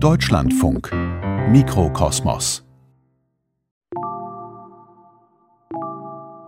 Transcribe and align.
Deutschlandfunk 0.00 0.92
Mikrokosmos 1.50 2.62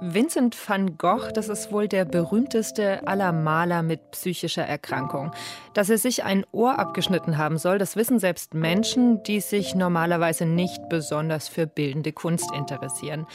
Vincent 0.00 0.56
van 0.68 0.96
Gogh, 0.96 1.32
das 1.34 1.48
ist 1.48 1.72
wohl 1.72 1.88
der 1.88 2.04
berühmteste 2.04 3.06
aller 3.08 3.32
Maler 3.32 3.82
mit 3.82 4.12
psychischer 4.12 4.62
Erkrankung. 4.62 5.32
Dass 5.74 5.90
er 5.90 5.98
sich 5.98 6.22
ein 6.22 6.46
Ohr 6.52 6.78
abgeschnitten 6.78 7.38
haben 7.38 7.58
soll, 7.58 7.78
das 7.78 7.96
wissen 7.96 8.20
selbst 8.20 8.54
Menschen, 8.54 9.22
die 9.24 9.40
sich 9.40 9.74
normalerweise 9.74 10.46
nicht 10.46 10.88
besonders 10.88 11.48
für 11.48 11.66
bildende 11.66 12.12
Kunst 12.12 12.50
interessieren. 12.52 13.26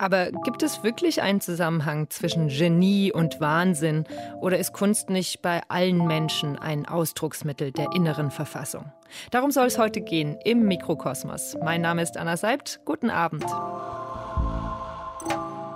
Aber 0.00 0.30
gibt 0.44 0.62
es 0.62 0.84
wirklich 0.84 1.22
einen 1.22 1.40
Zusammenhang 1.40 2.08
zwischen 2.08 2.46
Genie 2.46 3.12
und 3.12 3.40
Wahnsinn 3.40 4.04
oder 4.40 4.56
ist 4.56 4.72
Kunst 4.72 5.10
nicht 5.10 5.42
bei 5.42 5.60
allen 5.68 6.06
Menschen 6.06 6.56
ein 6.56 6.86
Ausdrucksmittel 6.86 7.72
der 7.72 7.92
inneren 7.92 8.30
Verfassung? 8.30 8.92
Darum 9.32 9.50
soll 9.50 9.66
es 9.66 9.76
heute 9.76 10.00
gehen 10.00 10.38
im 10.44 10.66
Mikrokosmos. 10.66 11.56
Mein 11.64 11.80
Name 11.80 12.02
ist 12.02 12.16
Anna 12.16 12.36
Seibt. 12.36 12.80
Guten 12.84 13.10
Abend. 13.10 13.44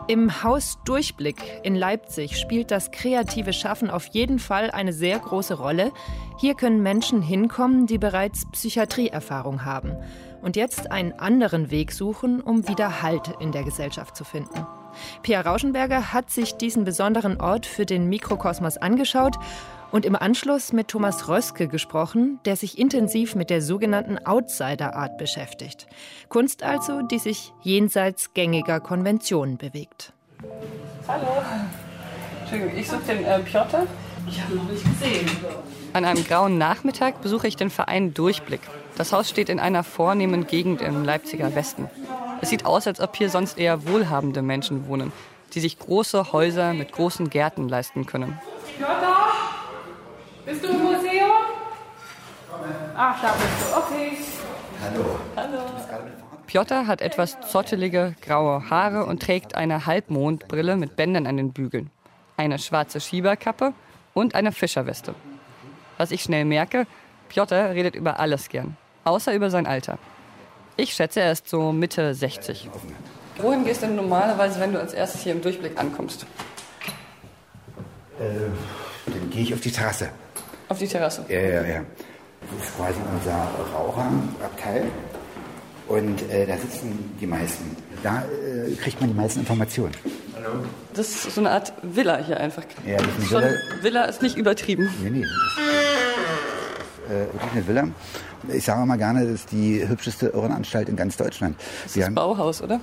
Im 0.07 0.43
Haus 0.45 0.79
Durchblick 0.85 1.61
in 1.65 1.75
Leipzig 1.75 2.39
spielt 2.39 2.71
das 2.71 2.93
kreative 2.93 3.53
Schaffen 3.53 3.91
auf 3.91 4.07
jeden 4.07 4.39
Fall 4.39 4.71
eine 4.71 4.93
sehr 4.93 5.19
große 5.19 5.55
Rolle. 5.55 5.91
Hier 6.39 6.55
können 6.55 6.83
Menschen 6.83 7.23
hinkommen, 7.23 7.87
die 7.87 7.99
bereits 7.99 8.49
Psychiatrieerfahrung 8.53 9.65
haben 9.65 9.97
und 10.43 10.57
jetzt 10.57 10.91
einen 10.91 11.13
anderen 11.13 11.71
Weg 11.71 11.93
suchen, 11.93 12.41
um 12.41 12.69
wieder 12.69 13.03
Halt 13.03 13.33
in 13.41 13.53
der 13.53 13.63
Gesellschaft 13.63 14.17
zu 14.17 14.25
finden. 14.25 14.67
Pia 15.23 15.41
Rauschenberger 15.41 16.13
hat 16.13 16.31
sich 16.31 16.57
diesen 16.57 16.85
besonderen 16.85 17.41
Ort 17.41 17.65
für 17.65 17.87
den 17.87 18.09
Mikrokosmos 18.09 18.77
angeschaut 18.77 19.37
und 19.91 20.07
im 20.07 20.17
Anschluss 20.17 20.73
mit 20.73 20.89
Thomas 20.89 21.29
Röske 21.29 21.69
gesprochen, 21.69 22.41
der 22.45 22.57
sich 22.57 22.79
intensiv 22.79 23.35
mit 23.35 23.51
der 23.51 23.63
sogenannten 23.63 24.19
Outsider-Art 24.19 25.19
beschäftigt. 25.19 25.87
Kunst 26.29 26.63
also, 26.63 27.03
die 27.03 27.19
sich 27.19 27.53
jenseits 27.63 28.35
gängiger 28.35 28.81
Konventionen 28.81 29.59
bewegt. 29.59 30.13
Hallo. 31.07 31.43
Entschuldigung, 32.41 32.79
ich 32.79 32.89
suche 32.89 33.03
den 33.03 33.25
äh, 33.25 33.39
Piotr. 33.41 33.87
Ich 34.27 34.43
habe 34.43 34.55
noch 34.55 34.69
nicht 34.71 34.85
gesehen. 34.85 35.31
An 35.93 36.05
einem 36.05 36.25
grauen 36.25 36.57
Nachmittag 36.59 37.21
besuche 37.21 37.47
ich 37.47 37.57
den 37.57 37.71
Verein 37.71 38.15
Durchblick. 38.15 38.61
Das 38.97 39.13
Haus 39.13 39.29
steht 39.29 39.49
in 39.49 39.59
einer 39.59 39.85
vornehmen 39.85 40.47
Gegend 40.47 40.83
im 40.83 41.05
Leipziger 41.05 41.55
Westen. 41.55 41.89
Es 42.41 42.51
sieht 42.51 42.67
aus, 42.67 42.87
als 42.87 43.01
ob 43.01 43.17
hier 43.17 43.31
sonst 43.31 43.59
eher 43.59 43.87
wohlhabende 43.87 44.43
Menschen 44.43 44.87
wohnen, 44.89 45.13
die 45.55 45.61
sich 45.61 45.79
große 45.79 46.33
Häuser 46.33 46.75
mit 46.75 46.93
großen 46.93 47.31
Gärten 47.31 47.69
leisten 47.69 48.07
können. 48.07 48.39
Piotr, 48.77 49.17
bist 50.45 50.63
du 50.63 50.69
im 50.69 50.83
Museum? 50.83 51.31
Ach, 52.97 53.21
da 53.23 53.33
bist 53.33 53.73
du. 53.73 53.77
Okay. 53.79 54.19
Hallo. 54.83 55.05
Hallo. 55.37 55.63
Piotr 56.47 56.87
hat 56.87 57.01
etwas 57.01 57.41
zottelige 57.49 58.15
graue 58.21 58.69
Haare 58.69 59.07
und 59.07 59.23
trägt 59.23 59.55
eine 59.55 59.87
Halbmondbrille 59.87 60.77
mit 60.77 60.97
Bändern 60.97 61.27
an 61.27 61.39
den 61.39 61.53
Bügeln, 61.53 61.91
eine 62.37 62.59
schwarze 62.59 63.01
Schieberkappe 63.01 63.73
und 64.13 64.35
eine 64.35 64.53
Fischerweste. 64.53 65.15
Was 65.97 66.11
ich 66.11 66.23
schnell 66.23 66.45
merke, 66.45 66.87
Piotr 67.29 67.71
redet 67.71 67.95
über 67.95 68.21
alles 68.21 68.51
gern, 68.51 68.77
außer 69.05 69.35
über 69.35 69.51
sein 69.51 69.67
Alter. 69.67 69.99
Ich 70.77 70.95
schätze, 70.95 71.21
er 71.21 71.33
ist 71.33 71.49
so 71.49 71.73
Mitte 71.73 72.15
60. 72.15 72.69
Wohin 73.39 73.65
gehst 73.65 73.83
du 73.83 73.87
denn 73.87 73.97
normalerweise, 73.97 74.61
wenn 74.61 74.73
du 74.73 74.81
als 74.81 74.95
erstes 74.95 75.23
hier 75.23 75.33
im 75.33 75.43
Durchblick 75.43 75.79
ankommst? 75.79 76.27
Äh, 78.19 78.25
dann 79.07 79.31
gehe 79.31 79.43
ich 79.43 79.55
auf 79.55 79.61
die 79.61 79.71
Terrasse. 79.71 80.11
Auf 80.69 80.79
die 80.79 80.87
Terrasse? 80.87 81.25
Ja, 81.29 81.41
ja, 81.41 81.63
ja. 81.65 81.81
Das 82.41 82.69
ist 82.69 82.77
quasi 82.77 82.99
unser 83.15 83.49
Raucherabteil. 83.75 84.85
Und 85.89 86.31
äh, 86.31 86.47
da 86.47 86.57
sitzen 86.57 87.15
die 87.21 87.27
meisten. 87.27 87.77
Da 88.03 88.23
äh, 88.23 88.75
kriegt 88.77 89.01
man 89.01 89.11
die 89.11 89.17
meisten 89.17 89.41
Informationen. 89.41 89.93
Hallo. 90.35 90.65
Das 90.95 91.09
ist 91.09 91.35
so 91.35 91.41
eine 91.41 91.51
Art 91.51 91.73
Villa 91.83 92.19
hier 92.19 92.39
einfach. 92.39 92.65
Ja, 92.87 92.97
das 92.97 93.07
ist 93.19 93.35
eine 93.35 93.47
Villa. 93.47 93.83
Villa 93.83 94.05
ist 94.05 94.23
nicht 94.23 94.37
übertrieben. 94.37 94.89
Nee, 95.03 95.11
nee. 95.11 95.27
Das 97.13 97.21
ist 97.21 97.29
äh, 97.29 97.33
wirklich 97.33 97.53
eine 97.53 97.69
Villa. 97.69 97.89
Ich 98.49 98.65
sage 98.65 98.87
mal 98.87 98.97
gerne, 98.97 99.25
das 99.25 99.33
ist 99.33 99.53
die 99.53 99.87
hübscheste 99.87 100.29
Irrenanstalt 100.29 100.89
in 100.89 100.97
ganz 100.97 101.17
Deutschland. 101.17 101.57
Das 101.85 101.97
ist 101.97 102.07
das 102.07 102.15
Bauhaus, 102.15 102.63
oder? 102.63 102.81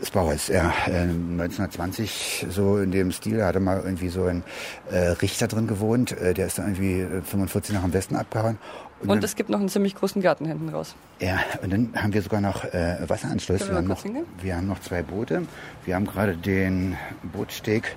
Das 0.00 0.10
Bauhaus, 0.10 0.48
ja. 0.48 0.72
1920 0.86 2.46
äh, 2.48 2.50
so 2.50 2.78
in 2.78 2.90
dem 2.90 3.12
Stil, 3.12 3.38
da 3.38 3.46
hatte 3.46 3.60
mal 3.60 3.80
irgendwie 3.82 4.08
so 4.08 4.24
ein 4.24 4.42
äh, 4.90 5.08
Richter 5.22 5.46
drin 5.46 5.66
gewohnt. 5.66 6.12
Äh, 6.12 6.34
der 6.34 6.46
ist 6.46 6.58
dann 6.58 6.66
irgendwie 6.66 7.06
45 7.22 7.74
nach 7.74 7.82
dem 7.82 7.92
Westen 7.92 8.16
abgehauen. 8.16 8.58
Und, 9.00 9.10
und 9.10 9.24
es 9.24 9.36
gibt 9.36 9.50
noch 9.50 9.60
einen 9.60 9.68
ziemlich 9.68 9.94
großen 9.94 10.22
Garten 10.22 10.46
hinten 10.46 10.70
raus. 10.70 10.96
Ja, 11.20 11.38
und 11.62 11.72
dann 11.72 11.90
haben 11.94 12.14
wir 12.14 12.22
sogar 12.22 12.40
noch 12.40 12.64
äh, 12.64 12.96
Wasseranschluss. 13.06 13.68
Wir 13.68 13.76
haben 13.76 13.86
noch, 13.86 14.02
wir 14.40 14.56
haben 14.56 14.66
noch 14.66 14.80
zwei 14.80 15.02
Boote. 15.02 15.42
Wir 15.84 15.94
haben 15.94 16.06
gerade 16.06 16.36
den 16.36 16.96
Bootsteg 17.22 17.96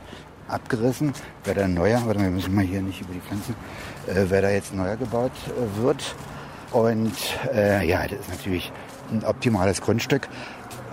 abgerissen. 0.49 1.13
Wer 1.43 1.53
da 1.53 1.67
neuer, 1.67 2.01
warte 2.05 2.19
mal, 2.19 2.25
wir 2.25 2.31
müssen 2.31 2.53
mal 2.53 2.63
hier 2.63 2.81
nicht 2.81 3.01
über 3.01 3.13
die 3.13 3.19
Pflanzen, 3.19 3.53
äh, 3.53 3.98
wer 4.13 4.41
da 4.41 4.49
jetzt 4.49 4.73
neuer 4.73 4.97
gebaut 4.97 5.31
äh, 5.47 5.81
wird. 5.81 6.15
Und 6.71 7.13
äh, 7.53 7.85
ja, 7.87 8.03
das 8.07 8.19
ist 8.19 8.29
natürlich 8.29 8.71
ein 9.11 9.23
optimales 9.23 9.81
Grundstück. 9.81 10.27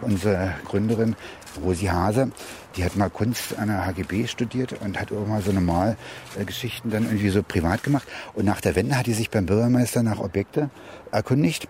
Unsere 0.03 0.55
Gründerin 0.65 1.17
Rosi 1.63 1.87
Hase, 1.87 2.31
die 2.77 2.85
hat 2.85 2.97
mal 2.97 3.09
Kunst 3.09 3.59
an 3.59 3.69
der 3.69 3.87
HGB 3.87 4.27
studiert 4.27 4.75
und 4.81 5.01
hat 5.01 5.11
mal 5.11 5.41
so 5.41 5.53
normal 5.53 5.97
Geschichten 6.45 6.91
dann 6.91 7.05
irgendwie 7.05 7.31
so 7.31 7.43
privat 7.43 7.83
gemacht. 7.83 8.07
Und 8.35 8.45
nach 8.45 8.61
der 8.61 8.77
Wende 8.77 8.97
hat 8.97 9.07
die 9.07 9.15
sich 9.15 9.31
beim 9.31 9.47
Bürgermeister 9.47 10.03
nach 10.03 10.19
Objekte 10.19 10.71
erkundigt. 11.13 11.69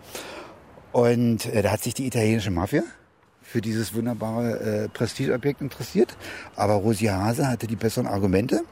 Und 0.93 1.47
äh, 1.47 1.63
da 1.63 1.73
hat 1.73 1.83
sich 1.83 1.95
die 1.95 2.07
italienische 2.07 2.51
Mafia 2.51 2.83
für 3.43 3.61
dieses 3.61 3.95
wunderbare 3.95 4.61
äh, 4.61 4.89
Prestigeobjekt 4.89 5.61
interessiert. 5.61 6.17
Aber 6.57 6.75
Rosi 6.75 7.07
Hase 7.07 7.49
hatte 7.49 7.67
die 7.67 7.77
besseren 7.77 8.07
Argumente. 8.07 8.63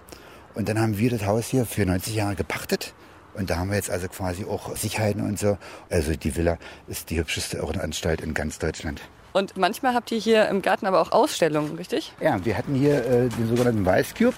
Und 0.54 0.69
dann 0.69 0.78
haben 0.78 0.98
wir 0.98 1.10
das 1.10 1.26
Haus 1.26 1.48
hier 1.48 1.66
für 1.66 1.84
90 1.84 2.15
Jahre 2.15 2.37
gepachtet. 2.37 2.94
Und 3.34 3.50
da 3.50 3.56
haben 3.56 3.70
wir 3.70 3.76
jetzt 3.76 3.91
also 3.91 4.09
quasi 4.09 4.44
auch 4.44 4.76
Sicherheiten 4.76 5.22
und 5.22 5.38
so. 5.38 5.59
Also 5.91 6.15
die 6.15 6.37
Villa 6.37 6.59
ist 6.87 7.10
die 7.10 7.19
hübscheste 7.19 7.59
Irrenanstalt 7.59 8.20
in 8.20 8.32
ganz 8.32 8.59
Deutschland. 8.59 9.00
Und 9.32 9.56
manchmal 9.56 9.94
habt 9.94 10.12
ihr 10.12 10.19
hier 10.19 10.48
im 10.48 10.62
Garten 10.62 10.87
aber 10.87 11.00
auch 11.00 11.10
Ausstellungen, 11.10 11.75
richtig? 11.75 12.12
Ja, 12.20 12.44
wir 12.44 12.56
hatten 12.56 12.76
hier 12.76 13.04
äh, 13.04 13.28
den 13.28 13.48
sogenannten 13.48 13.84
Weißcube. 13.84 14.37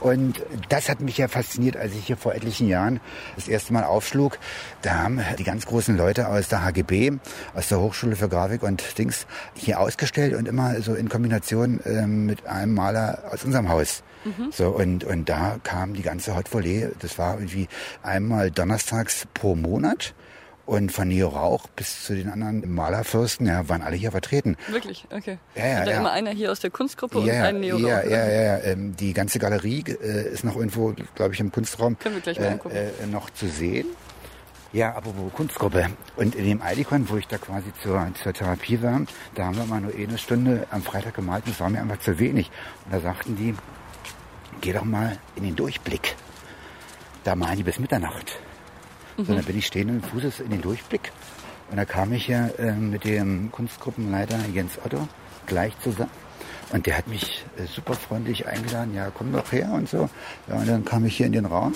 Und 0.00 0.42
das 0.68 0.88
hat 0.88 1.00
mich 1.00 1.18
ja 1.18 1.28
fasziniert, 1.28 1.76
als 1.76 1.94
ich 1.94 2.06
hier 2.06 2.16
vor 2.16 2.34
etlichen 2.34 2.68
Jahren 2.68 3.00
das 3.36 3.48
erste 3.48 3.72
Mal 3.72 3.84
aufschlug. 3.84 4.38
Da 4.82 4.94
haben 4.94 5.20
die 5.38 5.44
ganz 5.44 5.66
großen 5.66 5.96
Leute 5.96 6.28
aus 6.28 6.48
der 6.48 6.64
HGB, 6.64 7.18
aus 7.54 7.68
der 7.68 7.80
Hochschule 7.80 8.16
für 8.16 8.28
Grafik 8.28 8.62
und 8.62 8.98
Dings 8.98 9.26
hier 9.54 9.80
ausgestellt 9.80 10.34
und 10.34 10.48
immer 10.48 10.80
so 10.82 10.94
in 10.94 11.08
Kombination 11.08 11.80
äh, 11.84 12.06
mit 12.06 12.46
einem 12.46 12.74
Maler 12.74 13.24
aus 13.30 13.44
unserem 13.44 13.68
Haus. 13.68 14.02
Mhm. 14.24 14.50
So, 14.52 14.68
und, 14.68 15.04
und 15.04 15.28
da 15.28 15.58
kam 15.62 15.94
die 15.94 16.02
ganze 16.02 16.36
Hot 16.36 16.52
Volley. 16.52 16.88
Das 16.98 17.18
war 17.18 17.34
irgendwie 17.34 17.68
einmal 18.02 18.50
donnerstags 18.50 19.26
pro 19.34 19.54
Monat. 19.54 20.14
Und 20.70 20.92
von 20.92 21.08
Neo 21.08 21.26
Rauch 21.26 21.66
bis 21.74 22.04
zu 22.04 22.14
den 22.14 22.30
anderen 22.30 22.72
Malerfürsten, 22.72 23.44
ja, 23.48 23.68
waren 23.68 23.82
alle 23.82 23.96
hier 23.96 24.12
vertreten. 24.12 24.56
Wirklich? 24.68 25.04
Okay. 25.10 25.38
Ja, 25.56 25.66
ja, 25.66 25.84
da 25.84 25.90
ja. 25.90 25.98
immer 25.98 26.12
einer 26.12 26.30
hier 26.30 26.52
aus 26.52 26.60
der 26.60 26.70
Kunstgruppe 26.70 27.18
ja, 27.22 27.40
und 27.40 27.46
ein 27.46 27.58
Neo 27.58 27.74
Rauch? 27.74 27.88
Ja, 27.88 28.04
ja, 28.04 28.28
ja. 28.28 28.58
Ähm, 28.58 28.94
die 28.94 29.12
ganze 29.12 29.40
Galerie 29.40 29.82
äh, 29.88 30.32
ist 30.32 30.44
noch 30.44 30.54
irgendwo, 30.54 30.94
glaube 31.16 31.34
ich, 31.34 31.40
im 31.40 31.50
Kunstraum 31.50 31.98
Können 31.98 32.14
wir 32.14 32.22
gleich 32.22 32.38
mal 32.38 32.50
angucken. 32.50 32.76
Äh, 32.76 32.90
äh, 33.02 33.06
noch 33.10 33.30
zu 33.30 33.48
sehen. 33.48 33.88
Ja, 34.72 34.94
apropos 34.94 35.32
Kunstgruppe. 35.32 35.88
Und 36.14 36.36
in 36.36 36.44
dem 36.44 36.62
Eidikon, 36.62 37.10
wo 37.10 37.16
ich 37.16 37.26
da 37.26 37.38
quasi 37.38 37.72
zur, 37.82 38.06
zur 38.22 38.32
Therapie 38.32 38.80
war, 38.80 39.00
da 39.34 39.46
haben 39.46 39.56
wir 39.56 39.64
mal 39.64 39.80
nur 39.80 39.92
eine 39.92 40.18
Stunde 40.18 40.68
am 40.70 40.82
Freitag 40.82 41.14
gemalt. 41.14 41.42
Das 41.48 41.58
war 41.58 41.68
mir 41.68 41.80
einfach 41.80 41.98
zu 41.98 42.20
wenig. 42.20 42.48
Und 42.84 42.94
da 42.94 43.00
sagten 43.00 43.34
die, 43.34 43.56
geh 44.60 44.72
doch 44.72 44.84
mal 44.84 45.18
in 45.34 45.42
den 45.42 45.56
Durchblick. 45.56 46.14
Da 47.24 47.34
malen 47.34 47.56
die 47.56 47.64
bis 47.64 47.80
Mitternacht. 47.80 48.38
Mhm. 49.20 49.26
So, 49.26 49.34
dann 49.34 49.44
bin 49.44 49.58
ich 49.58 49.66
stehenden 49.66 50.02
Fußes 50.02 50.40
in 50.40 50.50
den 50.50 50.62
Durchblick. 50.62 51.12
Und 51.70 51.76
da 51.76 51.84
kam 51.84 52.12
ich 52.12 52.26
ja 52.28 52.48
äh, 52.58 52.72
mit 52.72 53.04
dem 53.04 53.52
Kunstgruppenleiter 53.52 54.38
Jens 54.52 54.78
Otto 54.84 55.06
gleich 55.46 55.78
zusammen. 55.80 56.10
Und 56.72 56.86
der 56.86 56.96
hat 56.96 57.08
mich 57.08 57.44
äh, 57.56 57.66
super 57.66 57.94
freundlich 57.94 58.46
eingeladen, 58.46 58.94
ja, 58.94 59.10
komm 59.12 59.32
doch 59.32 59.52
her 59.52 59.70
und 59.72 59.88
so. 59.88 60.08
Ja, 60.48 60.56
und 60.56 60.68
dann 60.68 60.84
kam 60.84 61.04
ich 61.04 61.16
hier 61.16 61.26
in 61.26 61.32
den 61.32 61.46
Raum. 61.46 61.74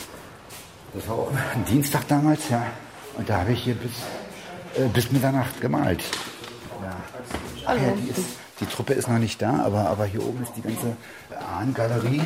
Das 0.94 1.08
war 1.08 1.16
auch 1.16 1.32
ein 1.54 1.64
Dienstag 1.64 2.06
damals, 2.08 2.48
ja. 2.48 2.64
Und 3.16 3.28
da 3.28 3.40
habe 3.40 3.52
ich 3.52 3.64
hier 3.64 3.74
bis, 3.74 3.92
äh, 4.76 4.88
bis 4.88 5.10
Mitternacht 5.12 5.60
gemalt. 5.60 6.02
Ja. 6.82 6.96
Ach 7.66 7.74
ja, 7.74 7.92
die, 7.92 8.10
ist, 8.10 8.36
die, 8.60 8.66
Truppe 8.66 8.94
ist 8.94 9.08
noch 9.08 9.18
nicht 9.18 9.42
da, 9.42 9.64
aber, 9.64 9.88
aber 9.88 10.06
hier 10.06 10.24
oben 10.24 10.42
ist 10.42 10.52
die 10.56 10.62
ganze 10.62 10.96
Ahnengalerie 11.56 12.22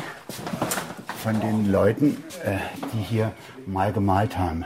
von 1.23 1.39
den 1.39 1.71
Leuten, 1.71 2.23
äh, 2.43 2.57
die 2.93 3.01
hier 3.01 3.31
mal 3.65 3.91
gemalt 3.91 4.37
haben. 4.37 4.65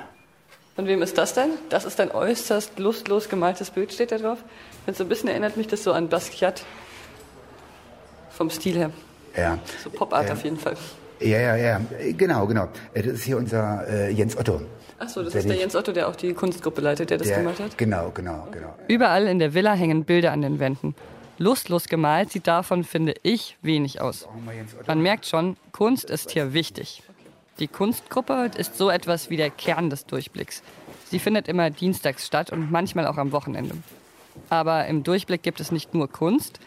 Von 0.76 0.88
wem 0.88 1.02
ist 1.04 1.18
das 1.18 1.34
denn? 1.34 1.52
Das 1.70 1.86
ist 1.86 2.00
ein 2.00 2.12
äußerst 2.12 2.80
lustlos 2.80 3.30
gemaltes 3.30 3.70
Bild, 3.70 3.94
steht 3.94 4.12
da 4.12 4.18
drauf. 4.18 4.40
Und 4.88 4.96
so 4.96 5.04
ein 5.04 5.10
bisschen 5.10 5.30
erinnert 5.30 5.56
mich 5.56 5.68
das 5.68 5.84
so 5.84 5.94
an 5.94 6.10
Basquiat. 6.10 6.64
Vom 8.32 8.50
Stil 8.50 8.78
her. 8.78 8.90
Ja. 9.38 9.60
So 9.84 9.92
Pop-Art 9.92 10.30
äh, 10.30 10.34
auf 10.34 10.44
jeden 10.44 10.58
Fall. 10.58 10.76
Ja, 11.20 11.40
ja, 11.40 11.56
ja, 11.56 11.82
genau, 12.18 12.48
genau. 12.48 12.70
Das 12.94 13.06
ist 13.06 13.24
hier 13.24 13.38
unser 13.38 13.88
äh, 13.88 14.12
Jens 14.12 14.36
Otto. 14.36 14.62
Achso, 14.98 15.22
das 15.22 15.36
ist 15.36 15.48
der 15.48 15.58
Jens 15.58 15.76
Otto, 15.76 15.92
der 15.92 16.08
auch 16.08 16.16
die 16.16 16.34
Kunstgruppe 16.34 16.82
leitet, 16.82 17.12
der 17.12 17.20
das 17.20 17.28
der, 17.28 17.38
gemacht 17.38 17.60
hat? 17.60 17.78
Genau, 17.78 18.12
genau, 18.14 18.48
genau. 18.52 18.76
Überall 18.88 19.28
in 19.28 19.38
der 19.38 19.54
Villa 19.54 19.74
hängen 19.74 20.06
Bilder 20.06 20.32
an 20.32 20.42
den 20.42 20.60
Wänden. 20.60 20.96
Lustlos 21.38 21.88
gemalt 21.88 22.32
sieht 22.32 22.48
davon, 22.48 22.84
finde 22.84 23.14
ich, 23.24 23.58
wenig 23.62 24.02
aus. 24.02 24.28
Man 24.88 25.02
merkt 25.02 25.26
schon, 25.26 25.58
Kunst 25.72 26.10
ist 26.10 26.32
hier 26.32 26.54
wichtig. 26.54 27.04
Die 27.60 27.68
Kunstgruppe 27.68 28.50
ist 28.58 28.78
so 28.78 28.90
etwas 28.90 29.30
wie 29.30 29.38
der 29.38 29.50
Kern 29.52 29.90
des 29.90 30.06
Durchblicks. 30.06 30.64
Sie 31.10 31.20
findet 31.20 31.48
immer 31.48 31.70
dienstags 31.70 32.26
statt 32.26 32.52
und 32.52 32.72
manchmal 32.72 33.06
auch 33.06 33.18
am 33.18 33.32
Wochenende. 33.32 33.76
Aber 34.50 34.88
im 34.88 35.04
Durchblick 35.04 35.44
gibt 35.44 35.60
es 35.60 35.72
nicht 35.72 35.94
nur 35.94 36.12
Kunst. 36.12 36.60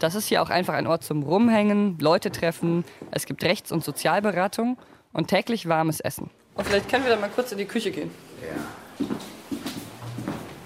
Das 0.00 0.16
ist 0.16 0.26
hier 0.26 0.42
auch 0.42 0.50
einfach 0.50 0.74
ein 0.74 0.88
Ort 0.88 1.04
zum 1.04 1.22
Rumhängen, 1.22 1.98
Leute 2.00 2.32
treffen. 2.32 2.84
Es 3.12 3.26
gibt 3.26 3.44
Rechts- 3.44 3.70
und 3.70 3.84
Sozialberatung 3.84 4.76
und 5.12 5.28
täglich 5.28 5.68
warmes 5.68 6.00
Essen. 6.00 6.30
Und 6.56 6.66
vielleicht 6.66 6.88
können 6.88 7.04
wir 7.04 7.10
dann 7.10 7.20
mal 7.20 7.30
kurz 7.30 7.52
in 7.52 7.58
die 7.58 7.64
Küche 7.64 7.92
gehen. 7.92 8.10
Ja. 8.42 9.06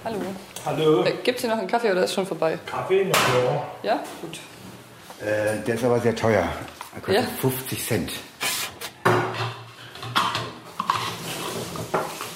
Hallo. 0.04 0.20
Hallo. 0.64 1.04
Äh, 1.04 1.12
Gibt 1.22 1.38
es 1.38 1.44
hier 1.44 1.50
noch 1.50 1.58
einen 1.58 1.68
Kaffee 1.68 1.90
oder 1.90 2.04
ist 2.04 2.14
schon 2.14 2.26
vorbei? 2.26 2.58
Kaffee 2.64 3.04
noch, 3.04 3.14
ja. 3.82 3.94
Ja? 3.94 4.04
Gut. 4.22 4.38
Äh, 5.20 5.62
der 5.66 5.74
ist 5.74 5.84
aber 5.84 6.00
sehr 6.00 6.16
teuer. 6.16 6.48
Er 6.94 7.00
kostet 7.02 7.24
ja? 7.24 7.30
50 7.40 7.84
Cent. 7.84 8.12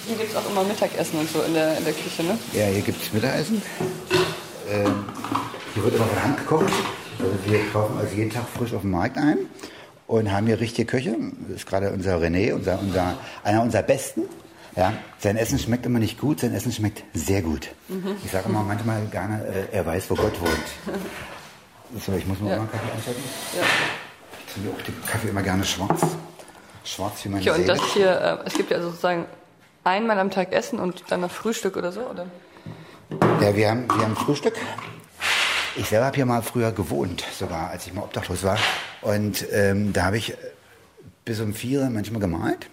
Hier 0.06 0.16
gibt 0.16 0.30
es 0.30 0.31
auch 0.42 0.50
immer 0.50 0.64
Mittagessen 0.64 1.18
und 1.18 1.30
so 1.30 1.42
in 1.42 1.54
der, 1.54 1.78
in 1.78 1.84
der 1.84 1.92
Küche, 1.92 2.22
ne? 2.22 2.38
Ja, 2.52 2.66
hier 2.66 2.82
gibt 2.82 3.02
es 3.02 3.12
Mittagessen. 3.12 3.62
Ähm, 4.70 5.04
hier 5.74 5.84
wird 5.84 5.94
immer 5.94 6.06
von 6.06 6.22
Hand 6.22 6.38
gekocht. 6.38 6.72
Also 7.18 7.32
wir 7.44 7.60
kaufen 7.72 7.98
also 7.98 8.14
jeden 8.14 8.30
Tag 8.30 8.44
frisch 8.56 8.72
auf 8.74 8.82
dem 8.82 8.90
Markt 8.90 9.16
ein 9.16 9.38
und 10.06 10.32
haben 10.32 10.46
hier 10.46 10.60
richtige 10.60 10.86
Köche. 10.86 11.16
Das 11.48 11.58
ist 11.58 11.66
gerade 11.66 11.90
unser 11.90 12.16
René, 12.16 12.52
unser, 12.54 12.80
unser, 12.80 13.16
einer 13.44 13.62
unserer 13.62 13.82
besten. 13.82 14.22
Ja, 14.74 14.94
sein 15.18 15.36
Essen 15.36 15.58
schmeckt 15.58 15.84
immer 15.84 15.98
nicht 15.98 16.18
gut, 16.18 16.40
sein 16.40 16.54
Essen 16.54 16.72
schmeckt 16.72 17.04
sehr 17.12 17.42
gut. 17.42 17.68
Mhm. 17.88 18.16
Ich 18.24 18.30
sage 18.30 18.48
immer 18.48 18.62
manchmal 18.62 19.04
gerne, 19.06 19.44
äh, 19.44 19.76
er 19.76 19.84
weiß, 19.84 20.10
wo 20.10 20.14
Gott 20.14 20.40
wohnt. 20.40 20.96
So, 22.00 22.12
ich 22.14 22.26
muss 22.26 22.40
mal 22.40 22.50
ja. 22.50 22.56
einen 22.56 22.70
Kaffee 22.70 22.90
einschalten. 22.90 23.22
Ja. 23.54 23.64
Ich 24.46 24.54
trinke 24.54 24.70
auch 24.70 24.82
den 24.82 25.06
Kaffee 25.06 25.28
immer 25.28 25.42
gerne 25.42 25.62
schwarz. 25.62 26.00
Schwarz 26.84 27.24
wie 27.24 27.28
meine 27.28 27.42
okay, 27.42 27.60
und 27.60 27.68
das 27.68 27.80
hier, 27.92 28.40
äh, 28.42 28.46
es 28.46 28.54
gibt 28.54 28.70
ja 28.70 28.80
sozusagen 28.80 29.26
einmal 29.84 30.18
am 30.18 30.30
Tag 30.30 30.52
Essen 30.52 30.78
und 30.78 31.04
dann 31.08 31.20
noch 31.20 31.30
Frühstück 31.30 31.76
oder 31.76 31.92
so, 31.92 32.02
oder? 32.02 32.26
Ja, 33.40 33.54
wir 33.54 33.70
haben, 33.70 33.88
wir 33.88 34.04
haben 34.04 34.16
Frühstück. 34.16 34.54
Ich 35.76 35.88
selber 35.88 36.06
habe 36.06 36.16
hier 36.16 36.26
mal 36.26 36.42
früher 36.42 36.72
gewohnt, 36.72 37.24
sogar 37.38 37.70
als 37.70 37.86
ich 37.86 37.94
mal 37.94 38.02
obdachlos 38.02 38.42
war. 38.42 38.58
Und 39.00 39.46
ähm, 39.52 39.92
da 39.92 40.04
habe 40.04 40.18
ich 40.18 40.34
bis 41.24 41.40
um 41.40 41.54
vier 41.54 41.88
manchmal 41.90 42.20
gemalt 42.20 42.68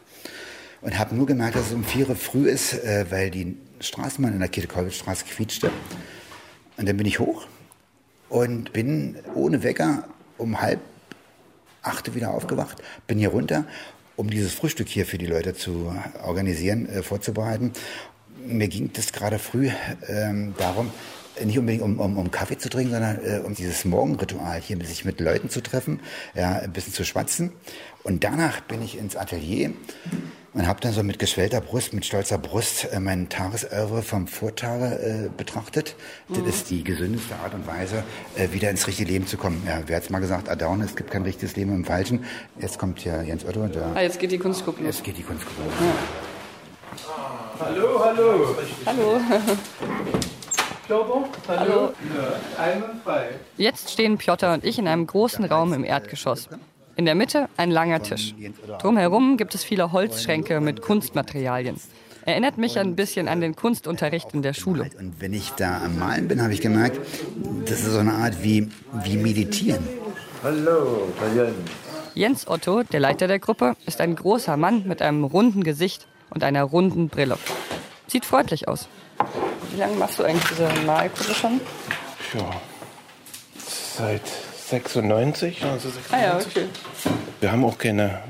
und 0.82 0.98
habe 0.98 1.16
nur 1.16 1.26
gemerkt, 1.26 1.56
dass 1.56 1.68
es 1.68 1.74
um 1.74 1.84
vier 1.84 2.16
früh 2.16 2.50
ist, 2.50 2.74
äh, 2.74 3.06
weil 3.10 3.32
die 3.32 3.58
Straßenbahn 3.80 4.34
in 4.34 4.40
der 4.40 4.50
Käthe-Kollwitz-Straße 4.50 5.26
quietschte. 5.26 5.72
Und 6.78 6.88
dann 6.88 6.98
bin 6.98 7.08
ich 7.08 7.20
hoch 7.20 7.46
und 8.30 8.74
bin 8.74 9.18
ohne 9.34 9.64
Wecker 9.64 10.06
um 10.38 10.62
halb 10.62 10.80
acht 11.82 12.14
wieder 12.14 12.32
aufgewacht, 12.32 12.82
bin 13.08 13.18
hier 13.18 13.30
runter, 13.30 13.66
um 14.20 14.30
dieses 14.30 14.54
Frühstück 14.54 14.90
hier 14.90 15.06
für 15.06 15.18
die 15.18 15.28
Leute 15.28 15.54
zu 15.54 15.96
organisieren, 16.26 16.90
äh, 16.90 17.04
vorzubereiten. 17.04 17.72
Mir 18.46 18.68
ging 18.68 18.92
das 18.92 19.14
gerade 19.14 19.40
früh 19.40 19.70
ähm, 20.10 20.54
darum, 20.58 20.92
nicht 21.46 21.60
unbedingt 21.60 21.84
um, 21.84 22.00
um, 22.00 22.18
um 22.18 22.32
Kaffee 22.32 22.58
zu 22.58 22.70
trinken, 22.70 22.92
sondern 22.92 23.20
äh, 23.24 23.40
um 23.40 23.56
dieses 23.56 23.86
Morgenritual 23.86 24.60
hier, 24.62 24.78
sich 24.86 25.06
mit 25.06 25.20
Leuten 25.20 25.50
zu 25.50 25.62
treffen, 25.62 26.00
ja, 26.36 26.60
ein 26.60 26.72
bisschen 26.72 26.94
zu 26.94 27.06
schwatzen. 27.06 27.52
Und 28.04 28.24
danach 28.24 28.62
bin 28.62 28.82
ich 28.82 28.98
ins 28.98 29.16
Atelier 29.16 29.72
und 30.54 30.68
habe 30.68 30.80
dann 30.82 30.94
so 30.94 31.04
mit 31.04 31.20
geschwellter 31.20 31.62
Brust, 31.62 31.94
mit 31.94 32.06
stolzer 32.06 32.38
Brust 32.38 32.92
äh, 32.92 33.00
meinen 33.00 33.30
Tagesöre 33.30 34.02
vom 34.02 34.28
Vortage 34.28 35.28
äh, 35.28 35.30
betrachtet. 35.36 35.96
Mhm. 36.28 36.46
Das 36.46 36.56
ist 36.56 36.70
die 36.70 36.84
gesündeste 36.84 37.36
Art 37.36 37.54
und 37.54 37.68
Weise, 37.68 38.04
äh, 38.36 38.52
wieder 38.52 38.70
ins 38.70 38.88
richtige 38.88 39.12
Leben 39.12 39.28
zu 39.28 39.38
kommen. 39.38 39.62
Ja, 39.68 39.82
wer 39.86 39.98
hat's 39.98 40.10
mal 40.10 40.20
gesagt, 40.20 40.50
Adorno, 40.50 40.84
es 40.86 40.96
gibt 40.96 41.12
kein 41.12 41.24
richtiges 41.24 41.56
Leben 41.56 41.74
im 41.74 41.86
Falschen. 41.86 42.24
Jetzt 42.60 42.80
kommt 42.80 43.04
ja 43.06 43.22
Jens 43.22 43.46
Otto. 43.46 43.68
Da, 43.68 43.94
ah, 43.96 44.02
jetzt 44.02 44.20
geht 44.20 44.32
die 44.32 44.40
Kunstgruppe 44.40 44.84
los. 44.84 44.96
Jetzt 44.96 45.04
geht 45.04 45.18
die 45.18 45.24
Kunstgruppe 45.24 45.62
los. 45.64 45.74
Ja. 45.80 45.96
Hallo, 47.60 48.04
hallo. 48.04 48.56
Hallo. 48.86 49.20
Hallo. 50.90 51.30
hallo. 51.48 51.94
Jetzt 53.58 53.92
stehen 53.92 54.18
Piotr 54.18 54.54
und 54.54 54.66
ich 54.66 54.80
in 54.80 54.88
einem 54.88 55.06
großen 55.06 55.46
Raum 55.46 55.74
im 55.74 55.84
Erdgeschoss. 55.84 56.50
In 56.96 57.06
der 57.06 57.14
Mitte 57.14 57.48
ein 57.58 57.70
langer 57.70 58.02
Tisch. 58.02 58.34
Drumherum 58.82 59.38
gibt 59.38 59.54
es 59.54 59.64
viele 59.64 59.92
Holzschränke 59.92 60.60
mit 60.62 60.82
Kunstmaterialien. 60.82 61.80
Erinnert 62.26 62.58
mich 62.58 62.80
ein 62.80 62.96
bisschen 62.96 63.28
an 63.28 63.40
den 63.40 63.56
Kunstunterricht 63.56 64.34
in 64.34 64.42
der 64.42 64.54
Schule. 64.54 64.90
Und 65.00 65.22
wenn 65.22 65.34
ich 65.34 65.52
da 65.52 65.82
am 65.84 66.00
Malen 66.00 66.28
bin, 66.28 66.42
habe 66.42 66.54
ich 66.54 66.62
gemerkt, 66.62 67.00
das 67.66 67.82
ist 67.82 67.92
so 67.92 68.00
eine 68.00 68.14
Art 68.14 68.44
wie, 68.44 68.70
wie 69.04 69.18
Meditieren. 69.18 69.88
Hallo, 70.42 71.08
Jens 72.16 72.48
Otto, 72.48 72.82
der 72.82 73.00
Leiter 73.00 73.28
der 73.28 73.40
Gruppe, 73.40 73.76
ist 73.86 74.02
ein 74.02 74.16
großer 74.16 74.58
Mann 74.58 74.88
mit 74.88 75.04
einem 75.04 75.24
runden 75.24 75.64
Gesicht 75.64 76.08
und 76.32 76.44
einer 76.44 76.64
runden 76.64 77.10
Brille. 77.10 77.38
Sieht 78.08 78.26
freundlich 78.26 78.68
aus. 78.68 78.90
Wie 79.72 79.78
lange 79.78 79.96
machst 79.96 80.20
du 80.20 80.24
eigentlich 80.24 80.50
diese 80.50 80.70
Malgruppe 80.86 81.34
schon? 81.34 81.62
Ja, 82.34 82.50
seit 83.98 84.22
96, 84.70 85.64
also 85.64 85.90
96. 85.90 86.14
Ah 86.14 86.22
ja, 86.22 86.38
okay. 86.38 86.68
Wir 87.40 87.52
haben 87.52 87.66
auch 87.66 87.78
keine 87.78 88.22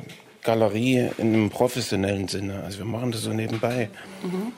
Galerie 0.43 1.09
in 1.17 1.33
einem 1.33 1.49
professionellen 1.49 2.27
Sinne. 2.27 2.63
Also 2.63 2.79
wir 2.79 2.85
machen 2.85 3.11
das 3.11 3.21
so 3.21 3.31
nebenbei. 3.31 3.89
Mhm. 4.23 4.53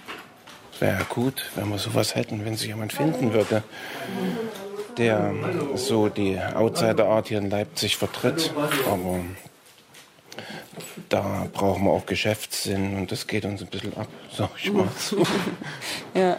Wäre 0.79 0.99
ja 0.99 1.05
gut, 1.09 1.51
wenn 1.55 1.69
wir 1.69 1.77
sowas 1.77 2.15
hätten, 2.15 2.43
wenn 2.45 2.55
sich 2.55 2.67
jemand 2.67 2.93
finden 2.93 3.33
würde, 3.33 3.63
der 4.97 5.33
so 5.75 6.09
die 6.09 6.39
Outsider-Art 6.39 7.27
hier 7.27 7.37
in 7.37 7.49
Leipzig 7.49 7.97
vertritt. 7.97 8.51
Aber 8.89 9.19
da 11.09 11.47
brauchen 11.53 11.83
wir 11.85 11.91
auch 11.91 12.05
Geschäftssinn 12.05 12.95
und 12.95 13.11
das 13.11 13.27
geht 13.27 13.45
uns 13.45 13.61
ein 13.61 13.67
bisschen 13.67 13.95
ab, 13.97 14.07
sag 14.35 14.49
ich 14.57 14.71
mal 14.71 14.87
so. 14.97 15.23
ja, 16.13 16.37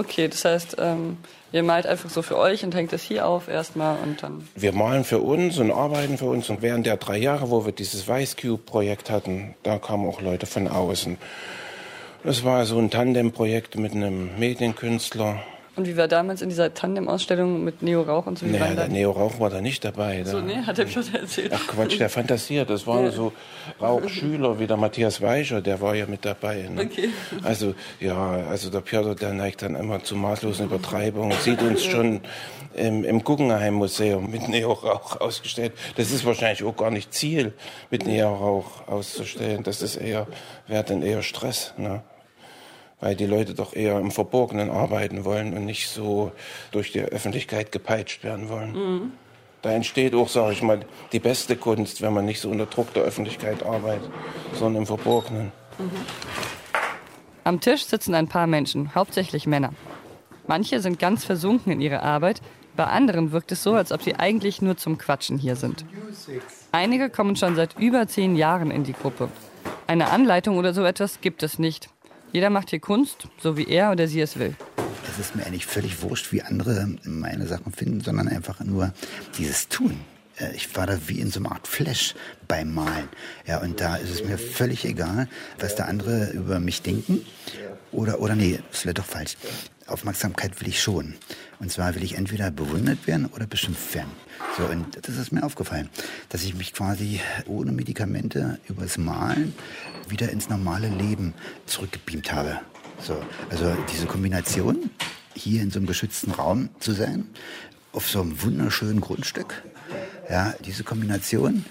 okay, 0.00 0.28
das 0.28 0.44
heißt, 0.44 0.76
ähm, 0.78 1.18
Ihr 1.52 1.64
malt 1.64 1.84
einfach 1.84 2.10
so 2.10 2.22
für 2.22 2.38
euch 2.38 2.62
und 2.62 2.74
hängt 2.76 2.92
es 2.92 3.02
hier 3.02 3.26
auf 3.26 3.48
erstmal 3.48 3.98
und 4.04 4.22
dann. 4.22 4.48
Wir 4.54 4.72
malen 4.72 5.02
für 5.02 5.18
uns 5.18 5.58
und 5.58 5.72
arbeiten 5.72 6.16
für 6.16 6.26
uns. 6.26 6.48
Und 6.48 6.62
während 6.62 6.86
der 6.86 6.96
drei 6.96 7.18
Jahre, 7.18 7.50
wo 7.50 7.64
wir 7.64 7.72
dieses 7.72 8.06
Vice 8.06 8.36
Cube-Projekt 8.36 9.10
hatten, 9.10 9.54
da 9.64 9.78
kamen 9.78 10.08
auch 10.08 10.20
Leute 10.20 10.46
von 10.46 10.68
außen. 10.68 11.18
Das 12.22 12.44
war 12.44 12.66
so 12.66 12.78
ein 12.78 12.90
Tandem-Projekt 12.90 13.76
mit 13.76 13.92
einem 13.92 14.38
Medienkünstler. 14.38 15.42
Und 15.76 15.86
wie 15.86 15.96
war 15.96 16.08
damals 16.08 16.42
in 16.42 16.48
dieser 16.48 16.74
Tandem-Ausstellung 16.74 17.62
mit 17.62 17.80
Neo 17.82 18.02
Rauch 18.02 18.26
und 18.26 18.38
so? 18.38 18.46
Wie 18.46 18.50
naja, 18.50 18.74
der 18.74 18.88
Neo 18.88 19.12
Rauch 19.12 19.38
war 19.38 19.50
da 19.50 19.60
nicht 19.60 19.84
dabei. 19.84 20.24
So, 20.24 20.40
nee, 20.40 20.56
hat 20.56 20.78
er 20.78 20.88
schon 20.88 21.04
erzählt. 21.14 21.52
Ach 21.54 21.66
Quatsch, 21.68 21.98
der 21.98 22.10
fantasiert. 22.10 22.70
Das 22.70 22.86
waren 22.86 23.04
ja. 23.04 23.10
so 23.12 23.32
Rauchschüler 23.80 24.58
wie 24.58 24.66
der 24.66 24.76
Matthias 24.76 25.20
Weicher, 25.20 25.60
der 25.60 25.80
war 25.80 25.94
ja 25.94 26.06
mit 26.06 26.24
dabei. 26.24 26.68
Ne? 26.68 26.82
Okay. 26.82 27.10
Also, 27.44 27.74
ja, 28.00 28.16
also 28.48 28.68
der 28.68 28.80
Piotr, 28.80 29.14
der 29.14 29.32
neigt 29.32 29.62
dann 29.62 29.76
immer 29.76 30.02
zu 30.02 30.16
maßlosen 30.16 30.66
Übertreibungen, 30.66 31.36
sieht 31.40 31.62
uns 31.62 31.84
schon 31.84 32.20
im, 32.74 33.04
im 33.04 33.22
Guggenheim 33.22 33.74
Museum 33.74 34.30
mit 34.30 34.48
Neo 34.48 34.72
Rauch 34.72 35.20
ausgestellt. 35.20 35.72
Das 35.96 36.10
ist 36.10 36.24
wahrscheinlich 36.24 36.64
auch 36.64 36.76
gar 36.76 36.90
nicht 36.90 37.14
Ziel, 37.14 37.52
mit 37.90 38.06
Neo 38.06 38.34
Rauch 38.34 38.88
auszustellen. 38.88 39.62
Das 39.62 39.82
ist 39.82 39.96
eher, 39.96 40.26
wäre 40.66 40.84
dann 40.84 41.02
eher 41.02 41.22
Stress. 41.22 41.74
Ne? 41.76 42.02
Weil 43.00 43.16
die 43.16 43.26
Leute 43.26 43.54
doch 43.54 43.74
eher 43.74 43.98
im 43.98 44.10
Verborgenen 44.10 44.70
arbeiten 44.70 45.24
wollen 45.24 45.56
und 45.56 45.64
nicht 45.64 45.88
so 45.88 46.32
durch 46.72 46.92
die 46.92 47.00
Öffentlichkeit 47.00 47.72
gepeitscht 47.72 48.24
werden 48.24 48.48
wollen. 48.48 48.72
Mhm. 48.72 49.12
Da 49.62 49.72
entsteht 49.72 50.14
auch, 50.14 50.28
sage 50.28 50.52
ich 50.52 50.62
mal, 50.62 50.80
die 51.12 51.20
beste 51.20 51.56
Kunst, 51.56 52.00
wenn 52.00 52.14
man 52.14 52.24
nicht 52.24 52.40
so 52.40 52.48
unter 52.50 52.66
Druck 52.66 52.94
der 52.94 53.02
Öffentlichkeit 53.02 53.62
arbeitet, 53.62 54.10
sondern 54.54 54.82
im 54.82 54.86
Verborgenen. 54.86 55.52
Mhm. 55.78 55.90
Am 57.44 57.60
Tisch 57.60 57.84
sitzen 57.84 58.14
ein 58.14 58.28
paar 58.28 58.46
Menschen, 58.46 58.94
hauptsächlich 58.94 59.46
Männer. 59.46 59.72
Manche 60.46 60.80
sind 60.80 60.98
ganz 60.98 61.24
versunken 61.24 61.72
in 61.72 61.80
ihre 61.80 62.02
Arbeit, 62.02 62.40
bei 62.76 62.84
anderen 62.84 63.32
wirkt 63.32 63.52
es 63.52 63.62
so, 63.62 63.74
als 63.74 63.92
ob 63.92 64.02
sie 64.02 64.14
eigentlich 64.14 64.62
nur 64.62 64.76
zum 64.76 64.96
Quatschen 64.96 65.38
hier 65.38 65.56
sind. 65.56 65.84
Einige 66.72 67.10
kommen 67.10 67.36
schon 67.36 67.54
seit 67.56 67.78
über 67.78 68.06
zehn 68.06 68.36
Jahren 68.36 68.70
in 68.70 68.84
die 68.84 68.92
Gruppe. 68.92 69.28
Eine 69.86 70.10
Anleitung 70.10 70.56
oder 70.56 70.72
so 70.72 70.84
etwas 70.84 71.20
gibt 71.20 71.42
es 71.42 71.58
nicht. 71.58 71.90
Jeder 72.32 72.50
macht 72.50 72.70
hier 72.70 72.80
Kunst, 72.80 73.26
so 73.42 73.56
wie 73.56 73.66
er 73.66 73.90
oder 73.90 74.06
sie 74.06 74.20
es 74.20 74.38
will. 74.38 74.54
Es 75.10 75.18
ist 75.18 75.34
mir 75.34 75.44
eigentlich 75.44 75.66
völlig 75.66 76.02
wurscht, 76.02 76.32
wie 76.32 76.42
andere 76.42 76.88
meine 77.04 77.46
Sachen 77.46 77.72
finden, 77.72 78.00
sondern 78.00 78.28
einfach 78.28 78.60
nur 78.60 78.92
dieses 79.36 79.68
Tun. 79.68 79.98
Äh, 80.40 80.54
ich 80.54 80.74
war 80.76 80.86
da 80.86 80.98
wie 81.06 81.20
in 81.20 81.30
so 81.30 81.40
einer 81.40 81.52
Art 81.52 81.68
Flash 81.68 82.14
beim 82.48 82.74
Malen. 82.74 83.08
Ja, 83.46 83.60
und 83.60 83.80
da 83.80 83.96
ist 83.96 84.10
es 84.10 84.24
mir 84.24 84.38
völlig 84.38 84.84
egal, 84.84 85.28
was 85.58 85.76
da 85.76 85.84
andere 85.84 86.30
über 86.30 86.60
mich 86.60 86.82
denken. 86.82 87.24
Oder, 87.92 88.20
oder 88.20 88.34
nee, 88.34 88.60
das 88.70 88.84
wäre 88.84 88.94
doch 88.94 89.04
falsch. 89.04 89.36
Aufmerksamkeit 89.86 90.60
will 90.60 90.68
ich 90.68 90.80
schon. 90.80 91.14
Und 91.58 91.72
zwar 91.72 91.94
will 91.94 92.04
ich 92.04 92.16
entweder 92.16 92.50
bewundert 92.50 93.06
werden 93.06 93.26
oder 93.26 93.46
beschimpft 93.46 93.94
werden. 93.94 94.10
So, 94.56 94.64
und 94.64 95.06
das 95.06 95.16
ist 95.16 95.32
mir 95.32 95.42
aufgefallen, 95.42 95.88
dass 96.28 96.44
ich 96.44 96.54
mich 96.54 96.72
quasi 96.72 97.20
ohne 97.46 97.72
Medikamente 97.72 98.58
übers 98.68 98.96
Malen 98.96 99.52
wieder 100.08 100.30
ins 100.30 100.48
normale 100.48 100.88
Leben 100.88 101.34
zurückgebeamt 101.66 102.32
habe. 102.32 102.60
So, 103.02 103.20
also 103.50 103.76
diese 103.92 104.06
Kombination, 104.06 104.90
hier 105.34 105.62
in 105.62 105.70
so 105.70 105.78
einem 105.78 105.86
geschützten 105.86 106.30
Raum 106.32 106.68
zu 106.78 106.92
sein, 106.92 107.26
auf 107.92 108.08
so 108.08 108.20
einem 108.20 108.40
wunderschönen 108.42 109.00
Grundstück, 109.00 109.62
ja, 110.30 110.54
diese 110.64 110.84
Kombination, 110.84 111.64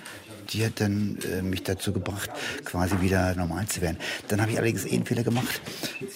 die 0.49 0.65
hat 0.65 0.81
dann 0.81 1.17
äh, 1.31 1.41
mich 1.41 1.63
dazu 1.63 1.93
gebracht, 1.93 2.29
quasi 2.65 2.99
wieder 3.01 3.35
normal 3.35 3.67
zu 3.67 3.81
werden. 3.81 3.97
Dann 4.27 4.41
habe 4.41 4.51
ich 4.51 4.57
allerdings 4.57 4.85
eh 4.85 4.93
einen 4.93 5.05
Fehler 5.05 5.23
gemacht. 5.23 5.61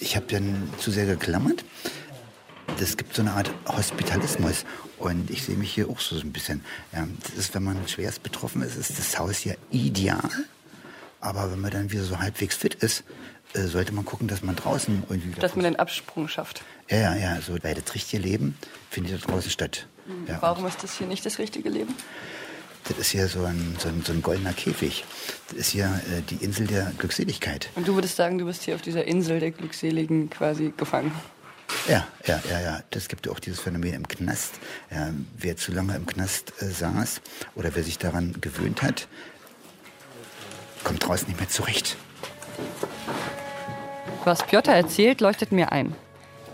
Ich 0.00 0.16
habe 0.16 0.26
dann 0.26 0.68
zu 0.78 0.90
sehr 0.90 1.06
geklammert. 1.06 1.64
Das 2.78 2.96
gibt 2.96 3.14
so 3.14 3.22
eine 3.22 3.32
Art 3.32 3.50
Hospitalismus. 3.66 4.64
Und 4.98 5.30
ich 5.30 5.44
sehe 5.44 5.56
mich 5.56 5.72
hier 5.72 5.88
auch 5.88 6.00
so 6.00 6.16
ein 6.16 6.32
bisschen. 6.32 6.64
Ja, 6.92 7.06
das 7.22 7.34
ist, 7.36 7.54
wenn 7.54 7.62
man 7.62 7.76
schwerst 7.88 8.22
betroffen 8.22 8.62
ist, 8.62 8.76
ist 8.76 8.98
das 8.98 9.18
Haus 9.18 9.38
hier 9.38 9.56
ideal. 9.70 10.30
Aber 11.20 11.50
wenn 11.50 11.60
man 11.60 11.70
dann 11.70 11.90
wieder 11.90 12.04
so 12.04 12.18
halbwegs 12.18 12.56
fit 12.56 12.74
ist, 12.74 13.04
äh, 13.54 13.62
sollte 13.62 13.92
man 13.92 14.04
gucken, 14.04 14.28
dass 14.28 14.42
man 14.42 14.56
draußen 14.56 15.04
irgendwie. 15.08 15.40
Dass 15.40 15.54
man 15.54 15.64
den 15.64 15.76
Absprung 15.76 16.28
schafft. 16.28 16.62
Ja, 16.90 16.98
ja, 16.98 17.16
ja. 17.16 17.40
So, 17.40 17.56
weil 17.62 17.74
das 17.74 17.94
richtige 17.94 18.22
Leben 18.22 18.56
findet 18.90 19.22
da 19.22 19.26
draußen 19.26 19.50
statt. 19.50 19.86
Mhm. 20.06 20.26
Ja, 20.28 20.38
Warum 20.40 20.66
ist 20.66 20.82
das 20.82 20.96
hier 20.98 21.06
nicht 21.06 21.24
das 21.24 21.38
richtige 21.38 21.68
Leben? 21.68 21.94
Das 22.86 22.98
ist 22.98 23.10
hier 23.10 23.28
so 23.28 23.44
ein, 23.44 23.76
so 23.78 23.88
ein, 23.88 24.02
so 24.04 24.12
ein 24.12 24.20
goldener 24.20 24.52
Käfig. 24.52 25.04
Das 25.48 25.58
ist 25.58 25.70
hier 25.70 25.86
äh, 25.86 26.20
die 26.20 26.44
Insel 26.44 26.66
der 26.66 26.92
Glückseligkeit. 26.98 27.70
Und 27.76 27.88
du 27.88 27.94
würdest 27.94 28.16
sagen, 28.16 28.36
du 28.36 28.44
bist 28.44 28.62
hier 28.62 28.74
auf 28.74 28.82
dieser 28.82 29.04
Insel 29.06 29.40
der 29.40 29.52
Glückseligen 29.52 30.28
quasi 30.28 30.74
gefangen? 30.76 31.12
Ja, 31.88 32.06
ja, 32.26 32.42
ja, 32.50 32.60
ja. 32.60 32.82
Das 32.90 33.08
gibt 33.08 33.26
auch 33.28 33.38
dieses 33.38 33.60
Phänomen 33.60 33.94
im 33.94 34.08
Knast. 34.08 34.54
Ja, 34.90 35.12
wer 35.36 35.56
zu 35.56 35.72
lange 35.72 35.96
im 35.96 36.04
Knast 36.04 36.52
äh, 36.60 36.66
saß 36.66 37.22
oder 37.54 37.74
wer 37.74 37.82
sich 37.82 37.96
daran 37.98 38.36
gewöhnt 38.42 38.82
hat, 38.82 39.08
kommt 40.82 41.06
draußen 41.06 41.26
nicht 41.26 41.40
mehr 41.40 41.48
zurecht. 41.48 41.96
Was 44.24 44.46
Piotr 44.46 44.72
erzählt, 44.72 45.20
leuchtet 45.20 45.52
mir 45.52 45.72
ein. 45.72 45.94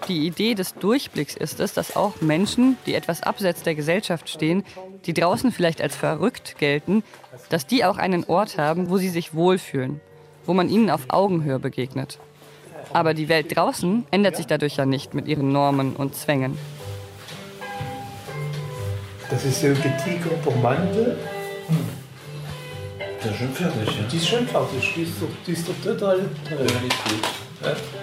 Die 0.09 0.26
Idee 0.26 0.54
des 0.54 0.75
Durchblicks 0.75 1.37
ist 1.37 1.61
es, 1.61 1.73
dass 1.75 1.95
auch 1.97 2.21
Menschen, 2.21 2.76
die 2.87 2.95
etwas 2.95 3.23
abseits 3.23 3.62
der 3.62 3.75
Gesellschaft 3.75 4.28
stehen, 4.28 4.64
die 5.07 5.14
draußen 5.14 5.52
vielleicht 5.52 5.80
als 5.80 5.97
verrückt 5.97 6.57
gelten, 6.59 7.02
dass 7.49 7.66
die 7.66 7.85
auch 7.85 7.97
einen 7.97 8.25
Ort 8.25 8.59
haben, 8.59 8.90
wo 8.90 8.99
sie 8.99 9.09
sich 9.09 9.35
wohlfühlen, 9.35 10.00
wo 10.47 10.54
man 10.54 10.69
ihnen 10.69 10.90
auf 10.90 11.02
Augenhöhe 11.09 11.59
begegnet. 11.59 12.19
Aber 12.92 13.14
die 13.14 13.28
Welt 13.28 13.54
draußen 13.54 14.07
ändert 14.11 14.37
sich 14.37 14.47
dadurch 14.47 14.76
ja 14.76 14.87
nicht 14.87 15.14
mit 15.14 15.28
ihren 15.28 15.52
Normen 15.52 15.95
und 15.95 16.16
Zwängen. 16.16 16.59
Das 19.30 19.45
ist 19.45 19.61
so 19.61 19.69
getiegelter 19.69 20.50
Mantel. 20.61 21.16
Hm. 21.69 22.00
Der 23.23 23.30
ist 23.30 23.38
schon 23.38 23.52
fertig. 23.52 23.87
Ja. 23.87 24.02
Die 24.11 24.16
ist 24.16 24.28
schon 24.28 24.47
fertig. 24.47 24.92
Die 24.97 25.02
ist 25.02 25.23
doch, 25.23 25.28
die 25.47 25.52
ist 25.52 25.69
doch 25.69 25.75
total 25.85 26.19
toll. 26.49 26.59
Ja, 26.59 26.80
die 26.83 26.88
ist 26.88 27.04
gut. 27.04 27.28
Ja. 27.62 28.00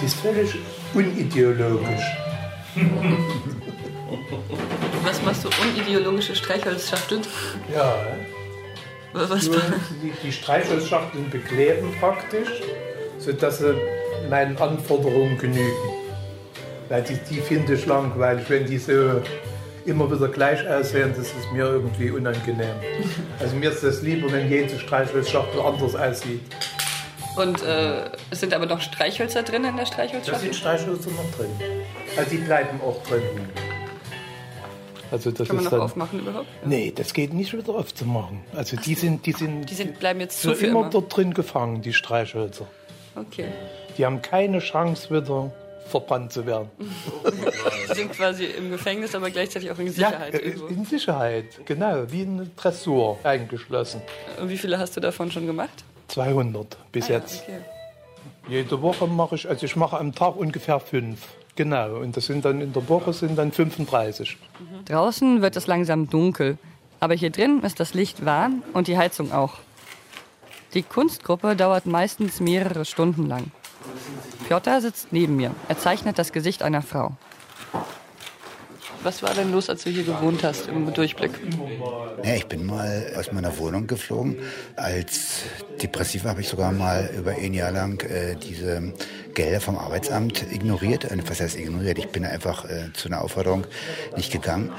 Die 0.00 0.04
ist 0.06 0.16
völlig 0.16 0.54
unideologisch. 0.94 2.04
Was 5.02 5.22
machst 5.22 5.44
du? 5.44 5.48
Unideologische 5.62 6.34
Streichholzschachteln? 6.34 7.22
Ja. 7.74 7.96
Was? 9.12 9.50
Die, 9.50 10.12
die 10.22 10.32
Streichholzschachteln 10.32 11.30
bekleben 11.30 11.94
praktisch, 11.98 12.62
sodass 13.18 13.58
sie 13.58 13.74
meinen 14.30 14.56
Anforderungen 14.58 15.38
genügen. 15.38 15.72
Weil 16.88 17.02
die, 17.02 17.18
die 17.28 17.40
finde 17.40 17.74
ich 17.74 17.86
langweilig, 17.86 18.48
wenn 18.48 18.66
die 18.66 18.78
so 18.78 19.20
immer 19.84 20.10
wieder 20.12 20.28
gleich 20.28 20.66
aussehen, 20.68 21.12
das 21.16 21.28
ist 21.28 21.52
mir 21.52 21.64
irgendwie 21.64 22.10
unangenehm. 22.10 22.74
Also 23.38 23.56
mir 23.56 23.70
ist 23.70 23.82
das 23.82 24.02
lieber, 24.02 24.30
wenn 24.30 24.48
jede 24.50 24.78
Streichholzschachtel 24.78 25.60
anders 25.60 25.96
aussieht. 25.96 26.42
Und 27.36 27.62
äh, 27.62 28.10
es 28.30 28.40
sind 28.40 28.52
aber 28.52 28.66
noch 28.66 28.80
Streichhölzer 28.80 29.42
drin 29.42 29.64
in 29.64 29.76
der 29.76 29.86
Streichholzschachtel? 29.86 30.32
Da 30.32 30.38
sind 30.38 30.54
Streichhölzer 30.54 31.10
noch 31.10 31.30
drin. 31.36 31.50
Also 32.16 32.30
die 32.30 32.38
bleiben 32.38 32.80
auch 32.80 33.02
drin. 33.04 33.22
Also 35.10 35.30
das 35.30 35.48
Kann 35.48 35.56
man 35.56 35.64
noch 35.64 35.70
dann, 35.70 35.80
aufmachen 35.80 36.20
überhaupt? 36.20 36.48
Nee, 36.64 36.92
das 36.94 37.14
geht 37.14 37.32
nicht 37.32 37.56
wieder 37.56 37.74
aufzumachen. 37.74 38.40
Also 38.54 38.76
die 38.76 38.94
sind, 38.94 39.24
die 39.24 39.32
sind, 39.32 39.70
die 39.70 39.74
sind 39.74 39.98
bleiben 39.98 40.20
jetzt 40.20 40.42
so 40.42 40.52
immer, 40.52 40.80
immer 40.80 40.90
dort 40.90 41.16
drin 41.16 41.32
gefangen, 41.32 41.80
die 41.80 41.92
Streichhölzer. 41.92 42.66
Okay. 43.14 43.46
Die 43.96 44.04
haben 44.04 44.20
keine 44.20 44.58
Chance 44.58 45.10
wieder 45.10 45.50
verbrannt 45.88 46.32
zu 46.32 46.44
werden. 46.44 46.70
die 47.90 47.94
sind 47.94 48.12
quasi 48.12 48.44
im 48.44 48.70
Gefängnis, 48.70 49.14
aber 49.14 49.30
gleichzeitig 49.30 49.70
auch 49.70 49.78
in 49.78 49.90
Sicherheit. 49.90 50.34
Ja, 50.34 50.40
irgendwo. 50.40 50.66
in 50.66 50.84
Sicherheit, 50.84 51.46
genau, 51.64 52.04
wie 52.10 52.22
eine 52.22 52.50
Dressur 52.56 53.18
eingeschlossen. 53.22 54.02
Und 54.40 54.50
wie 54.50 54.58
viele 54.58 54.78
hast 54.78 54.96
du 54.96 55.00
davon 55.00 55.30
schon 55.30 55.46
gemacht? 55.46 55.84
200 56.08 56.76
bis 56.92 57.06
ah, 57.06 57.14
jetzt. 57.14 57.42
Okay. 57.42 57.60
Jede 58.48 58.80
Woche 58.82 59.06
mache 59.06 59.34
ich, 59.34 59.48
also 59.48 59.66
ich 59.66 59.76
mache 59.76 59.98
am 59.98 60.14
Tag 60.14 60.36
ungefähr 60.36 60.80
fünf. 60.80 61.26
Genau, 61.54 61.96
und 61.96 62.16
das 62.16 62.26
sind 62.26 62.44
dann 62.44 62.60
in 62.60 62.72
der 62.72 62.88
Woche 62.88 63.12
sind 63.12 63.36
dann 63.36 63.52
35. 63.52 64.36
Mhm. 64.36 64.84
Draußen 64.84 65.42
wird 65.42 65.56
es 65.56 65.66
langsam 65.66 66.08
dunkel, 66.08 66.56
aber 67.00 67.14
hier 67.14 67.30
drin 67.30 67.62
ist 67.62 67.80
das 67.80 67.94
Licht 67.94 68.24
warm 68.24 68.62
und 68.72 68.86
die 68.86 68.96
Heizung 68.96 69.32
auch. 69.32 69.54
Die 70.74 70.82
Kunstgruppe 70.82 71.56
dauert 71.56 71.86
meistens 71.86 72.40
mehrere 72.40 72.84
Stunden 72.84 73.26
lang. 73.26 73.50
Piotr 74.46 74.80
sitzt 74.80 75.12
neben 75.12 75.36
mir. 75.36 75.54
Er 75.68 75.78
zeichnet 75.78 76.18
das 76.18 76.32
Gesicht 76.32 76.62
einer 76.62 76.82
Frau. 76.82 77.12
Was 79.02 79.22
war 79.22 79.34
denn 79.34 79.52
los, 79.52 79.70
als 79.70 79.84
du 79.84 79.90
hier 79.90 80.04
gewohnt 80.04 80.42
hast 80.42 80.68
im 80.68 80.92
Durchblick? 80.92 81.30
Ja, 82.24 82.34
ich 82.34 82.46
bin 82.46 82.66
mal 82.66 83.12
aus 83.16 83.32
meiner 83.32 83.56
Wohnung 83.58 83.86
geflogen. 83.86 84.38
Als 84.76 85.42
Depressiver 85.80 86.30
habe 86.30 86.40
ich 86.40 86.48
sogar 86.48 86.72
mal 86.72 87.10
über 87.16 87.32
ein 87.32 87.54
Jahr 87.54 87.70
lang 87.70 88.02
äh, 88.02 88.34
diese 88.36 88.92
Gelder 89.38 89.60
vom 89.60 89.78
Arbeitsamt 89.78 90.52
ignoriert. 90.52 91.06
Was 91.28 91.40
heißt 91.40 91.56
ignoriert? 91.56 91.96
Ich 91.96 92.08
bin 92.08 92.24
einfach 92.24 92.64
äh, 92.64 92.92
zu 92.92 93.06
einer 93.06 93.22
Aufforderung 93.22 93.68
nicht 94.16 94.32
gegangen 94.32 94.72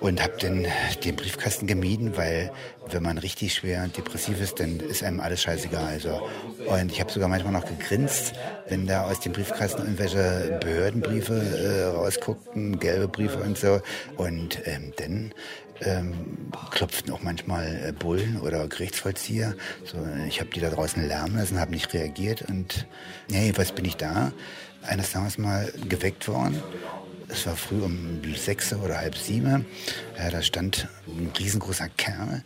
und 0.00 0.22
habe 0.22 0.36
den, 0.36 0.66
den 1.02 1.16
Briefkasten 1.16 1.66
gemieden, 1.66 2.14
weil 2.14 2.52
wenn 2.90 3.02
man 3.02 3.16
richtig 3.16 3.54
schwer 3.54 3.88
depressiv 3.88 4.38
ist, 4.42 4.60
dann 4.60 4.80
ist 4.80 5.02
einem 5.02 5.20
alles 5.20 5.40
scheißegal. 5.40 5.86
Also. 5.86 6.28
Und 6.66 6.92
ich 6.92 7.00
habe 7.00 7.10
sogar 7.10 7.30
manchmal 7.30 7.54
noch 7.54 7.64
gegrinst, 7.64 8.34
wenn 8.68 8.86
da 8.86 9.04
aus 9.04 9.20
dem 9.20 9.32
Briefkasten 9.32 9.80
irgendwelche 9.80 10.58
Behördenbriefe 10.60 11.32
äh, 11.32 11.84
rausguckten, 11.96 12.78
gelbe 12.78 13.08
Briefe 13.08 13.38
und 13.38 13.56
so. 13.56 13.80
Und 14.18 14.60
ähm, 14.66 14.92
dann 14.98 15.32
ähm, 15.84 16.14
klopften 16.70 17.12
auch 17.12 17.22
manchmal 17.22 17.88
äh, 17.88 17.92
Bullen 17.92 18.40
oder 18.40 18.66
Gerichtsvollzieher. 18.68 19.54
So, 19.84 19.98
ich 20.28 20.40
habe 20.40 20.50
die 20.50 20.60
da 20.60 20.70
draußen 20.70 21.06
lärmen 21.06 21.36
lassen, 21.36 21.60
habe 21.60 21.72
nicht 21.72 21.92
reagiert 21.94 22.42
und 22.42 22.86
nee, 23.28 23.52
was 23.56 23.72
bin 23.72 23.84
ich 23.84 23.96
da? 23.96 24.32
Eines 24.82 25.12
Tages 25.12 25.38
mal 25.38 25.72
geweckt 25.88 26.26
worden. 26.28 26.60
Es 27.28 27.46
war 27.46 27.56
früh 27.56 27.80
um 27.80 28.20
sechs 28.36 28.74
oder 28.74 28.98
halb 28.98 29.16
sieben. 29.16 29.64
Ja, 30.18 30.28
da 30.28 30.42
stand 30.42 30.88
ein 31.06 31.30
riesengroßer 31.38 31.88
Kerl 31.96 32.42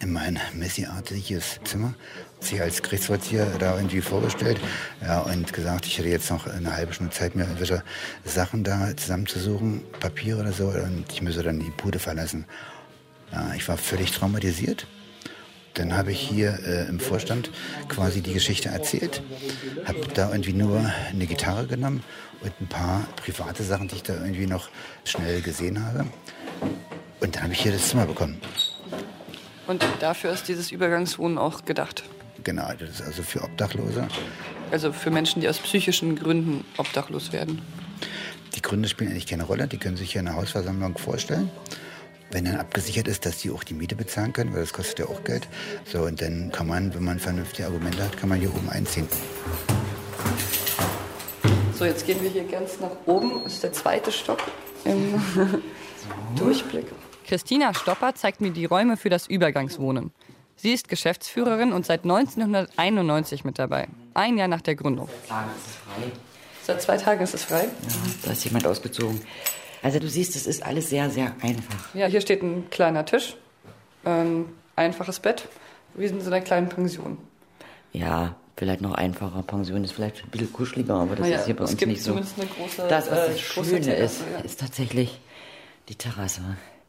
in 0.00 0.12
mein 0.12 0.38
Messi-artiges 0.54 1.58
Zimmer, 1.64 1.94
sich 2.38 2.60
als 2.60 2.82
Gerichtsvollzieher 2.82 3.46
da 3.58 3.76
irgendwie 3.76 4.00
vorgestellt 4.00 4.60
ja, 5.00 5.20
und 5.20 5.52
gesagt, 5.52 5.86
ich 5.86 5.98
hätte 5.98 6.08
jetzt 6.08 6.30
noch 6.30 6.46
eine 6.46 6.76
halbe 6.76 6.92
Stunde 6.92 7.12
Zeit, 7.12 7.34
mir 7.34 7.42
irgendwelche 7.42 7.82
Sachen 8.24 8.62
da 8.62 8.96
zusammenzusuchen, 8.96 9.82
Papier 9.98 10.38
oder 10.38 10.52
so, 10.52 10.68
und 10.68 11.06
ich 11.12 11.20
müsse 11.20 11.42
dann 11.42 11.58
die 11.58 11.72
Bude 11.76 11.98
verlassen. 11.98 12.44
Ja, 13.32 13.52
ich 13.54 13.68
war 13.68 13.76
völlig 13.76 14.12
traumatisiert. 14.12 14.86
Dann 15.74 15.96
habe 15.96 16.10
ich 16.10 16.20
hier 16.20 16.58
äh, 16.66 16.88
im 16.88 16.98
Vorstand 16.98 17.50
quasi 17.88 18.20
die 18.20 18.32
Geschichte 18.32 18.68
erzählt, 18.68 19.22
habe 19.84 20.00
da 20.12 20.30
irgendwie 20.30 20.52
nur 20.52 20.84
eine 21.10 21.26
Gitarre 21.26 21.66
genommen 21.66 22.02
und 22.40 22.52
ein 22.60 22.66
paar 22.66 23.06
private 23.16 23.62
Sachen, 23.62 23.88
die 23.88 23.96
ich 23.96 24.02
da 24.02 24.14
irgendwie 24.14 24.46
noch 24.46 24.70
schnell 25.04 25.40
gesehen 25.40 25.84
habe. 25.84 26.06
Und 27.20 27.36
dann 27.36 27.44
habe 27.44 27.52
ich 27.52 27.60
hier 27.60 27.72
das 27.72 27.88
Zimmer 27.88 28.06
bekommen. 28.06 28.40
Und 29.68 29.84
dafür 30.00 30.32
ist 30.32 30.48
dieses 30.48 30.72
Übergangswohnen 30.72 31.38
auch 31.38 31.64
gedacht? 31.64 32.02
Genau, 32.42 32.68
das 32.78 32.90
ist 32.90 33.02
also 33.02 33.22
für 33.22 33.42
Obdachlose. 33.42 34.08
Also 34.70 34.92
für 34.92 35.10
Menschen, 35.10 35.40
die 35.42 35.48
aus 35.48 35.58
psychischen 35.58 36.16
Gründen 36.16 36.64
obdachlos 36.76 37.32
werden. 37.32 37.62
Die 38.54 38.62
Gründe 38.62 38.88
spielen 38.88 39.10
eigentlich 39.10 39.26
keine 39.26 39.44
Rolle, 39.44 39.68
die 39.68 39.78
können 39.78 39.96
sich 39.96 40.12
hier 40.12 40.20
in 40.20 40.26
der 40.26 40.36
Hausversammlung 40.36 40.96
vorstellen. 40.98 41.50
Wenn 42.30 42.44
dann 42.44 42.56
abgesichert 42.56 43.08
ist, 43.08 43.24
dass 43.24 43.38
die 43.38 43.50
auch 43.50 43.64
die 43.64 43.74
Miete 43.74 43.96
bezahlen 43.96 44.32
können, 44.32 44.52
weil 44.52 44.60
das 44.60 44.72
kostet 44.72 44.98
ja 44.98 45.06
auch 45.06 45.24
Geld. 45.24 45.48
So, 45.86 46.02
und 46.02 46.20
dann 46.20 46.52
kann 46.52 46.66
man, 46.66 46.94
wenn 46.94 47.04
man 47.04 47.18
vernünftige 47.18 47.66
Argumente 47.66 48.02
hat, 48.02 48.16
kann 48.18 48.28
man 48.28 48.38
hier 48.38 48.54
oben 48.54 48.68
einziehen. 48.68 49.08
So, 51.74 51.84
jetzt 51.84 52.06
gehen 52.06 52.22
wir 52.22 52.30
hier 52.30 52.44
ganz 52.44 52.80
nach 52.80 52.90
oben. 53.06 53.42
Das 53.44 53.54
ist 53.54 53.62
der 53.62 53.72
zweite 53.72 54.12
Stock 54.12 54.42
im 54.84 55.14
Durchblick. 56.36 56.86
Christina 57.26 57.72
Stopper 57.72 58.14
zeigt 58.14 58.40
mir 58.40 58.50
die 58.50 58.64
Räume 58.64 58.96
für 58.96 59.10
das 59.10 59.26
Übergangswohnen. 59.26 60.12
Sie 60.56 60.72
ist 60.72 60.88
Geschäftsführerin 60.88 61.72
und 61.72 61.86
seit 61.86 62.02
1991 62.02 63.44
mit 63.44 63.58
dabei. 63.58 63.86
Ein 64.14 64.38
Jahr 64.38 64.48
nach 64.48 64.60
der 64.60 64.74
Gründung. 64.74 65.08
Seit 65.28 65.28
Tagen 65.28 65.54
ist 65.54 65.66
es 65.66 65.76
frei. 65.76 66.12
Seit 66.64 66.82
zwei 66.82 66.96
Tagen 66.96 67.22
ist 67.22 67.34
es 67.34 67.44
frei? 67.44 67.64
Ja, 67.64 67.94
da 68.24 68.32
ist 68.32 68.44
jemand 68.44 68.66
ausgezogen. 68.66 69.20
Also 69.82 69.98
du 69.98 70.08
siehst, 70.08 70.36
es 70.36 70.46
ist 70.46 70.64
alles 70.64 70.90
sehr, 70.90 71.10
sehr 71.10 71.32
einfach. 71.40 71.94
Ja, 71.94 72.06
hier 72.06 72.20
steht 72.20 72.42
ein 72.42 72.68
kleiner 72.70 73.04
Tisch, 73.04 73.36
ein 74.04 74.46
einfaches 74.76 75.20
Bett. 75.20 75.48
Wir 75.94 76.08
sind 76.08 76.20
in 76.20 76.26
einer 76.26 76.40
kleinen 76.40 76.68
Pension. 76.68 77.18
Ja, 77.92 78.36
vielleicht 78.56 78.80
noch 78.80 78.94
einfacher. 78.94 79.42
Pension 79.42 79.84
ist 79.84 79.92
vielleicht 79.92 80.24
ein 80.24 80.30
bisschen 80.30 80.52
kuscheliger, 80.52 80.94
aber 80.94 81.16
das 81.16 81.28
ja, 81.28 81.36
ist 81.38 81.46
hier 81.46 81.56
bei 81.56 81.64
uns 81.64 81.80
nicht 81.80 82.02
so. 82.02 82.14
Große, 82.14 82.86
das, 82.88 83.10
was 83.10 83.26
das 83.26 83.36
äh, 83.36 83.38
Schöne 83.38 83.94
ist, 83.94 84.22
ja. 84.32 84.40
ist 84.40 84.60
tatsächlich 84.60 85.20
die 85.88 85.94
Terrasse. 85.94 86.42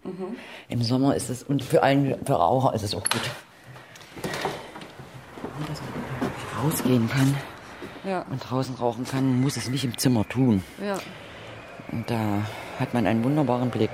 Mhm. 0.04 0.36
Im 0.68 0.82
Sommer 0.82 1.16
ist 1.16 1.30
es, 1.30 1.44
und 1.44 1.64
für 1.64 1.84
einen 1.84 2.26
für 2.26 2.34
Raucher 2.34 2.74
ist 2.74 2.84
es 2.84 2.96
auch 2.96 3.04
gut. 3.04 3.22
Und 5.44 5.70
dass 5.70 5.80
man 5.82 6.64
rausgehen 6.64 7.10
kann 7.10 7.36
ja. 8.06 8.26
und 8.30 8.40
draußen 8.40 8.76
rauchen 8.76 9.06
kann, 9.06 9.42
muss 9.42 9.58
es 9.58 9.70
nicht 9.70 9.84
im 9.84 9.98
Zimmer 9.98 10.28
tun. 10.28 10.64
Ja. 10.84 10.98
Und 11.92 12.10
da 12.10 12.44
hat 12.80 12.94
man 12.94 13.06
einen 13.06 13.24
wunderbaren 13.24 13.70
Blick. 13.70 13.92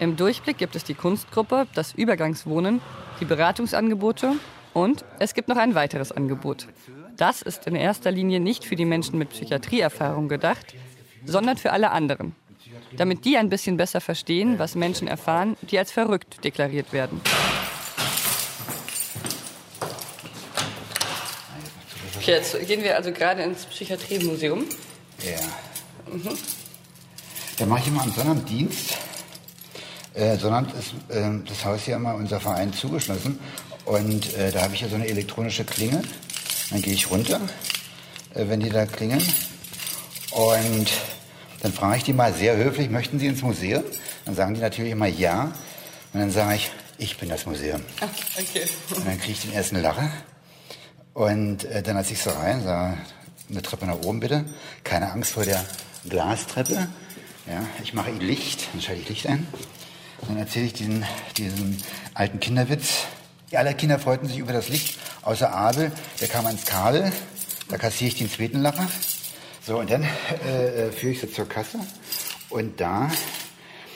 Im 0.00 0.16
Durchblick 0.16 0.58
gibt 0.58 0.76
es 0.76 0.84
die 0.84 0.94
Kunstgruppe, 0.94 1.66
das 1.74 1.92
Übergangswohnen, 1.92 2.80
die 3.20 3.24
Beratungsangebote 3.24 4.34
und 4.72 5.04
es 5.18 5.34
gibt 5.34 5.48
noch 5.48 5.56
ein 5.56 5.74
weiteres 5.74 6.12
Angebot. 6.12 6.68
Das 7.16 7.42
ist 7.42 7.66
in 7.66 7.74
erster 7.74 8.12
Linie 8.12 8.38
nicht 8.38 8.64
für 8.64 8.76
die 8.76 8.84
Menschen 8.84 9.18
mit 9.18 9.30
Psychiatrieerfahrung 9.30 10.28
gedacht, 10.28 10.74
sondern 11.24 11.56
für 11.56 11.72
alle 11.72 11.90
anderen. 11.90 12.34
Damit 12.96 13.24
die 13.24 13.36
ein 13.36 13.48
bisschen 13.48 13.76
besser 13.76 14.00
verstehen, 14.00 14.58
was 14.58 14.76
Menschen 14.76 15.08
erfahren, 15.08 15.56
die 15.62 15.78
als 15.78 15.90
verrückt 15.90 16.44
deklariert 16.44 16.92
werden. 16.92 17.20
Okay, 22.16 22.32
jetzt 22.32 22.66
gehen 22.66 22.82
wir 22.82 22.96
also 22.96 23.10
gerade 23.10 23.42
ins 23.42 23.66
Psychiatriemuseum. 23.66 24.64
Ja. 25.24 25.38
Mhm. 26.12 26.36
Da 27.58 27.66
mache 27.66 27.80
ich 27.80 27.88
immer 27.88 28.02
am 28.02 28.12
Sonnabenddienst. 28.12 28.96
Äh, 30.14 30.36
Sonnabend 30.38 30.72
ist 30.74 30.94
äh, 31.14 31.30
das 31.46 31.64
Haus 31.64 31.82
hier 31.82 31.96
immer 31.96 32.14
unser 32.14 32.40
Verein 32.40 32.72
zugeschlossen. 32.72 33.38
Und 33.84 34.34
äh, 34.34 34.52
da 34.52 34.62
habe 34.62 34.74
ich 34.74 34.80
ja 34.80 34.88
so 34.88 34.94
eine 34.94 35.06
elektronische 35.06 35.64
Klinge. 35.64 36.02
Dann 36.70 36.82
gehe 36.82 36.92
ich 36.92 37.10
runter, 37.10 37.40
äh, 38.34 38.48
wenn 38.48 38.60
die 38.60 38.70
da 38.70 38.86
klingeln. 38.86 39.22
Und 40.30 40.88
dann 41.60 41.72
frage 41.72 41.96
ich 41.98 42.04
die 42.04 42.12
mal 42.12 42.32
sehr 42.32 42.56
höflich, 42.56 42.90
möchten 42.90 43.18
Sie 43.18 43.26
ins 43.26 43.42
Museum? 43.42 43.82
Dann 44.24 44.34
sagen 44.34 44.54
die 44.54 44.60
natürlich 44.60 44.92
immer 44.92 45.06
ja. 45.06 45.52
Und 46.12 46.20
dann 46.20 46.30
sage 46.30 46.56
ich, 46.56 46.70
ich 46.98 47.16
bin 47.18 47.28
das 47.28 47.46
Museum. 47.46 47.82
Ach, 48.00 48.08
okay. 48.38 48.66
Und 48.94 49.06
dann 49.06 49.18
kriege 49.18 49.32
ich 49.32 49.40
den 49.40 49.52
ersten 49.52 49.80
Lacher. 49.80 50.10
Und 51.14 51.64
äh, 51.64 51.82
dann 51.82 51.96
als 51.96 52.10
ich 52.10 52.20
so 52.20 52.30
rein, 52.30 52.62
sage, 52.62 52.98
eine 53.50 53.62
Treppe 53.62 53.86
nach 53.86 54.02
oben 54.02 54.20
bitte. 54.20 54.44
Keine 54.84 55.10
Angst 55.10 55.32
vor 55.32 55.44
der 55.44 55.64
Glastreppe. 56.08 56.88
Ja, 57.46 57.66
ich 57.82 57.94
mache 57.94 58.10
Licht, 58.10 58.68
dann 58.72 58.82
schalte 58.82 59.02
ich 59.02 59.08
Licht 59.08 59.26
ein. 59.26 59.46
Dann 60.26 60.36
erzähle 60.36 60.66
ich 60.66 60.72
diesen, 60.72 61.04
diesen 61.36 61.82
alten 62.14 62.40
Kinderwitz. 62.40 63.04
Alle 63.52 63.74
Kinder 63.74 63.98
freuten 63.98 64.28
sich 64.28 64.38
über 64.38 64.52
das 64.52 64.68
Licht, 64.68 64.98
außer 65.22 65.52
Abel, 65.52 65.92
der 66.20 66.28
kam 66.28 66.46
ans 66.46 66.66
Kabel. 66.66 67.12
Da 67.68 67.78
kassiere 67.78 68.08
ich 68.08 68.18
den 68.18 68.30
zweiten 68.30 68.60
Lacher. 68.60 68.88
So, 69.66 69.78
und 69.78 69.90
dann 69.90 70.06
äh, 70.46 70.88
äh, 70.88 70.92
führe 70.92 71.12
ich 71.12 71.20
sie 71.20 71.30
zur 71.30 71.48
Kasse. 71.48 71.78
Und 72.50 72.80
da 72.80 73.10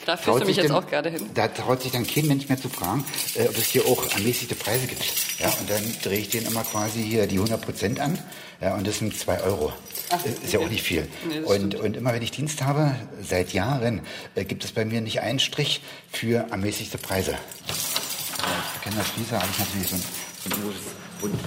da 0.05 0.17
führst 0.17 0.41
du 0.41 0.45
mich 0.45 0.57
jetzt 0.57 0.69
dann, 0.69 0.77
auch 0.77 0.87
gerade 0.87 1.09
hin. 1.09 1.29
Da 1.33 1.47
traut 1.47 1.81
sich 1.81 1.91
dann 1.91 2.05
kein 2.05 2.27
Mensch 2.27 2.47
mehr 2.49 2.59
zu 2.59 2.69
fragen, 2.69 3.05
äh, 3.35 3.47
ob 3.47 3.57
es 3.57 3.67
hier 3.67 3.85
auch 3.85 4.11
ermäßigte 4.13 4.55
Preise 4.55 4.87
gibt. 4.87 5.03
Ja, 5.39 5.49
und 5.59 5.69
dann 5.69 5.83
drehe 6.03 6.19
ich 6.19 6.29
denen 6.29 6.47
immer 6.47 6.63
quasi 6.63 7.03
hier 7.03 7.27
die 7.27 7.35
100 7.35 7.61
Prozent 7.61 7.99
an. 7.99 8.17
Ja, 8.61 8.75
und 8.75 8.87
das 8.87 8.99
sind 8.99 9.17
zwei 9.17 9.41
Euro. 9.41 9.73
Ach, 10.09 10.23
ist 10.25 10.53
ja 10.53 10.59
auch 10.59 10.69
nicht 10.69 10.83
viel. 10.83 11.07
Nee, 11.27 11.39
und, 11.39 11.75
und 11.75 11.97
immer 11.97 12.13
wenn 12.13 12.21
ich 12.21 12.31
Dienst 12.31 12.61
habe, 12.61 12.95
seit 13.21 13.53
Jahren, 13.53 14.01
äh, 14.35 14.45
gibt 14.45 14.63
es 14.63 14.71
bei 14.71 14.85
mir 14.85 15.01
nicht 15.01 15.21
einen 15.21 15.39
Strich 15.39 15.81
für 16.11 16.47
ermäßigte 16.51 16.97
Preise. 16.97 17.31
Ja, 17.31 17.37
ich 18.75 18.81
kenne 18.81 18.95
das 18.97 19.07
Schließer, 19.09 19.39
habe 19.39 19.49
ich 19.51 19.59
natürlich 19.59 19.89
so 19.89 19.95
ein, 19.95 20.03
so 20.43 20.55
ein 20.55 20.61
großes 20.61 20.81
Bund. 21.19 21.39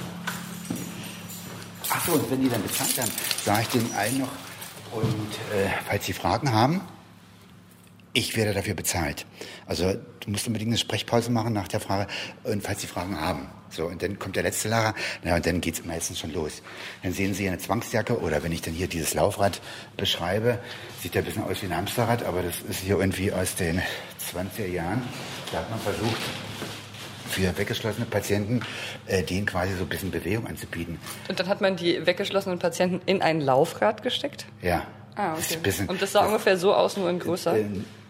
Ach 1.89 2.07
so, 2.07 2.13
und 2.13 2.31
wenn 2.31 2.43
die 2.43 2.49
dann 2.49 2.63
bezahlt 2.63 3.01
haben, 3.01 3.13
sage 3.45 3.63
ich 3.63 3.69
denen 3.69 3.95
allen 3.95 4.19
noch, 4.19 4.29
und 4.93 5.57
äh, 5.57 5.69
falls 5.87 6.07
Sie 6.07 6.13
Fragen 6.13 6.53
haben, 6.53 6.81
ich 8.17 8.35
werde 8.35 8.55
dafür 8.55 8.73
bezahlt. 8.73 9.27
Also 9.67 9.93
du 9.93 10.31
musst 10.31 10.47
unbedingt 10.47 10.71
eine 10.71 10.79
Sprechpause 10.79 11.31
machen 11.31 11.53
nach 11.53 11.69
der 11.69 11.81
Frage, 11.81 12.07
und 12.45 12.63
falls 12.63 12.81
Sie 12.81 12.87
Fragen 12.87 13.21
haben. 13.21 13.51
So, 13.69 13.85
und 13.85 14.03
dann 14.03 14.19
kommt 14.19 14.37
der 14.37 14.43
letzte 14.43 14.71
Lager, 14.71 14.95
na, 15.23 15.37
und 15.37 15.45
dann 15.45 15.61
geht's 15.61 15.85
meistens 15.85 16.21
schon 16.21 16.33
los. 16.33 16.63
Dann 17.03 17.13
sehen 17.13 17.35
Sie 17.35 17.47
eine 17.47 17.59
Zwangsjacke 17.59 18.19
oder 18.19 18.43
wenn 18.43 18.53
ich 18.53 18.63
dann 18.63 18.73
hier 18.73 18.87
dieses 18.87 19.13
Laufrad 19.13 19.61
beschreibe, 19.99 20.59
sieht 21.03 21.15
ja 21.15 21.21
ein 21.21 21.27
bisschen 21.27 21.43
aus 21.43 21.61
wie 21.61 21.67
ein 21.67 21.77
Hamsterrad, 21.77 22.25
aber 22.25 22.41
das 22.41 22.61
ist 22.61 22.81
hier 22.81 22.99
irgendwie 22.99 23.33
aus 23.33 23.55
den 23.55 23.83
20er 24.33 24.67
Jahren. 24.67 25.03
Da 25.53 25.59
hat 25.59 25.69
man 25.69 25.79
versucht, 25.79 26.23
für 27.29 27.59
weggeschlossene 27.59 28.07
Patienten, 28.07 28.63
äh, 29.07 29.23
denen 29.25 29.45
quasi 29.45 29.75
so 29.75 29.83
ein 29.83 29.89
bisschen 29.91 30.11
Bewegung 30.11 30.47
anzubieten. 30.47 30.99
Und 31.29 31.39
dann 31.39 31.49
hat 31.49 31.61
man 31.61 31.77
die 31.77 32.07
weggeschlossenen 32.07 32.59
Patienten 32.59 33.03
in 33.05 33.21
ein 33.21 33.43
Laufrad 33.43 34.03
gesteckt? 34.03 34.47
Ja. 34.63 34.87
Ah, 35.17 35.33
okay. 35.33 35.59
Bisschen, 35.63 35.89
und 35.89 36.01
das 36.01 36.13
sah 36.13 36.21
das, 36.21 36.29
ungefähr 36.29 36.57
so 36.57 36.75
aus, 36.75 36.97
nur 36.97 37.11
in 37.11 37.19
größer? 37.19 37.59
Äh, 37.59 37.65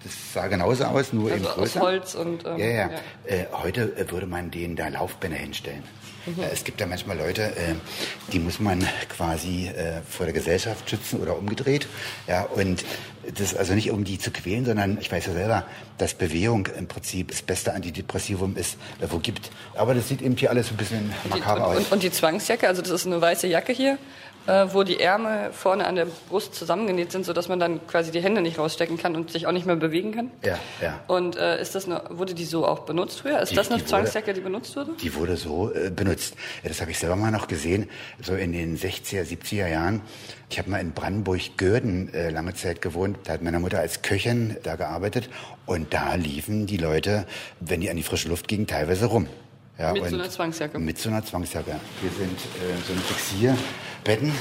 das 0.06 0.32
sah 0.32 0.46
genauso 0.46 0.84
aus, 0.84 1.12
nur 1.12 1.30
also 1.30 1.44
eben 1.44 1.54
größer. 1.54 1.80
Aus 1.80 1.86
Holz 1.86 2.14
und. 2.14 2.44
Ähm, 2.46 2.58
ja, 2.58 2.66
ja. 2.66 2.74
ja. 2.74 2.90
Äh, 3.24 3.46
heute 3.52 3.96
äh, 3.96 4.10
würde 4.10 4.26
man 4.26 4.50
denen 4.50 4.76
da 4.76 4.88
Laufbänder 4.88 5.36
hinstellen. 5.36 5.82
Mhm. 6.26 6.42
Äh, 6.42 6.50
es 6.52 6.64
gibt 6.64 6.80
ja 6.80 6.86
manchmal 6.86 7.18
Leute, 7.18 7.42
äh, 7.42 7.74
die 8.32 8.38
muss 8.38 8.60
man 8.60 8.86
quasi 9.08 9.70
vor 10.08 10.26
der 10.26 10.32
Gesellschaft 10.32 10.88
schützen 10.88 11.20
oder 11.20 11.36
umgedreht. 11.36 11.88
Ja, 12.26 12.42
und 12.42 12.84
das 13.26 13.52
ist 13.52 13.56
also 13.56 13.74
nicht 13.74 13.90
um 13.90 14.04
die 14.04 14.18
zu 14.18 14.30
quälen, 14.30 14.64
sondern 14.64 14.98
ich 15.00 15.10
weiß 15.10 15.26
ja 15.26 15.32
selber, 15.32 15.64
dass 15.98 16.14
Bewegung 16.14 16.66
im 16.66 16.86
Prinzip 16.86 17.28
das 17.28 17.42
beste 17.42 17.74
Antidepressivum 17.74 18.56
ist, 18.56 18.76
äh, 19.00 19.06
wo 19.10 19.18
gibt. 19.18 19.50
Aber 19.74 19.94
das 19.94 20.08
sieht 20.08 20.22
eben 20.22 20.36
hier 20.36 20.50
alles 20.50 20.70
ein 20.70 20.76
bisschen 20.76 21.12
makaber 21.28 21.66
aus. 21.66 21.78
Und, 21.78 21.92
und 21.92 22.02
die 22.02 22.12
Zwangsjacke, 22.12 22.68
also 22.68 22.82
das 22.82 22.90
ist 22.92 23.06
eine 23.06 23.20
weiße 23.20 23.46
Jacke 23.48 23.72
hier 23.72 23.98
äh, 24.46 24.66
wo 24.72 24.82
die 24.82 25.00
Ärmel 25.00 25.52
vorne 25.52 25.86
an 25.86 25.96
der 25.96 26.06
Brust 26.28 26.54
zusammengenäht 26.54 27.12
sind, 27.12 27.24
sodass 27.24 27.48
man 27.48 27.58
dann 27.58 27.86
quasi 27.86 28.10
die 28.10 28.20
Hände 28.20 28.40
nicht 28.40 28.58
rausstecken 28.58 28.96
kann 28.96 29.16
und 29.16 29.30
sich 29.30 29.46
auch 29.46 29.52
nicht 29.52 29.66
mehr 29.66 29.76
bewegen 29.76 30.12
kann. 30.12 30.30
Ja, 30.44 30.58
ja. 30.80 31.00
Und 31.06 31.36
äh, 31.36 31.60
ist 31.60 31.74
das 31.74 31.86
eine, 31.86 32.02
wurde 32.10 32.34
die 32.34 32.44
so 32.44 32.66
auch 32.66 32.80
benutzt 32.80 33.20
früher? 33.20 33.40
Ist 33.40 33.52
die, 33.52 33.56
das 33.56 33.70
eine 33.70 33.84
Zwangsjacke, 33.84 34.34
die 34.34 34.40
benutzt 34.40 34.74
wurde? 34.76 34.92
Die 35.00 35.14
wurde 35.14 35.36
so 35.36 35.72
äh, 35.72 35.90
benutzt. 35.90 36.34
Das 36.64 36.80
habe 36.80 36.90
ich 36.90 36.98
selber 36.98 37.16
mal 37.16 37.30
noch 37.30 37.48
gesehen, 37.48 37.88
so 38.22 38.34
in 38.34 38.52
den 38.52 38.78
60er, 38.78 39.22
70er 39.22 39.68
Jahren. 39.68 40.02
Ich 40.48 40.58
habe 40.58 40.70
mal 40.70 40.80
in 40.80 40.92
Brandenburg-Görden 40.92 42.14
äh, 42.14 42.30
lange 42.30 42.54
Zeit 42.54 42.80
gewohnt. 42.80 43.18
Da 43.24 43.32
hat 43.32 43.42
meine 43.42 43.58
Mutter 43.58 43.80
als 43.80 44.02
Köchin 44.02 44.56
da 44.62 44.76
gearbeitet. 44.76 45.28
Und 45.66 45.92
da 45.92 46.14
liefen 46.14 46.66
die 46.66 46.76
Leute, 46.76 47.26
wenn 47.58 47.80
die 47.80 47.90
an 47.90 47.96
die 47.96 48.04
frische 48.04 48.28
Luft 48.28 48.46
gingen, 48.46 48.66
teilweise 48.66 49.06
rum. 49.06 49.26
Ja, 49.78 49.92
mit 49.92 50.08
so 50.08 50.14
einer 50.14 50.30
Zwangsjacke. 50.30 50.78
Mit 50.78 50.98
so 50.98 51.10
einer 51.10 51.24
Zwangsjacke. 51.24 51.72
Wir 52.00 52.10
sind 52.10 52.38
äh, 52.38 52.76
so 52.86 52.92
ein 52.94 53.02
Fixierbetten. 54.06 54.32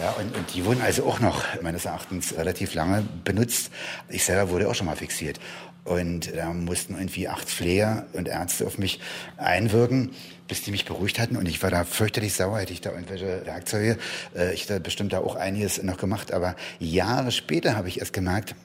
Ja, 0.00 0.10
und, 0.12 0.36
und 0.36 0.54
die 0.54 0.64
wurden 0.64 0.82
also 0.82 1.04
auch 1.04 1.20
noch 1.20 1.44
meines 1.62 1.84
Erachtens 1.84 2.36
relativ 2.36 2.74
lange 2.74 3.04
benutzt. 3.24 3.70
Ich 4.08 4.24
selber 4.24 4.50
wurde 4.50 4.68
auch 4.68 4.74
schon 4.74 4.86
mal 4.86 4.96
fixiert. 4.96 5.38
Und 5.84 6.34
da 6.34 6.52
mussten 6.52 6.94
irgendwie 6.94 7.28
acht 7.28 7.48
Pfleger 7.48 8.06
und 8.14 8.26
Ärzte 8.26 8.66
auf 8.66 8.78
mich 8.78 9.00
einwirken, 9.36 10.10
bis 10.48 10.62
die 10.62 10.72
mich 10.72 10.86
beruhigt 10.86 11.20
hatten. 11.20 11.36
Und 11.36 11.46
ich 11.46 11.62
war 11.62 11.70
da 11.70 11.84
fürchterlich 11.84 12.34
sauer, 12.34 12.58
hätte 12.58 12.72
ich 12.72 12.80
da 12.80 12.90
irgendwelche 12.90 13.46
Werkzeuge. 13.46 13.96
Äh, 14.36 14.54
ich 14.54 14.62
hätte 14.62 14.80
bestimmt 14.80 15.12
da 15.12 15.20
auch 15.20 15.36
einiges 15.36 15.80
noch 15.82 15.96
gemacht. 15.96 16.32
Aber 16.32 16.56
Jahre 16.80 17.30
später 17.30 17.76
habe 17.76 17.88
ich 17.88 18.00
erst 18.00 18.12
gemerkt, 18.12 18.56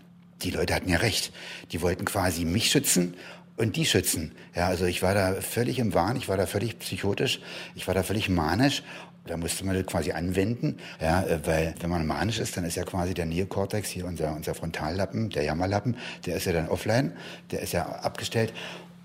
die 0.41 0.49
Leute 0.49 0.73
hatten 0.73 0.89
ja 0.89 0.97
recht. 0.97 1.31
Die 1.71 1.81
wollten 1.81 2.05
quasi 2.05 2.45
mich 2.45 2.71
schützen 2.71 3.15
und 3.57 3.75
die 3.75 3.85
schützen. 3.85 4.31
Ja, 4.55 4.67
also 4.67 4.85
ich 4.85 5.01
war 5.01 5.13
da 5.13 5.35
völlig 5.41 5.79
im 5.79 5.93
Wahn, 5.93 6.15
ich 6.17 6.27
war 6.27 6.37
da 6.37 6.45
völlig 6.45 6.79
psychotisch, 6.79 7.39
ich 7.75 7.87
war 7.87 7.93
da 7.93 8.03
völlig 8.03 8.27
manisch. 8.29 8.83
Da 9.27 9.37
musste 9.37 9.65
man 9.65 9.75
das 9.75 9.85
quasi 9.87 10.11
anwenden, 10.11 10.77
ja, 11.01 11.23
äh, 11.23 11.39
weil 11.45 11.75
wenn 11.79 11.89
man 11.89 12.05
manisch 12.05 12.39
ist, 12.39 12.55
dann 12.57 12.63
ist 12.63 12.75
ja 12.75 12.83
quasi 12.83 13.13
der 13.13 13.25
Neokortex, 13.25 13.89
hier 13.89 14.05
unser, 14.05 14.35
unser 14.35 14.53
Frontallappen, 14.53 15.29
der 15.29 15.43
Jammerlappen, 15.43 15.97
der 16.25 16.35
ist 16.35 16.45
ja 16.45 16.53
dann 16.53 16.69
offline, 16.69 17.13
der 17.51 17.61
ist 17.61 17.73
ja 17.73 17.85
abgestellt. 17.85 18.53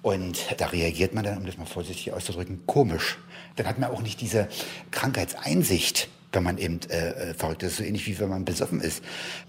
Und 0.03 0.39
da 0.59 0.67
reagiert 0.67 1.15
man 1.15 1.25
dann, 1.25 1.39
um 1.39 1.47
das 1.47 1.59
mal 1.59 1.67
vorsichtig 1.67 2.13
auszudrücken, 2.13 2.63
komisch. 2.67 3.19
Dann 3.57 3.67
hat 3.67 3.79
man 3.79 3.91
auch 3.91 4.03
nicht 4.03 4.21
diese 4.21 4.49
Krankheitseinsicht 4.91 6.09
wenn 6.33 6.43
man 6.43 6.59
eben 6.59 6.81
äh, 6.91 7.31
äh, 7.31 7.35
verrückt 7.35 7.63
ist, 7.63 7.77
so 7.77 7.83
ähnlich 7.83 8.07
wie 8.07 8.19
wenn 8.19 8.29
man 8.29 8.45
besoffen 8.45 8.81
ist. 8.81 9.03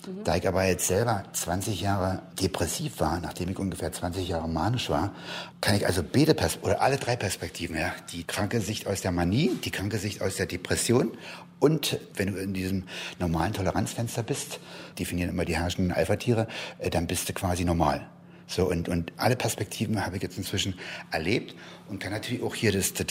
Mhm. 0.05 0.23
Da 0.23 0.35
ich 0.35 0.47
aber 0.47 0.65
jetzt 0.65 0.87
selber 0.87 1.23
20 1.33 1.81
Jahre 1.81 2.21
depressiv 2.41 2.99
war, 2.99 3.19
nachdem 3.19 3.49
ich 3.49 3.59
ungefähr 3.59 3.91
20 3.91 4.27
Jahre 4.27 4.49
manisch 4.49 4.89
war, 4.89 5.13
kann 5.59 5.75
ich 5.75 5.85
also 5.85 6.03
beide 6.03 6.33
Pers 6.33 6.59
oder 6.61 6.81
alle 6.81 6.97
drei 6.97 7.15
Perspektiven, 7.15 7.77
ja, 7.77 7.93
die 8.11 8.23
kranke 8.23 8.61
Sicht 8.61 8.87
aus 8.87 9.01
der 9.01 9.11
Manie, 9.11 9.51
die 9.63 9.71
kranke 9.71 9.97
Sicht 9.97 10.21
aus 10.21 10.35
der 10.35 10.47
Depression 10.47 11.11
und 11.59 11.99
wenn 12.15 12.33
du 12.33 12.41
in 12.41 12.53
diesem 12.53 12.85
normalen 13.19 13.53
Toleranzfenster 13.53 14.23
bist, 14.23 14.59
definieren 14.97 15.29
immer 15.29 15.45
die 15.45 15.55
herrschenden 15.55 15.93
Alpha-Tiere, 15.93 16.47
äh, 16.79 16.89
dann 16.89 17.05
bist 17.07 17.29
du 17.29 17.33
quasi 17.33 17.63
normal. 17.63 18.07
So, 18.47 18.69
und, 18.69 18.89
und 18.89 19.13
alle 19.15 19.37
Perspektiven 19.37 20.05
habe 20.05 20.17
ich 20.17 20.23
jetzt 20.23 20.37
inzwischen 20.37 20.73
erlebt 21.09 21.55
und 21.87 21.99
kann 21.99 22.11
natürlich 22.11 22.43
auch 22.43 22.53
hier 22.53 22.73
das, 22.73 22.93
das 22.93 23.05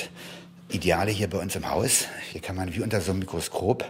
Ideale 0.72 1.10
hier 1.10 1.28
bei 1.28 1.38
uns 1.38 1.56
im 1.56 1.68
Haus, 1.68 2.06
hier 2.30 2.40
kann 2.40 2.56
man 2.56 2.74
wie 2.74 2.80
unter 2.80 3.00
so 3.00 3.10
einem 3.10 3.20
Mikroskop 3.20 3.84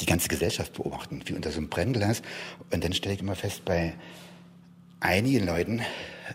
die 0.00 0.06
ganze 0.06 0.28
Gesellschaft 0.28 0.72
beobachten, 0.74 1.22
wie 1.26 1.34
unter 1.34 1.50
so 1.50 1.58
einem 1.58 1.68
Brennglas. 1.68 2.22
Und 2.70 2.82
dann 2.82 2.92
stelle 2.92 3.14
ich 3.14 3.20
immer 3.20 3.36
fest, 3.36 3.64
bei 3.64 3.94
einigen 4.98 5.46
Leuten 5.46 5.82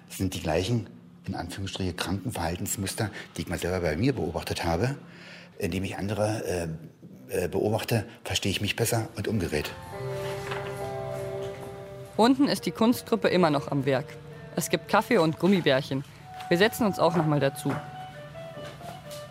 sind 0.10 0.34
die 0.34 0.42
gleichen, 0.42 0.88
in 1.28 1.36
Anführungsstrichen, 1.36 1.96
kranken 1.96 2.32
Verhaltensmuster, 2.32 3.10
die 3.36 3.42
ich 3.42 3.48
mal 3.48 3.60
selber 3.60 3.82
bei 3.82 3.98
mir 3.98 4.14
beobachtet 4.14 4.64
habe. 4.64 4.96
Indem 5.58 5.84
ich 5.84 5.98
andere 5.98 6.70
äh, 7.30 7.46
äh, 7.46 7.48
beobachte, 7.48 8.06
verstehe 8.24 8.52
ich 8.52 8.62
mich 8.62 8.76
besser 8.76 9.10
und 9.16 9.28
umgedreht. 9.28 9.72
Unten 12.18 12.48
ist 12.48 12.66
die 12.66 12.72
Kunstgruppe 12.72 13.28
immer 13.28 13.50
noch 13.50 13.70
am 13.72 13.86
Werk. 13.86 14.06
Es 14.56 14.70
gibt 14.70 14.88
Kaffee 14.88 15.18
und 15.18 15.40
Gummibärchen. 15.40 16.06
Wir 16.48 16.58
setzen 16.58 16.86
uns 16.86 17.00
auch 17.00 17.16
noch 17.16 17.26
mal 17.26 17.40
dazu. 17.40 17.74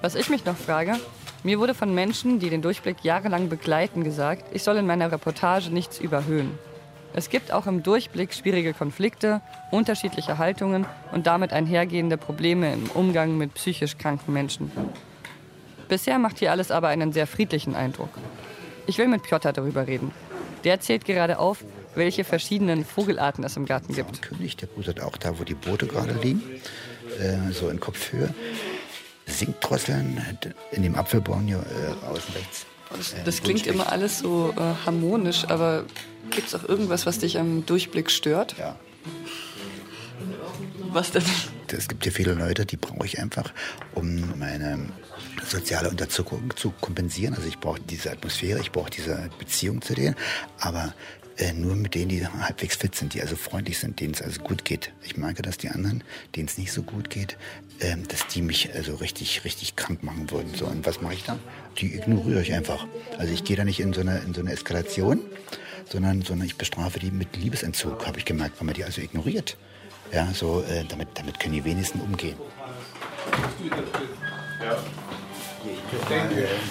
Was 0.05 0.17
ich 0.17 0.29
mich 0.29 0.45
noch 0.45 0.59
frage, 0.59 0.97
mir 1.45 1.59
wurde 1.59 1.73
von 1.73 1.95
Menschen, 1.95 2.39
die 2.39 2.51
den 2.51 2.61
Durchblick 2.61 3.03
jahrelang 3.05 3.49
begleiten, 3.49 4.05
gesagt, 4.05 4.45
ich 4.53 4.63
soll 4.63 4.77
in 4.77 4.87
meiner 4.87 5.11
Reportage 5.11 5.71
nichts 5.71 5.99
überhöhen. 5.99 6.59
Es 7.15 7.31
gibt 7.31 7.51
auch 7.51 7.67
im 7.67 7.83
Durchblick 7.83 8.35
schwierige 8.35 8.75
Konflikte, 8.75 9.41
unterschiedliche 9.71 10.37
Haltungen 10.37 10.85
und 11.13 11.27
damit 11.27 11.55
einhergehende 11.55 12.19
Probleme 12.19 12.71
im 12.71 12.91
Umgang 12.91 13.39
mit 13.39 13.55
psychisch 13.55 13.97
kranken 13.97 14.35
Menschen. 14.35 14.71
Bisher 15.89 16.19
macht 16.19 16.39
hier 16.39 16.51
alles 16.51 16.71
aber 16.71 16.89
einen 16.89 17.15
sehr 17.15 17.27
friedlichen 17.27 17.75
Eindruck. 17.75 18.11
Ich 18.87 18.99
will 18.99 19.09
mit 19.09 19.23
Piotr 19.23 19.55
darüber 19.55 19.87
reden. 19.87 20.11
Der 20.65 20.81
zählt 20.81 21.07
gerade 21.07 21.39
auf, 21.39 21.65
welche 21.95 22.25
verschiedenen 22.25 22.85
Vogelarten 22.85 23.43
es 23.43 23.57
im 23.57 23.65
Garten 23.65 23.95
gibt. 23.95 24.23
Der 24.23 24.29
König, 24.37 24.59
der 24.59 24.67
brütet 24.67 25.01
auch 25.01 25.17
da, 25.17 25.39
wo 25.39 25.45
die 25.45 25.55
Boote 25.55 25.87
gerade 25.87 26.13
liegen, 26.13 26.43
äh, 27.19 27.53
so 27.53 27.71
in 27.71 27.81
Kopfhöhe. 27.81 28.35
Singdrosseln 29.39 30.21
in 30.73 30.83
dem 30.83 30.95
Apfelbaum 30.95 31.47
hier 31.47 31.59
äh, 31.59 32.07
außen 32.07 32.35
rechts. 32.35 32.67
Das, 32.97 33.13
äh, 33.13 33.25
das 33.25 33.43
klingt 33.43 33.67
immer 33.67 33.91
alles 33.91 34.19
so 34.19 34.55
äh, 34.57 34.87
harmonisch, 34.87 35.45
aber 35.49 35.85
gibt 36.31 36.49
es 36.49 36.55
auch 36.55 36.65
irgendwas, 36.69 37.07
was 37.07 37.19
dich 37.19 37.39
am 37.39 37.67
Durchblick 37.67 38.11
stört? 38.11 38.57
Ja. 38.59 38.77
Was 40.93 41.11
denn? 41.11 41.25
Es 41.69 41.89
gibt 41.89 42.05
hier 42.05 42.13
viele 42.13 42.35
Leute, 42.35 42.65
die 42.67 42.77
brauche 42.77 43.05
ich 43.05 43.19
einfach, 43.19 43.53
um 43.95 44.39
meine 44.39 44.79
soziale 45.45 45.91
Unterzuckung 45.91 46.53
zu 46.57 46.73
kompensieren. 46.81 47.35
Also 47.35 47.49
ich 47.49 47.59
brauche 47.59 47.81
diese 47.81 48.13
Atmosphäre, 48.13 48.61
ich 48.61 48.71
brauche 48.71 48.91
diese 48.91 49.29
Beziehung 49.39 49.83
zu 49.83 49.95
denen. 49.95 50.15
Aber 50.61 50.95
äh, 51.37 51.53
nur 51.53 51.75
mit 51.75 51.95
denen, 51.95 52.09
die 52.11 52.27
halbwegs 52.27 52.77
fit 52.77 52.95
sind, 52.95 53.15
die 53.15 53.21
also 53.21 53.37
freundlich 53.37 53.79
sind, 53.79 54.01
denen 54.01 54.15
es 54.15 54.23
also 54.23 54.41
gut 54.41 54.65
geht. 54.65 54.93
Ich 55.03 55.17
merke, 55.17 55.43
dass 55.43 55.59
die 55.59 55.69
anderen, 55.69 56.05
denen 56.37 56.47
es 56.49 56.59
nicht 56.59 56.73
so 56.73 56.83
gut 56.83 57.11
geht, 57.11 57.37
äh, 57.81 57.97
dass 58.09 58.27
die 58.29 58.43
mich 58.43 58.73
also 58.75 58.95
richtig, 58.97 59.45
richtig 59.45 59.77
krank 59.77 60.03
machen 60.03 60.31
würden. 60.31 60.55
So, 60.55 60.67
und 60.67 60.87
was 60.87 61.01
mache 61.01 61.15
ich 61.15 61.25
dann? 61.25 61.39
Die 61.79 61.95
ignoriere 61.95 62.43
ich 62.43 62.53
einfach. 62.53 62.87
Also 63.19 63.33
ich 63.33 63.45
gehe 63.45 63.57
da 63.57 63.65
nicht 63.65 63.81
in 63.81 63.93
so 63.93 64.01
eine, 64.01 64.19
in 64.19 64.33
so 64.33 64.41
eine 64.41 64.53
Eskalation, 64.53 65.21
sondern, 65.91 66.23
sondern 66.23 66.47
ich 66.47 66.57
bestrafe 66.57 67.01
die 67.01 67.11
mit 67.11 67.37
Liebesentzug, 67.37 68.07
habe 68.07 68.19
ich 68.19 68.25
gemerkt, 68.25 68.61
wenn 68.61 68.67
man 68.67 68.75
die 68.75 68.85
also 68.85 69.01
ignoriert. 69.01 69.57
Ja, 70.13 70.33
so, 70.33 70.63
äh, 70.63 70.85
damit, 70.89 71.09
damit 71.15 71.41
können 71.41 71.55
die 71.55 71.65
wenigsten 71.65 72.01
umgehen. 72.01 72.37
Ja. 74.63 74.79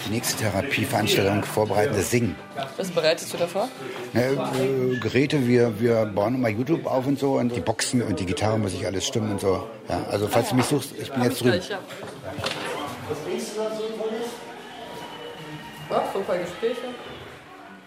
Die 0.05 0.11
nächste 0.11 0.43
Therapieveranstaltung 0.43 1.43
vorbereiten, 1.43 1.93
das 1.95 2.11
Singen. 2.11 2.35
Was 2.77 2.91
bereitest 2.91 3.33
du 3.33 3.37
davor? 3.37 3.67
Ja, 4.13 4.21
äh, 4.21 4.97
Geräte, 4.99 5.47
wir, 5.47 5.79
wir 5.79 6.05
bauen 6.05 6.35
immer 6.35 6.49
YouTube 6.49 6.85
auf 6.85 7.07
und 7.07 7.17
so 7.17 7.33
und 7.39 7.55
die 7.55 7.61
Boxen 7.61 8.01
und 8.03 8.19
die 8.19 8.25
Gitarre 8.25 8.59
muss 8.59 8.73
ich 8.73 8.85
alles 8.85 9.07
stimmen 9.07 9.31
und 9.31 9.41
so. 9.41 9.67
Ja, 9.89 10.05
also 10.11 10.27
falls 10.27 10.49
du 10.49 10.55
mich 10.55 10.65
suchst, 10.65 10.93
ich 10.99 11.11
bin 11.11 11.23
jetzt 11.23 11.41
drüben. 11.41 11.61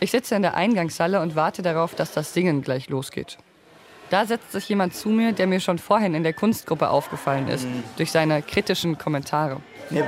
Ich 0.01 0.11
sitze 0.11 0.35
in 0.35 0.43
der 0.43 0.55
Eingangshalle 0.55 1.21
und 1.21 1.37
warte 1.37 1.63
darauf, 1.63 1.95
dass 1.95 2.13
das 2.13 2.35
Singen 2.35 2.63
gleich 2.63 2.89
losgeht. 2.89 3.39
Da 4.11 4.25
setzt 4.25 4.53
sich 4.53 4.69
jemand 4.69 4.95
zu 4.95 5.09
mir, 5.09 5.33
der 5.33 5.47
mir 5.47 5.61
schon 5.61 5.79
vorhin 5.79 6.15
in 6.15 6.23
der 6.23 6.33
Kunstgruppe 6.33 6.89
aufgefallen 6.91 7.49
ist, 7.49 7.65
mhm. 7.65 7.83
durch 7.97 8.13
seine 8.13 8.43
kritischen 8.43 8.99
Kommentare. 8.99 9.59
Ja, 9.91 10.05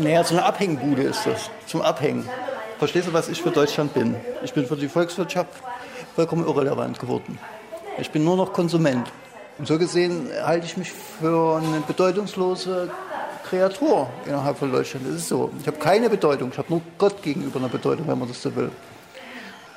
naja, 0.00 0.24
so 0.24 0.34
eine 0.34 0.44
Abhängbude 0.44 1.02
ist 1.02 1.26
das, 1.26 1.50
zum 1.66 1.82
Abhängen. 1.82 2.28
Verstehst 2.78 3.08
du, 3.08 3.12
was 3.12 3.28
ich 3.28 3.42
für 3.42 3.50
Deutschland 3.50 3.94
bin? 3.94 4.16
Ich 4.42 4.52
bin 4.52 4.66
für 4.66 4.76
die 4.76 4.88
Volkswirtschaft 4.88 5.50
vollkommen 6.14 6.46
irrelevant 6.46 6.98
geworden. 6.98 7.38
Ich 7.98 8.10
bin 8.10 8.24
nur 8.24 8.36
noch 8.36 8.52
Konsument. 8.52 9.10
Und 9.58 9.68
so 9.68 9.78
gesehen 9.78 10.28
halte 10.42 10.66
ich 10.66 10.76
mich 10.76 10.90
für 10.92 11.56
eine 11.56 11.80
bedeutungslose 11.86 12.90
Kreatur 13.48 14.08
innerhalb 14.26 14.58
von 14.58 14.72
Deutschland. 14.72 15.06
Das 15.06 15.14
ist 15.16 15.28
so. 15.28 15.50
Ich 15.60 15.66
habe 15.66 15.76
keine 15.78 16.10
Bedeutung. 16.10 16.50
Ich 16.50 16.58
habe 16.58 16.68
nur 16.70 16.80
Gott 16.98 17.22
gegenüber 17.22 17.60
eine 17.60 17.68
Bedeutung, 17.68 18.08
wenn 18.08 18.18
man 18.18 18.28
das 18.28 18.42
so 18.42 18.54
will. 18.56 18.70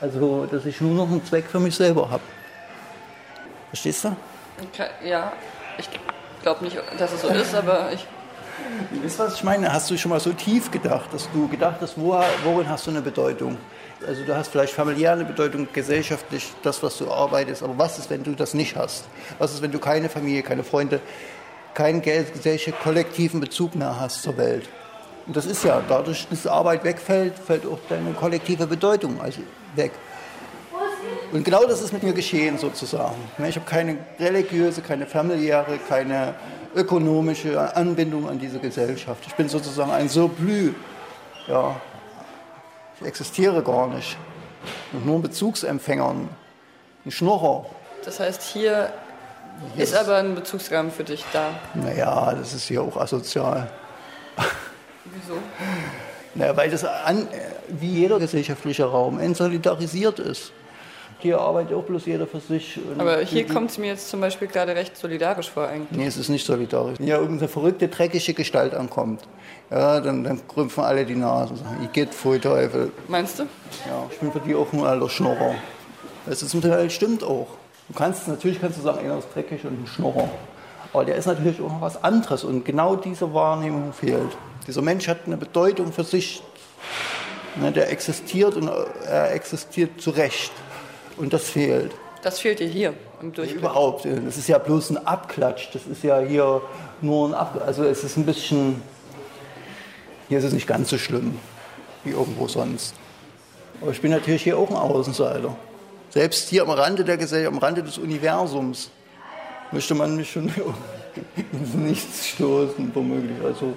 Also, 0.02 0.48
dass 0.50 0.66
ich 0.66 0.82
nur 0.82 0.94
noch 0.94 1.12
einen 1.12 1.24
Zweck 1.26 1.46
für 1.46 1.60
mich 1.60 1.76
selber 1.76 2.10
habe. 2.10 2.24
Verstehst 3.70 4.04
du? 4.04 4.16
Okay, 4.62 4.90
ja, 5.04 5.34
ich 5.78 5.90
glaube 6.42 6.64
nicht, 6.64 6.78
dass 6.98 7.14
es 7.14 7.22
so 7.22 7.28
ist, 7.28 7.54
aber 7.54 7.92
ich 7.94 8.06
Wisst 9.02 9.20
ihr, 9.20 9.26
was 9.26 9.36
ich 9.36 9.44
meine? 9.44 9.72
Hast 9.72 9.90
du 9.90 9.98
schon 9.98 10.10
mal 10.10 10.20
so 10.20 10.34
tief 10.34 10.72
gedacht, 10.72 11.14
dass 11.14 11.30
du 11.32 11.48
gedacht 11.48 11.78
hast, 11.82 11.96
worin 11.98 12.68
hast 12.68 12.88
du 12.88 12.92
eine 12.92 13.02
Bedeutung? 13.02 13.58
Also 14.06 14.24
du 14.24 14.36
hast 14.36 14.50
vielleicht 14.50 14.74
familiär 14.74 15.14
eine 15.14 15.26
Bedeutung, 15.26 15.68
gesellschaftlich 15.72 16.54
das, 16.64 16.82
was 16.84 16.98
du 16.98 17.12
arbeitest, 17.12 17.64
aber 17.64 17.78
was 17.78 17.98
ist, 17.98 18.10
wenn 18.10 18.24
du 18.24 18.34
das 18.34 18.54
nicht 18.54 18.76
hast? 18.76 19.06
Was 19.40 19.54
ist, 19.54 19.62
wenn 19.62 19.72
du 19.72 19.80
keine 19.80 20.10
Familie, 20.10 20.44
keine 20.44 20.64
Freunde, 20.64 21.00
keinen 21.74 22.02
gesellschaftlichen 22.02 22.74
kollektiven 22.84 23.40
Bezug 23.40 23.76
mehr 23.76 24.00
hast 24.00 24.22
zur 24.22 24.38
Welt? 24.38 24.68
Und 25.26 25.36
das 25.36 25.46
ist 25.46 25.64
ja, 25.64 25.82
dadurch, 25.88 26.28
dass 26.30 26.48
Arbeit 26.48 26.84
wegfällt, 26.84 27.38
fällt 27.38 27.66
auch 27.66 27.80
deine 27.90 28.14
kollektive 28.14 28.66
Bedeutung 28.68 29.20
also 29.20 29.42
weg. 29.76 29.92
Und 31.32 31.44
genau 31.44 31.66
das 31.66 31.82
ist 31.82 31.92
mit 31.94 32.04
mir 32.04 32.14
geschehen 32.14 32.58
sozusagen. 32.58 33.16
Ich 33.48 33.56
habe 33.56 33.66
keine 33.66 33.98
religiöse, 34.20 34.82
keine 34.82 35.06
familiäre, 35.06 35.78
keine 35.90 36.36
ökonomische 36.76 37.76
Anbindung 37.76 38.30
an 38.30 38.40
diese 38.40 38.60
Gesellschaft. 38.60 39.24
Ich 39.28 39.36
bin 39.36 39.50
sozusagen 39.50 39.92
ein 39.92 40.10
Surplus. 40.10 40.74
Ja, 41.48 41.76
ich 43.00 43.08
existiere 43.08 43.62
gar 43.62 43.88
nicht. 43.88 44.18
Und 44.94 45.06
nur 45.06 45.20
ein 45.20 45.22
Bezugsempfänger, 45.22 46.16
ein 47.06 47.12
Schnurrer. 47.12 47.66
Das 48.06 48.20
heißt, 48.20 48.42
hier 48.42 48.92
ist 49.76 49.96
aber 49.96 50.18
ein 50.18 50.36
Bezugsrahmen 50.36 50.92
für 50.92 51.04
dich 51.04 51.24
da. 51.34 51.50
Naja, 51.74 52.34
das 52.34 52.54
ist 52.54 52.68
hier 52.68 52.82
auch 52.82 52.98
asozial. 52.98 53.70
Wieso? 55.06 55.40
Naja, 56.36 56.56
weil 56.56 56.70
das 56.70 56.86
an, 56.86 57.28
wie 57.68 57.92
jeder 57.92 58.20
gesellschaftliche 58.20 58.86
Raum 58.86 59.20
entsolidarisiert 59.20 60.20
ist. 60.20 60.52
Hier 61.20 61.40
arbeitet 61.40 61.76
auch 61.76 61.84
bloß 61.84 62.06
jeder 62.06 62.28
für 62.28 62.40
sich. 62.40 62.80
Aber 62.98 63.20
hier 63.22 63.48
kommt 63.48 63.72
es 63.72 63.78
mir 63.80 63.88
jetzt 63.88 64.10
zum 64.10 64.22
Beispiel 64.22 64.48
gerade 64.48 64.76
recht 64.76 64.96
solidarisch 64.96 65.50
vor 65.50 65.68
eigentlich. 65.68 65.98
Nee, 65.98 66.06
es 66.06 66.18
ist 66.18 66.30
nicht 66.30 66.46
solidarisch. 66.46 67.00
Wenn 67.00 67.08
ja 67.08 67.18
irgendeine 67.18 67.48
verrückte, 67.48 67.88
dreckige 67.88 68.34
Gestalt 68.36 68.76
ankommt, 68.76 69.22
ja, 69.72 70.00
dann, 70.00 70.24
dann 70.24 70.48
krümpfen 70.48 70.84
alle 70.84 71.06
die 71.06 71.16
Nase 71.16 71.54
und 71.54 71.58
sagen, 71.58 71.78
ich 71.84 71.92
geht 71.92 72.14
voll 72.14 72.40
Teufel. 72.40 72.92
Meinst 73.08 73.40
du? 73.40 73.44
Ja, 73.44 74.06
ich 74.12 74.20
bin 74.20 74.32
für 74.32 74.40
die 74.40 74.54
auch 74.54 74.72
ein 74.74 74.84
alter 74.84 75.10
Schnorrer. 75.10 75.56
Das 76.28 76.42
ist 76.44 76.52
zum 76.52 76.62
Teil 76.62 76.90
stimmt 76.92 77.24
auch. 77.24 77.48
Du 77.88 77.94
kannst, 77.96 78.28
natürlich 78.28 78.62
kannst 78.62 78.78
du 78.78 78.84
sagen, 78.84 79.00
einer 79.00 79.18
ist 79.18 79.30
dreckig 79.34 79.66
und 79.66 79.84
ein 79.84 79.88
Schnorrer. 79.88 80.30
Aber 80.94 81.04
der 81.04 81.16
ist 81.16 81.26
natürlich 81.26 81.60
auch 81.62 81.72
noch 81.72 81.82
was 81.82 82.04
anderes 82.04 82.44
und 82.44 82.64
genau 82.64 82.96
diese 82.96 83.34
Wahrnehmung 83.34 83.92
fehlt. 83.92 84.38
Dieser 84.68 84.82
Mensch 84.82 85.08
hat 85.08 85.20
eine 85.26 85.38
Bedeutung 85.38 85.92
für 85.92 86.04
sich. 86.04 86.44
Ne, 87.56 87.72
der 87.72 87.90
existiert 87.92 88.56
und 88.56 88.70
er 89.08 89.34
existiert 89.34 90.00
zu 90.00 90.12
Recht. 90.12 90.52
Und 91.18 91.34
das 91.34 91.50
fehlt. 91.50 91.92
Das 92.22 92.40
fehlt 92.40 92.60
dir 92.60 92.68
hier 92.68 92.94
im 93.22 93.34
Durchblick? 93.34 93.60
Überhaupt. 93.60 94.06
Das 94.06 94.38
ist 94.38 94.48
ja 94.48 94.58
bloß 94.58 94.92
ein 94.92 95.08
Abklatsch. 95.08 95.70
Das 95.74 95.86
ist 95.86 96.04
ja 96.04 96.20
hier 96.20 96.62
nur 97.02 97.30
ein 97.30 97.34
Abklatsch. 97.34 97.68
Also 97.68 97.84
es 97.84 98.04
ist 98.04 98.18
ein 98.18 98.26
bisschen. 98.26 98.82
Hier 100.30 100.40
ist 100.40 100.44
es 100.44 100.54
nicht 100.54 100.68
ganz 100.68 100.90
so 100.90 100.98
schlimm 100.98 101.40
wie 102.04 102.12
irgendwo 102.12 102.48
sonst. 102.48 102.94
Aber 103.82 103.92
ich 103.92 104.02
bin 104.02 104.12
natürlich 104.12 104.44
hier 104.44 104.58
auch 104.58 104.70
ein 104.70 104.76
Außenseiter. 104.76 105.56
Selbst 106.10 106.50
hier 106.50 106.64
am 106.64 106.70
Rande 106.70 107.04
der 107.04 107.18
Gesellschaft, 107.18 107.54
am 107.54 107.60
Rande 107.60 107.84
des 107.84 107.98
Universums, 107.98 108.90
möchte 109.72 109.94
man 109.94 110.16
mich 110.16 110.32
schon 110.32 110.48
ins 111.52 111.74
Nichts 111.76 112.28
stoßen, 112.28 112.92
womöglich. 112.94 113.38
Also, 113.44 113.74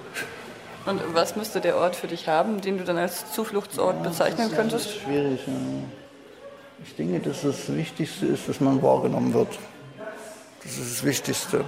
Und 0.86 1.00
was 1.12 1.36
müsste 1.36 1.60
der 1.60 1.76
Ort 1.76 1.96
für 1.96 2.06
dich 2.06 2.28
haben, 2.28 2.60
den 2.60 2.78
du 2.78 2.84
dann 2.84 2.96
als 2.96 3.32
Zufluchtsort 3.32 4.02
bezeichnen 4.02 4.48
das 4.48 4.56
könntest? 4.56 4.86
Das 4.86 4.94
ist 4.94 5.02
schwierig. 5.02 5.40
Ja. 5.46 5.52
Ich 6.84 6.96
denke, 6.96 7.20
dass 7.20 7.42
das 7.42 7.74
Wichtigste 7.74 8.26
ist, 8.26 8.48
dass 8.48 8.60
man 8.60 8.82
wahrgenommen 8.82 9.32
wird. 9.34 9.58
Das 10.62 10.72
ist 10.78 10.98
das 10.98 11.04
Wichtigste, 11.04 11.64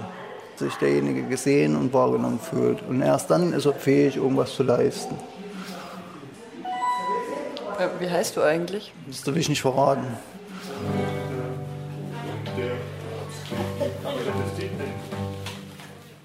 dass 0.57 0.67
sich 0.67 0.75
derjenige 0.75 1.23
gesehen 1.23 1.75
und 1.75 1.93
wahrgenommen 1.93 2.39
fühlt. 2.39 2.81
Und 2.83 3.01
erst 3.01 3.29
dann 3.29 3.53
ist 3.53 3.65
er 3.65 3.73
fähig, 3.73 4.17
irgendwas 4.17 4.55
zu 4.55 4.63
leisten. 4.63 5.15
Wie 7.99 8.09
heißt 8.09 8.37
du 8.37 8.41
eigentlich? 8.41 8.93
Das 9.07 9.23
darf 9.23 9.35
ich 9.35 9.49
nicht 9.49 9.61
verraten. 9.61 10.05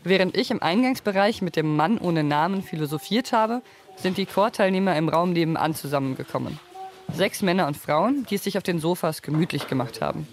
Während 0.04 0.36
ich 0.36 0.50
im 0.50 0.62
Eingangsbereich 0.62 1.42
mit 1.42 1.56
dem 1.56 1.76
Mann 1.76 1.98
ohne 1.98 2.22
Namen 2.24 2.62
philosophiert 2.62 3.32
habe, 3.32 3.62
sind 3.96 4.16
die 4.16 4.26
Chorteilnehmer 4.26 4.96
im 4.96 5.08
Raum 5.08 5.32
nebenan 5.32 5.74
zusammengekommen. 5.74 6.58
Sechs 7.12 7.42
Männer 7.42 7.66
und 7.66 7.76
Frauen, 7.76 8.26
die 8.28 8.36
es 8.36 8.44
sich 8.44 8.56
auf 8.56 8.62
den 8.62 8.78
Sofas 8.78 9.22
gemütlich 9.22 9.66
gemacht 9.66 10.00
haben. 10.00 10.28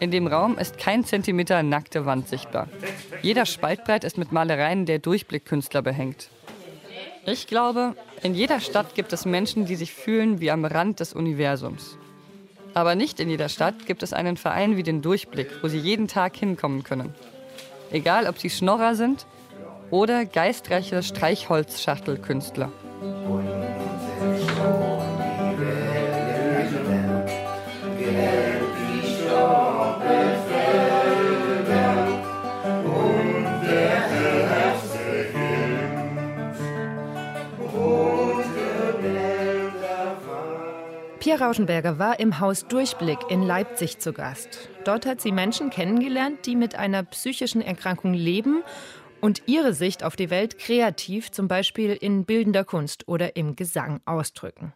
In 0.00 0.10
dem 0.10 0.26
Raum 0.26 0.58
ist 0.58 0.78
kein 0.78 1.04
Zentimeter 1.04 1.62
nackte 1.62 2.06
Wand 2.06 2.28
sichtbar. 2.28 2.68
Jeder 3.22 3.46
Spaltbrett 3.46 4.04
ist 4.04 4.18
mit 4.18 4.30
Malereien 4.30 4.86
der 4.86 4.98
Durchblickkünstler 4.98 5.82
behängt. 5.82 6.30
Ich 7.26 7.46
glaube, 7.46 7.94
in 8.22 8.34
jeder 8.34 8.60
Stadt 8.60 8.94
gibt 8.94 9.12
es 9.12 9.26
Menschen, 9.26 9.66
die 9.66 9.76
sich 9.76 9.92
fühlen 9.92 10.40
wie 10.40 10.50
am 10.50 10.64
Rand 10.64 11.00
des 11.00 11.12
Universums. 11.12 11.98
Aber 12.74 12.94
nicht 12.94 13.18
in 13.20 13.28
jeder 13.28 13.48
Stadt 13.48 13.86
gibt 13.86 14.02
es 14.02 14.12
einen 14.12 14.36
Verein 14.36 14.76
wie 14.76 14.82
den 14.82 15.02
Durchblick, 15.02 15.48
wo 15.62 15.68
sie 15.68 15.78
jeden 15.78 16.08
Tag 16.08 16.36
hinkommen 16.36 16.84
können. 16.84 17.14
Egal, 17.90 18.26
ob 18.26 18.38
sie 18.38 18.50
Schnorrer 18.50 18.94
sind 18.94 19.26
oder 19.90 20.26
geistreiche 20.26 21.02
Streichholzschachtelkünstler. 21.02 22.70
Pia 41.38 41.46
Rauschenberger 41.46 42.00
war 42.00 42.18
im 42.18 42.40
Haus 42.40 42.66
Durchblick 42.66 43.18
in 43.30 43.44
Leipzig 43.44 44.00
zu 44.00 44.12
Gast. 44.12 44.68
Dort 44.84 45.06
hat 45.06 45.20
sie 45.20 45.30
Menschen 45.30 45.70
kennengelernt, 45.70 46.46
die 46.46 46.56
mit 46.56 46.74
einer 46.74 47.04
psychischen 47.04 47.62
Erkrankung 47.62 48.12
leben 48.12 48.64
und 49.20 49.42
ihre 49.46 49.72
Sicht 49.72 50.02
auf 50.02 50.16
die 50.16 50.30
Welt 50.30 50.58
kreativ, 50.58 51.30
zum 51.30 51.46
Beispiel 51.46 51.92
in 51.92 52.24
bildender 52.24 52.64
Kunst 52.64 53.06
oder 53.06 53.36
im 53.36 53.54
Gesang, 53.54 54.00
ausdrücken. 54.04 54.72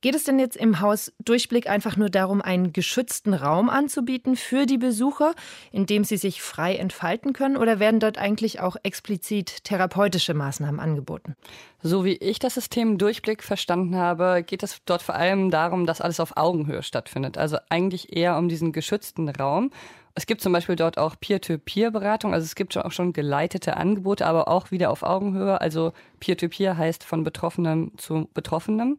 Geht 0.00 0.14
es 0.14 0.22
denn 0.22 0.38
jetzt 0.38 0.56
im 0.56 0.80
Haus 0.80 1.12
Durchblick 1.18 1.68
einfach 1.68 1.96
nur 1.96 2.08
darum, 2.08 2.40
einen 2.40 2.72
geschützten 2.72 3.34
Raum 3.34 3.68
anzubieten 3.68 4.36
für 4.36 4.64
die 4.64 4.78
Besucher, 4.78 5.34
in 5.72 5.86
dem 5.86 6.04
sie 6.04 6.16
sich 6.16 6.40
frei 6.40 6.76
entfalten 6.76 7.32
können, 7.32 7.56
oder 7.56 7.80
werden 7.80 7.98
dort 7.98 8.16
eigentlich 8.16 8.60
auch 8.60 8.76
explizit 8.84 9.64
therapeutische 9.64 10.34
Maßnahmen 10.34 10.78
angeboten? 10.78 11.34
So 11.82 12.04
wie 12.04 12.14
ich 12.14 12.38
das 12.38 12.54
System 12.54 12.96
Durchblick 12.96 13.42
verstanden 13.42 13.96
habe, 13.96 14.44
geht 14.46 14.62
es 14.62 14.78
dort 14.84 15.02
vor 15.02 15.16
allem 15.16 15.50
darum, 15.50 15.84
dass 15.84 16.00
alles 16.00 16.20
auf 16.20 16.36
Augenhöhe 16.36 16.84
stattfindet. 16.84 17.36
Also 17.36 17.58
eigentlich 17.68 18.16
eher 18.16 18.36
um 18.38 18.48
diesen 18.48 18.70
geschützten 18.70 19.28
Raum. 19.28 19.72
Es 20.14 20.26
gibt 20.26 20.42
zum 20.42 20.52
Beispiel 20.52 20.76
dort 20.76 20.96
auch 20.96 21.16
Peer-to-Peer-Beratung, 21.18 22.34
also 22.34 22.44
es 22.44 22.54
gibt 22.54 22.76
auch 22.76 22.92
schon 22.92 23.12
geleitete 23.12 23.76
Angebote, 23.76 24.26
aber 24.26 24.46
auch 24.46 24.70
wieder 24.70 24.90
auf 24.90 25.02
Augenhöhe. 25.02 25.60
Also 25.60 25.92
Peer-to-Peer 26.20 26.74
-Peer 26.74 26.76
heißt 26.76 27.02
von 27.02 27.24
Betroffenem 27.24 27.92
zu 27.96 28.28
Betroffenem. 28.32 28.98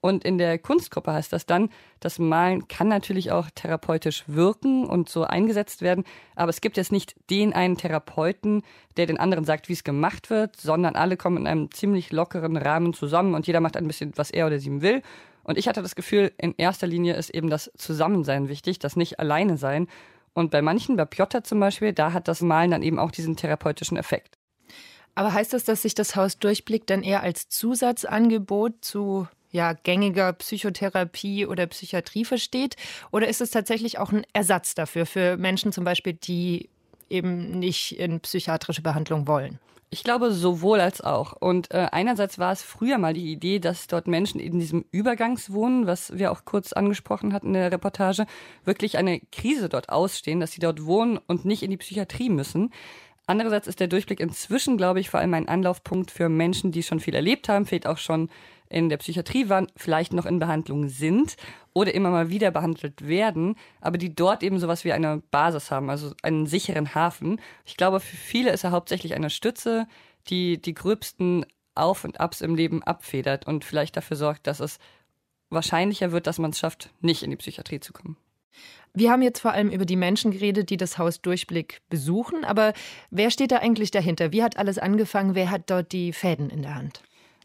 Und 0.00 0.24
in 0.24 0.38
der 0.38 0.58
Kunstgruppe 0.58 1.12
heißt 1.12 1.32
das 1.32 1.44
dann, 1.44 1.68
das 2.00 2.18
Malen 2.18 2.68
kann 2.68 2.88
natürlich 2.88 3.32
auch 3.32 3.48
therapeutisch 3.54 4.24
wirken 4.26 4.86
und 4.86 5.10
so 5.10 5.24
eingesetzt 5.24 5.82
werden, 5.82 6.04
aber 6.36 6.48
es 6.48 6.62
gibt 6.62 6.78
jetzt 6.78 6.90
nicht 6.90 7.14
den 7.28 7.52
einen 7.52 7.76
Therapeuten, 7.76 8.62
der 8.96 9.06
den 9.06 9.20
anderen 9.20 9.44
sagt, 9.44 9.68
wie 9.68 9.74
es 9.74 9.84
gemacht 9.84 10.30
wird, 10.30 10.56
sondern 10.56 10.96
alle 10.96 11.18
kommen 11.18 11.36
in 11.38 11.46
einem 11.46 11.70
ziemlich 11.70 12.12
lockeren 12.12 12.56
Rahmen 12.56 12.94
zusammen 12.94 13.34
und 13.34 13.46
jeder 13.46 13.60
macht 13.60 13.76
ein 13.76 13.86
bisschen, 13.86 14.12
was 14.16 14.30
er 14.30 14.46
oder 14.46 14.58
sie 14.58 14.80
will. 14.80 15.02
Und 15.42 15.58
ich 15.58 15.68
hatte 15.68 15.82
das 15.82 15.94
Gefühl, 15.94 16.32
in 16.38 16.54
erster 16.56 16.86
Linie 16.86 17.14
ist 17.14 17.30
eben 17.30 17.50
das 17.50 17.70
Zusammensein 17.76 18.48
wichtig, 18.48 18.78
das 18.78 18.96
nicht 18.96 19.18
alleine 19.18 19.58
sein. 19.58 19.88
Und 20.32 20.50
bei 20.50 20.62
manchen, 20.62 20.96
bei 20.96 21.04
Piotr 21.04 21.44
zum 21.44 21.60
Beispiel, 21.60 21.92
da 21.92 22.12
hat 22.12 22.28
das 22.28 22.40
Malen 22.40 22.70
dann 22.70 22.82
eben 22.82 22.98
auch 22.98 23.10
diesen 23.10 23.36
therapeutischen 23.36 23.96
Effekt. 23.96 24.38
Aber 25.14 25.32
heißt 25.32 25.52
das, 25.52 25.64
dass 25.64 25.82
sich 25.82 25.94
das 25.94 26.14
Haus 26.14 26.38
Durchblick 26.38 26.86
dann 26.86 27.02
eher 27.02 27.22
als 27.22 27.48
Zusatzangebot 27.48 28.84
zu 28.84 29.26
ja, 29.50 29.72
gängiger 29.72 30.32
Psychotherapie 30.32 31.46
oder 31.46 31.66
Psychiatrie 31.66 32.24
versteht? 32.24 32.76
Oder 33.10 33.28
ist 33.28 33.40
es 33.40 33.50
tatsächlich 33.50 33.98
auch 33.98 34.12
ein 34.12 34.24
Ersatz 34.32 34.74
dafür, 34.74 35.06
für 35.06 35.36
Menschen 35.36 35.72
zum 35.72 35.84
Beispiel, 35.84 36.12
die 36.12 36.68
eben 37.08 37.58
nicht 37.58 37.98
in 37.98 38.20
psychiatrische 38.20 38.82
Behandlung 38.82 39.26
wollen? 39.26 39.58
Ich 39.92 40.04
glaube 40.04 40.32
sowohl 40.32 40.80
als 40.80 41.00
auch. 41.00 41.32
Und 41.32 41.72
äh, 41.72 41.88
einerseits 41.90 42.38
war 42.38 42.52
es 42.52 42.62
früher 42.62 42.96
mal 42.96 43.12
die 43.12 43.32
Idee, 43.32 43.58
dass 43.58 43.88
dort 43.88 44.06
Menschen 44.06 44.38
in 44.38 44.60
diesem 44.60 44.84
Übergangswohnen, 44.92 45.88
was 45.88 46.16
wir 46.16 46.30
auch 46.30 46.44
kurz 46.44 46.72
angesprochen 46.72 47.32
hatten 47.32 47.48
in 47.48 47.54
der 47.54 47.72
Reportage, 47.72 48.26
wirklich 48.64 48.98
eine 48.98 49.18
Krise 49.32 49.68
dort 49.68 49.88
ausstehen, 49.88 50.38
dass 50.38 50.52
sie 50.52 50.60
dort 50.60 50.84
wohnen 50.86 51.18
und 51.26 51.44
nicht 51.44 51.64
in 51.64 51.72
die 51.72 51.76
Psychiatrie 51.76 52.28
müssen. 52.28 52.72
Andererseits 53.26 53.66
ist 53.66 53.80
der 53.80 53.88
Durchblick 53.88 54.20
inzwischen, 54.20 54.76
glaube 54.76 55.00
ich, 55.00 55.10
vor 55.10 55.18
allem 55.18 55.34
ein 55.34 55.48
Anlaufpunkt 55.48 56.12
für 56.12 56.28
Menschen, 56.28 56.70
die 56.70 56.84
schon 56.84 57.00
viel 57.00 57.16
erlebt 57.16 57.48
haben, 57.48 57.66
vielleicht 57.66 57.88
auch 57.88 57.98
schon 57.98 58.28
in 58.70 58.88
der 58.88 58.96
Psychiatrie 58.96 59.48
waren, 59.48 59.66
vielleicht 59.76 60.12
noch 60.12 60.24
in 60.24 60.38
Behandlung 60.38 60.88
sind 60.88 61.36
oder 61.74 61.92
immer 61.92 62.10
mal 62.10 62.30
wieder 62.30 62.50
behandelt 62.50 63.06
werden, 63.06 63.56
aber 63.80 63.98
die 63.98 64.14
dort 64.14 64.42
eben 64.42 64.58
sowas 64.58 64.84
wie 64.84 64.92
eine 64.92 65.22
Basis 65.30 65.70
haben, 65.70 65.90
also 65.90 66.12
einen 66.22 66.46
sicheren 66.46 66.94
Hafen. 66.94 67.40
Ich 67.66 67.76
glaube, 67.76 68.00
für 68.00 68.16
viele 68.16 68.52
ist 68.52 68.64
er 68.64 68.70
hauptsächlich 68.70 69.14
eine 69.14 69.28
Stütze, 69.28 69.86
die 70.28 70.62
die 70.62 70.74
gröbsten 70.74 71.44
Auf 71.74 72.04
und 72.04 72.20
Abs 72.20 72.40
im 72.40 72.54
Leben 72.54 72.82
abfedert 72.82 73.46
und 73.46 73.64
vielleicht 73.64 73.96
dafür 73.96 74.16
sorgt, 74.16 74.46
dass 74.46 74.60
es 74.60 74.78
wahrscheinlicher 75.50 76.12
wird, 76.12 76.28
dass 76.28 76.38
man 76.38 76.52
es 76.52 76.60
schafft, 76.60 76.90
nicht 77.00 77.24
in 77.24 77.30
die 77.30 77.36
Psychiatrie 77.36 77.80
zu 77.80 77.92
kommen. 77.92 78.16
Wir 78.94 79.10
haben 79.10 79.22
jetzt 79.22 79.40
vor 79.40 79.52
allem 79.52 79.70
über 79.70 79.84
die 79.84 79.96
Menschen 79.96 80.30
geredet, 80.30 80.70
die 80.70 80.76
das 80.76 80.98
Haus 80.98 81.20
Durchblick 81.20 81.80
besuchen, 81.88 82.44
aber 82.44 82.72
wer 83.10 83.30
steht 83.30 83.52
da 83.52 83.58
eigentlich 83.58 83.90
dahinter? 83.90 84.32
Wie 84.32 84.42
hat 84.42 84.56
alles 84.56 84.78
angefangen? 84.78 85.34
Wer 85.34 85.50
hat 85.50 85.70
dort 85.70 85.92
die 85.92 86.12
Fäden 86.12 86.50
in 86.50 86.62
der 86.62 86.74
Hand? 86.74 87.02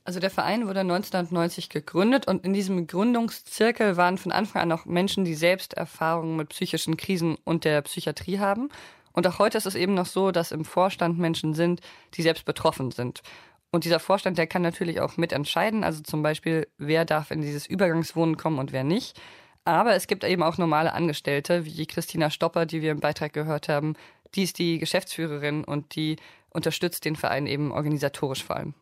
Also 0.08 0.20
der 0.20 0.30
Verein 0.30 0.68
wurde 0.68 0.82
1990 0.82 1.70
gegründet 1.70 2.28
und 2.28 2.46
in 2.46 2.54
diesem 2.54 2.86
Gründungszirkel 2.86 3.98
waren 3.98 4.20
von 4.20 4.32
Anfang 4.32 4.62
an 4.62 4.72
auch 4.72 4.86
Menschen, 4.86 5.26
die 5.26 5.34
selbst 5.34 5.74
Erfahrungen 5.74 6.36
mit 6.36 6.50
psychischen 6.50 6.96
Krisen 6.96 7.38
und 7.44 7.66
der 7.66 7.82
Psychiatrie 7.82 8.38
haben. 8.38 8.70
Und 9.14 9.26
auch 9.26 9.40
heute 9.40 9.58
ist 9.58 9.66
es 9.66 9.74
eben 9.74 9.96
noch 9.96 10.06
so, 10.06 10.32
dass 10.32 10.52
im 10.52 10.64
Vorstand 10.64 11.18
Menschen 11.18 11.56
sind, 11.56 11.82
die 12.14 12.22
selbst 12.22 12.46
betroffen 12.46 12.92
sind. 12.92 13.24
Und 13.72 13.84
dieser 13.84 14.00
Vorstand, 14.00 14.38
der 14.38 14.46
kann 14.46 14.62
natürlich 14.62 15.02
auch 15.02 15.18
mitentscheiden, 15.18 15.84
also 15.84 16.04
zum 16.04 16.22
Beispiel, 16.22 16.68
wer 16.78 17.04
darf 17.04 17.32
in 17.32 17.42
dieses 17.42 17.66
Übergangswohnen 17.66 18.38
kommen 18.38 18.60
und 18.60 18.72
wer 18.72 18.84
nicht. 18.84 19.20
Aber 19.64 19.96
es 19.96 20.06
gibt 20.06 20.24
eben 20.24 20.44
auch 20.44 20.60
normale 20.60 20.94
Angestellte, 20.94 21.66
wie 21.66 21.88
Christina 21.88 22.30
Stopper, 22.30 22.68
die 22.68 22.84
wir 22.84 22.92
im 22.92 23.00
Beitrag 23.00 23.34
gehört 23.34 23.70
haben. 23.70 23.96
Die 24.36 24.44
ist 24.44 24.60
die 24.60 24.78
Geschäftsführerin 24.78 25.64
und 25.64 25.96
die 25.96 26.18
unterstützt 26.52 27.06
den 27.06 27.16
Verein 27.16 27.48
eben 27.48 27.72
organisatorisch 27.72 28.44
vor 28.44 28.58
allem. 28.58 28.76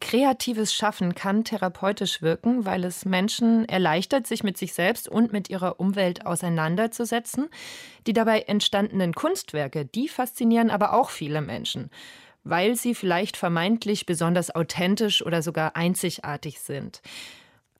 Kreatives 0.00 0.74
Schaffen 0.74 1.14
kann 1.14 1.44
therapeutisch 1.44 2.20
wirken, 2.20 2.64
weil 2.64 2.84
es 2.84 3.04
Menschen 3.04 3.68
erleichtert, 3.68 4.26
sich 4.26 4.42
mit 4.42 4.58
sich 4.58 4.74
selbst 4.74 5.08
und 5.08 5.32
mit 5.32 5.48
ihrer 5.48 5.80
Umwelt 5.80 6.26
auseinanderzusetzen. 6.26 7.48
Die 8.06 8.12
dabei 8.12 8.40
entstandenen 8.42 9.14
Kunstwerke, 9.14 9.86
die 9.86 10.08
faszinieren 10.08 10.70
aber 10.70 10.92
auch 10.92 11.10
viele 11.10 11.40
Menschen, 11.40 11.90
weil 12.42 12.76
sie 12.76 12.94
vielleicht 12.94 13.36
vermeintlich 13.36 14.04
besonders 14.04 14.54
authentisch 14.54 15.24
oder 15.24 15.42
sogar 15.42 15.76
einzigartig 15.76 16.60
sind. 16.60 17.00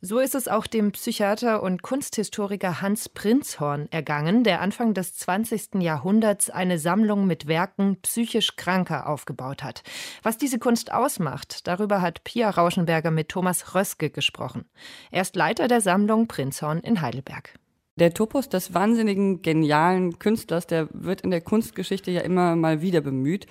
So 0.07 0.19
ist 0.19 0.35
es 0.35 0.49
auch 0.49 0.67
dem 0.67 0.93
Psychiater 0.93 1.63
und 1.63 1.81
Kunsthistoriker 1.81 2.83
Hans 2.83 3.09
Prinzhorn 3.09 3.89
ergangen, 3.91 4.45
der 4.45 4.61
Anfang 4.61 4.93
des 4.93 5.15
20. 5.15 5.77
Jahrhunderts 5.77 6.51
eine 6.51 6.79
Sammlung 6.79 7.27
mit 7.27 7.47
Werken 7.47 7.97
psychisch 8.03 8.57
Kranker 8.57 9.09
aufgebaut 9.09 9.63
hat. 9.63 9.83
Was 10.23 10.37
diese 10.37 10.59
Kunst 10.59 10.93
ausmacht, 10.93 11.67
darüber 11.67 12.03
hat 12.03 12.23
Pia 12.23 12.51
Rauschenberger 12.51 13.11
mit 13.11 13.31
Thomas 13.31 13.75
Röske 13.75 14.11
gesprochen. 14.11 14.67
Er 15.11 15.23
ist 15.23 15.37
Leiter 15.37 15.69
der 15.69 15.81
Sammlung 15.81 16.29
Prinzhorn 16.29 16.81
in 16.81 17.01
Heidelberg. 17.01 17.55
Der 17.97 18.13
Topos 18.13 18.51
des 18.51 18.75
wahnsinnigen, 18.75 19.41
genialen 19.41 20.19
Künstlers, 20.19 20.67
der 20.67 20.89
wird 20.93 21.23
in 21.23 21.31
der 21.31 21.41
Kunstgeschichte 21.41 22.11
ja 22.11 22.21
immer 22.21 22.57
mal 22.57 22.83
wieder 22.83 23.01
bemüht. 23.01 23.47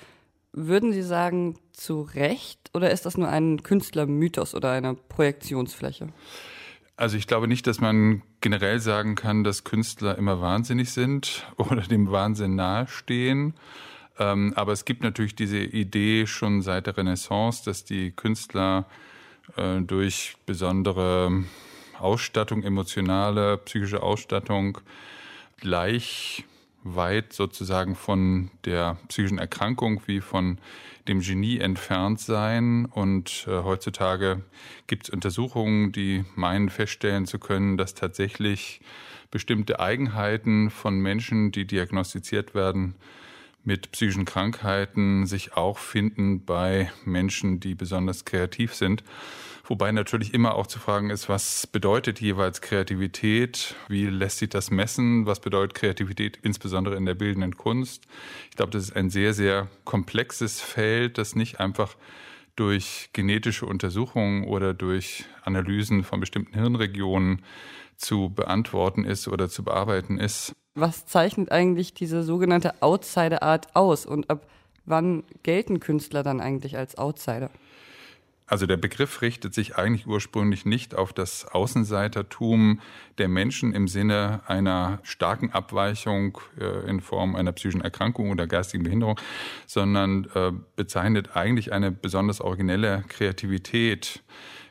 Würden 0.53 0.93
Sie 0.93 1.01
sagen, 1.01 1.57
zu 1.71 2.01
Recht 2.01 2.69
oder 2.75 2.91
ist 2.91 3.07
das 3.07 3.17
nur 3.17 3.27
ein 3.27 3.63
Künstlermythos 3.63 4.53
oder 4.53 4.71
eine 4.71 4.93
Projektionsfläche? 4.93 6.09
Also 6.95 7.17
ich 7.17 7.25
glaube 7.25 7.47
nicht, 7.47 7.65
dass 7.65 7.81
man 7.81 8.21
generell 8.39 8.79
sagen 8.79 9.15
kann, 9.15 9.43
dass 9.43 9.63
Künstler 9.63 10.15
immer 10.15 10.41
wahnsinnig 10.41 10.91
sind 10.91 11.47
oder 11.57 11.81
dem 11.81 12.11
Wahnsinn 12.11 12.55
nahestehen. 12.55 13.55
Ähm, 14.19 14.53
aber 14.55 14.73
es 14.73 14.85
gibt 14.85 15.01
natürlich 15.01 15.35
diese 15.35 15.57
Idee 15.57 16.27
schon 16.27 16.61
seit 16.61 16.85
der 16.85 16.97
Renaissance, 16.97 17.65
dass 17.65 17.83
die 17.83 18.11
Künstler 18.11 18.85
äh, 19.57 19.81
durch 19.81 20.35
besondere 20.45 21.45
Ausstattung, 21.99 22.61
emotionale, 22.61 23.57
psychische 23.57 24.03
Ausstattung 24.03 24.77
gleich 25.57 26.45
weit 26.83 27.33
sozusagen 27.33 27.95
von 27.95 28.51
der 28.65 28.97
psychischen 29.07 29.37
Erkrankung 29.39 30.01
wie 30.05 30.21
von 30.21 30.57
dem 31.07 31.21
Genie 31.21 31.59
entfernt 31.59 32.19
sein. 32.19 32.85
Und 32.85 33.45
äh, 33.47 33.63
heutzutage 33.63 34.43
gibt 34.87 35.03
es 35.03 35.09
Untersuchungen, 35.09 35.91
die 35.91 36.25
meinen 36.35 36.69
feststellen 36.69 37.25
zu 37.25 37.39
können, 37.39 37.77
dass 37.77 37.93
tatsächlich 37.93 38.81
bestimmte 39.31 39.79
Eigenheiten 39.79 40.69
von 40.69 40.99
Menschen, 40.99 41.51
die 41.51 41.65
diagnostiziert 41.65 42.53
werden 42.53 42.95
mit 43.63 43.91
psychischen 43.91 44.25
Krankheiten 44.25 45.25
sich 45.25 45.55
auch 45.55 45.77
finden 45.77 46.45
bei 46.45 46.91
Menschen, 47.05 47.59
die 47.59 47.75
besonders 47.75 48.25
kreativ 48.25 48.75
sind. 48.75 49.03
Wobei 49.65 49.93
natürlich 49.93 50.33
immer 50.33 50.55
auch 50.55 50.67
zu 50.67 50.77
fragen 50.77 51.09
ist, 51.09 51.29
was 51.29 51.67
bedeutet 51.67 52.19
jeweils 52.19 52.59
Kreativität? 52.59 53.75
Wie 53.87 54.07
lässt 54.07 54.39
sich 54.39 54.49
das 54.49 54.71
messen? 54.71 55.25
Was 55.25 55.39
bedeutet 55.39 55.73
Kreativität 55.73 56.37
insbesondere 56.41 56.97
in 56.97 57.05
der 57.05 57.13
bildenden 57.13 57.55
Kunst? 57.55 58.03
Ich 58.49 58.57
glaube, 58.57 58.71
das 58.71 58.83
ist 58.83 58.95
ein 58.95 59.09
sehr, 59.09 59.33
sehr 59.33 59.69
komplexes 59.85 60.59
Feld, 60.59 61.17
das 61.17 61.35
nicht 61.35 61.61
einfach 61.61 61.95
durch 62.57 63.09
genetische 63.13 63.65
Untersuchungen 63.65 64.43
oder 64.43 64.73
durch 64.73 65.23
Analysen 65.43 66.03
von 66.03 66.19
bestimmten 66.19 66.55
Hirnregionen 66.55 67.41
zu 67.95 68.29
beantworten 68.29 69.05
ist 69.05 69.29
oder 69.29 69.47
zu 69.47 69.63
bearbeiten 69.63 70.19
ist. 70.19 70.53
Was 70.75 71.05
zeichnet 71.05 71.53
eigentlich 71.53 71.93
diese 71.93 72.23
sogenannte 72.23 72.81
Outsider-Art 72.81 73.75
aus 73.77 74.05
und 74.05 74.29
ab 74.29 74.45
wann 74.85 75.23
gelten 75.43 75.79
Künstler 75.79 76.21
dann 76.21 76.41
eigentlich 76.41 76.77
als 76.77 76.97
Outsider? 76.97 77.49
Also 78.45 78.65
der 78.65 78.77
Begriff 78.77 79.21
richtet 79.21 79.53
sich 79.53 79.77
eigentlich 79.77 80.05
ursprünglich 80.05 80.65
nicht 80.65 80.95
auf 80.95 81.13
das 81.13 81.45
Außenseitertum 81.45 82.81
der 83.17 83.29
Menschen 83.29 83.73
im 83.73 83.87
Sinne 83.87 84.41
einer 84.47 84.99
starken 85.03 85.51
Abweichung 85.51 86.37
äh, 86.59 86.89
in 86.89 86.99
Form 86.99 87.35
einer 87.35 87.53
psychischen 87.53 87.81
Erkrankung 87.81 88.31
oder 88.31 88.45
geistigen 88.45 88.83
Behinderung, 88.83 89.19
sondern 89.65 90.27
äh, 90.35 90.51
bezeichnet 90.75 91.35
eigentlich 91.35 91.71
eine 91.71 91.91
besonders 91.91 92.41
originelle 92.41 93.05
Kreativität. 93.07 94.21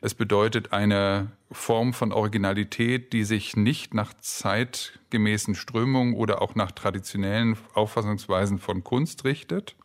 Es 0.03 0.15
bedeutet 0.15 0.73
eine 0.73 1.31
Form 1.51 1.93
von 1.93 2.13
Originalität, 2.13 3.13
die 3.13 3.25
sich 3.25 3.57
nicht 3.57 3.95
nach 3.95 4.13
zeitgemäßen 4.15 5.55
Strömungen 5.55 6.15
oder 6.15 6.43
auch 6.43 6.55
nach 6.55 6.73
traditionellen 6.73 7.57
Auffassungsweisen 7.75 8.59
von 8.59 8.85
Kunst 8.85 9.25
richtet, 9.25 9.77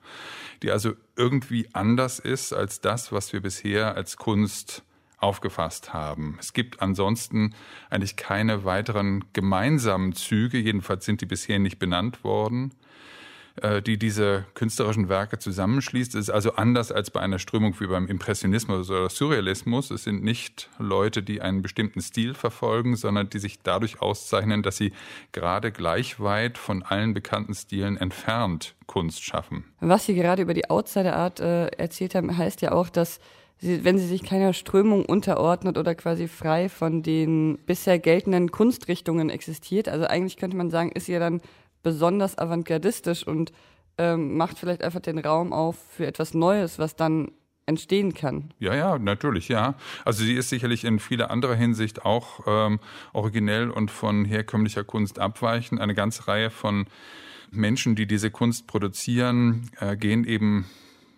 die 0.63 0.71
also 0.71 0.93
irgendwie 1.15 1.67
anders 1.73 2.19
ist 2.19 2.53
als 2.53 2.81
das, 2.81 3.11
was 3.11 3.33
wir 3.33 3.41
bisher 3.41 3.95
als 3.95 4.17
Kunst 4.17 4.83
aufgefasst 5.17 5.93
haben. 5.93 6.37
Es 6.39 6.53
gibt 6.53 6.81
ansonsten 6.81 7.55
eigentlich 7.89 8.15
keine 8.15 8.65
weiteren 8.65 9.25
gemeinsamen 9.33 10.13
Züge, 10.13 10.59
jedenfalls 10.59 11.05
sind 11.05 11.21
die 11.21 11.25
bisher 11.25 11.59
nicht 11.59 11.79
benannt 11.79 12.23
worden. 12.23 12.73
Äh, 13.61 13.81
die 13.81 13.97
diese 13.97 14.45
künstlerischen 14.53 15.09
Werke 15.09 15.39
zusammenschließt. 15.39 16.13
Es 16.13 16.27
ist 16.27 16.29
also 16.29 16.53
anders 16.53 16.91
als 16.91 17.09
bei 17.09 17.21
einer 17.21 17.39
Strömung 17.39 17.73
wie 17.79 17.87
beim 17.87 18.07
Impressionismus 18.07 18.87
oder 18.89 19.09
Surrealismus. 19.09 19.89
Es 19.89 20.03
sind 20.03 20.23
nicht 20.23 20.69
Leute, 20.77 21.23
die 21.23 21.41
einen 21.41 21.63
bestimmten 21.63 22.01
Stil 22.01 22.35
verfolgen, 22.35 22.95
sondern 22.95 23.31
die 23.31 23.39
sich 23.39 23.59
dadurch 23.63 23.99
auszeichnen, 23.99 24.61
dass 24.61 24.77
sie 24.77 24.93
gerade 25.31 25.71
gleich 25.71 26.19
weit 26.19 26.59
von 26.59 26.83
allen 26.83 27.15
bekannten 27.15 27.55
Stilen 27.55 27.97
entfernt 27.97 28.75
Kunst 28.85 29.23
schaffen. 29.23 29.65
Was 29.79 30.05
Sie 30.05 30.13
gerade 30.13 30.43
über 30.43 30.53
die 30.53 30.69
Outsider-Art 30.69 31.39
äh, 31.39 31.67
erzählt 31.67 32.13
haben, 32.13 32.37
heißt 32.37 32.61
ja 32.61 32.73
auch, 32.73 32.89
dass 32.89 33.19
Sie, 33.59 33.83
wenn 33.83 33.97
sie 33.97 34.05
sich 34.05 34.23
keiner 34.23 34.53
Strömung 34.53 35.03
unterordnet 35.03 35.79
oder 35.79 35.95
quasi 35.95 36.27
frei 36.27 36.69
von 36.69 37.01
den 37.01 37.57
bisher 37.65 37.97
geltenden 37.97 38.51
Kunstrichtungen 38.51 39.31
existiert, 39.31 39.89
also 39.89 40.05
eigentlich 40.05 40.37
könnte 40.37 40.55
man 40.55 40.69
sagen, 40.69 40.91
ist 40.91 41.07
ja 41.07 41.17
dann 41.17 41.41
besonders 41.83 42.37
avantgardistisch 42.37 43.25
und 43.25 43.51
ähm, 43.97 44.37
macht 44.37 44.59
vielleicht 44.59 44.83
einfach 44.83 44.99
den 44.99 45.19
Raum 45.19 45.53
auf 45.53 45.77
für 45.95 46.05
etwas 46.05 46.33
Neues, 46.33 46.79
was 46.79 46.95
dann 46.95 47.31
entstehen 47.65 48.13
kann. 48.13 48.53
Ja, 48.59 48.73
ja, 48.73 48.97
natürlich, 48.97 49.49
ja. 49.49 49.75
Also 50.05 50.23
sie 50.23 50.35
ist 50.35 50.49
sicherlich 50.49 50.85
in 50.85 50.99
vieler 50.99 51.29
anderer 51.31 51.55
Hinsicht 51.55 52.05
auch 52.05 52.39
ähm, 52.47 52.79
originell 53.13 53.69
und 53.69 53.91
von 53.91 54.23
herkömmlicher 54.23 54.83
Kunst 54.83 55.19
abweichend. 55.19 55.81
Eine 55.81 55.93
ganze 55.93 56.27
Reihe 56.27 56.49
von 56.49 56.85
Menschen, 57.51 57.95
die 57.95 58.07
diese 58.07 58.31
Kunst 58.31 58.67
produzieren, 58.67 59.69
äh, 59.79 59.97
gehen 59.97 60.23
eben 60.23 60.65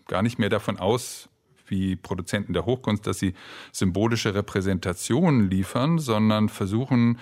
gar 0.07 0.23
nicht 0.23 0.39
mehr 0.39 0.49
davon 0.49 0.79
aus, 0.79 1.29
wie 1.67 1.95
Produzenten 1.95 2.53
der 2.53 2.65
Hochkunst, 2.65 3.05
dass 3.05 3.19
sie 3.19 3.35
symbolische 3.71 4.33
Repräsentationen 4.33 5.51
liefern, 5.51 5.99
sondern 5.99 6.49
versuchen 6.49 7.19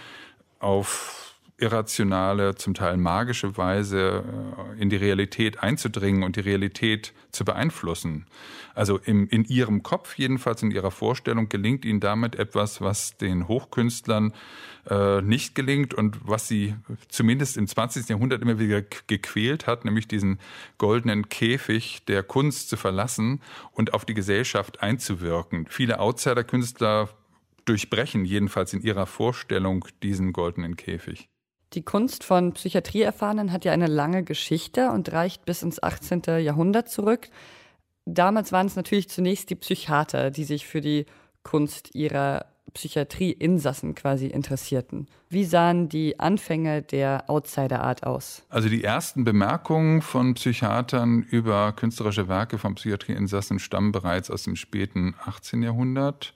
auf 0.60 1.27
irrationale, 1.60 2.56
zum 2.56 2.76
Teil 2.76 2.98
magische 2.98 3.58
Weise 3.58 4.24
äh, 4.78 4.82
in 4.82 4.89
die 4.89 4.96
Realität 4.96 5.63
einzudringen 5.63 6.24
und 6.24 6.36
die 6.36 6.41
Realität 6.41 7.13
zu 7.32 7.46
beeinflussen. 7.46 8.28
Also 8.76 9.00
im, 9.00 9.28
in 9.28 9.43
ihrem 9.43 9.82
Kopf, 9.82 10.17
jedenfalls 10.17 10.62
in 10.62 10.70
ihrer 10.70 10.91
Vorstellung, 10.91 11.50
gelingt 11.50 11.84
ihnen 11.84 12.00
damit 12.00 12.36
etwas, 12.36 12.80
was 12.80 13.17
den 13.17 13.48
Hochkünstlern 13.48 14.34
äh, 14.88 15.22
nicht 15.24 15.56
gelingt 15.56 15.96
und 15.96 16.20
was 16.28 16.48
sie 16.48 16.76
zumindest 17.10 17.58
im 17.58 17.65
20. 17.65 18.08
Jahrhundert 18.08 18.43
immer 18.43 18.60
wieder 18.60 18.84
gequält 19.08 19.65
hat, 19.65 19.84
nämlich 19.84 20.08
diesen 20.08 20.39
goldenen 20.78 21.28
Käfig 21.28 22.06
der 22.06 22.22
Kunst 22.22 22.70
zu 22.70 22.78
verlassen 22.78 23.41
und 23.72 23.96
auf 23.96 24.06
die 24.06 24.13
Gesellschaft 24.13 24.84
einzuwirken. 24.84 25.65
Viele 25.70 26.00
Outsider-Künstler 26.00 27.10
durchbrechen 27.65 28.26
jedenfalls 28.26 28.74
in 28.74 28.82
ihrer 28.82 29.08
Vorstellung 29.08 29.88
diesen 30.04 30.34
goldenen 30.34 30.76
Käfig. 30.76 31.30
Die 31.73 31.84
Kunst 31.84 32.23
von 32.23 32.53
Psychiatrieerfahrenen 32.53 33.51
hat 33.51 33.65
ja 33.65 33.73
eine 33.73 33.88
lange 33.88 34.23
Geschichte 34.23 34.91
und 34.91 35.12
reicht 35.12 35.45
bis 35.45 35.63
ins 35.63 35.82
18. 35.84 36.21
Jahrhundert 36.39 36.89
zurück. 36.89 37.30
Damals 38.06 38.51
waren 38.53 38.67
es 38.67 38.77
natürlich 38.77 39.10
zunächst 39.10 39.49
die 39.49 39.56
Psychiater, 39.56 40.32
die 40.32 40.45
sich 40.45 40.65
für 40.65 40.80
die 40.80 41.06
Kunst 41.43 41.93
ihrer 41.93 42.45
Psychiatrieinsassen 42.73 43.95
quasi 43.95 44.27
interessierten. 44.27 45.08
Wie 45.30 45.45
sahen 45.45 45.89
die 45.89 46.19
Anfänge 46.19 46.82
der 46.82 47.30
Outsider-Art 47.30 48.06
aus? 48.06 48.43
Also 48.49 48.69
die 48.69 48.84
ersten 48.84 49.23
Bemerkungen 49.23 50.01
von 50.01 50.36
Psychiatern 50.36 51.23
über 51.23 51.73
künstlerische 51.73 52.27
Werke 52.27 52.58
von 52.58 52.75
Psychiatrieinsassen 52.75 53.60
stammen 53.60 53.91
bereits 53.91 54.30
aus 54.30 54.43
dem 54.43 54.56
späten 54.56 55.15
18. 55.25 55.63
Jahrhundert. 55.63 56.34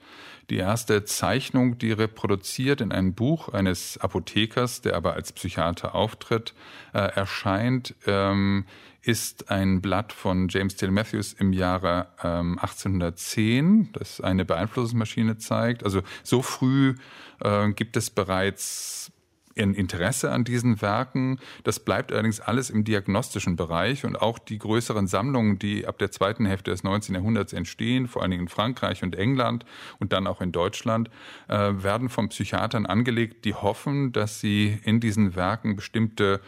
Die 0.51 0.57
erste 0.57 1.05
Zeichnung, 1.05 1.77
die 1.77 1.93
reproduziert 1.93 2.81
in 2.81 2.91
einem 2.91 3.13
Buch 3.13 3.47
eines 3.47 3.97
Apothekers, 3.97 4.81
der 4.81 4.97
aber 4.97 5.13
als 5.13 5.31
Psychiater 5.31 5.95
auftritt, 5.95 6.53
äh, 6.93 6.99
erscheint, 6.99 7.95
ähm, 8.05 8.65
ist 9.01 9.49
ein 9.49 9.79
Blatt 9.79 10.11
von 10.11 10.49
James 10.49 10.75
Taylor 10.75 10.93
Matthews 10.93 11.31
im 11.31 11.53
Jahre 11.53 12.07
ähm, 12.21 12.59
1810, 12.59 13.93
das 13.93 14.19
eine 14.19 14.43
Beeinflussungsmaschine 14.43 15.37
zeigt. 15.37 15.85
Also 15.85 16.01
so 16.21 16.41
früh 16.41 16.95
äh, 17.39 17.71
gibt 17.71 17.95
es 17.95 18.09
bereits 18.09 19.13
ein 19.57 19.73
Interesse 19.73 20.31
an 20.31 20.43
diesen 20.43 20.81
Werken. 20.81 21.39
Das 21.63 21.79
bleibt 21.79 22.11
allerdings 22.11 22.39
alles 22.39 22.69
im 22.69 22.83
diagnostischen 22.83 23.55
Bereich 23.55 24.05
und 24.05 24.15
auch 24.15 24.39
die 24.39 24.59
größeren 24.59 25.07
Sammlungen, 25.07 25.59
die 25.59 25.85
ab 25.85 25.97
der 25.97 26.11
zweiten 26.11 26.45
Hälfte 26.45 26.71
des 26.71 26.83
19. 26.83 27.15
Jahrhunderts 27.15 27.53
entstehen, 27.53 28.07
vor 28.07 28.21
allen 28.21 28.31
Dingen 28.31 28.43
in 28.43 28.49
Frankreich 28.49 29.03
und 29.03 29.15
England 29.15 29.65
und 29.99 30.13
dann 30.13 30.27
auch 30.27 30.41
in 30.41 30.51
Deutschland, 30.51 31.09
äh, 31.47 31.55
werden 31.55 32.09
von 32.09 32.29
Psychiatern 32.29 32.85
angelegt, 32.85 33.45
die 33.45 33.53
hoffen, 33.53 34.11
dass 34.11 34.39
sie 34.39 34.79
in 34.83 34.99
diesen 34.99 35.35
Werken 35.35 35.75
bestimmte 35.75 36.41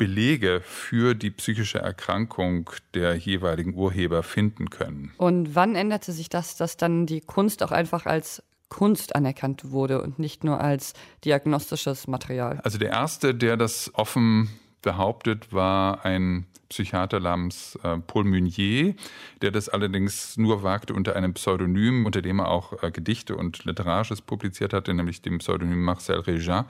Belege 0.00 0.62
für 0.64 1.14
die 1.14 1.30
psychische 1.30 1.78
Erkrankung 1.78 2.70
der 2.94 3.16
jeweiligen 3.16 3.74
Urheber 3.74 4.22
finden 4.22 4.70
können. 4.70 5.12
Und 5.18 5.54
wann 5.54 5.76
änderte 5.76 6.12
sich 6.12 6.30
das, 6.30 6.56
dass 6.56 6.78
dann 6.78 7.04
die 7.04 7.20
Kunst 7.20 7.62
auch 7.62 7.70
einfach 7.70 8.06
als 8.06 8.42
Kunst 8.70 9.14
anerkannt 9.14 9.70
wurde 9.70 10.00
und 10.00 10.18
nicht 10.18 10.42
nur 10.42 10.60
als 10.60 10.94
diagnostisches 11.24 12.06
Material? 12.06 12.60
Also 12.64 12.78
der 12.78 12.90
erste, 12.90 13.34
der 13.34 13.58
das 13.58 13.90
offen 13.94 14.48
behauptet, 14.80 15.52
war 15.52 16.06
ein 16.06 16.46
Psychiater 16.70 17.20
namens 17.20 17.78
äh, 17.82 17.98
Paul 17.98 18.24
Meunier, 18.24 18.94
der 19.42 19.50
das 19.50 19.68
allerdings 19.68 20.36
nur 20.36 20.62
wagte 20.62 20.94
unter 20.94 21.16
einem 21.16 21.34
Pseudonym, 21.34 22.06
unter 22.06 22.22
dem 22.22 22.38
er 22.38 22.48
auch 22.48 22.82
äh, 22.82 22.90
Gedichte 22.92 23.36
und 23.36 23.64
Literarisches 23.64 24.22
publiziert 24.22 24.72
hatte, 24.72 24.94
nämlich 24.94 25.20
dem 25.20 25.38
Pseudonym 25.38 25.82
Marcel. 25.82 26.22
Äh, 26.28 26.62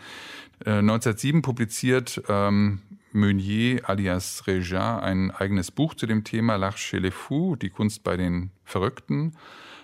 1907 0.65 1.43
publiziert 1.43 2.23
ähm, 2.29 2.81
Meunier 3.13 3.89
alias 3.89 4.47
Regin 4.47 4.79
ein 4.79 5.31
eigenes 5.33 5.71
Buch 5.71 5.95
zu 5.95 6.07
dem 6.07 6.25
Thema 6.25 6.57
L'Arche 6.57 6.79
chez 6.79 7.01
les 7.01 7.15
Fous, 7.15 7.59
die 7.59 7.71
Kunst 7.71 8.03
bei 8.03 8.17
den 8.17 8.51
Verrückten. 8.65 9.37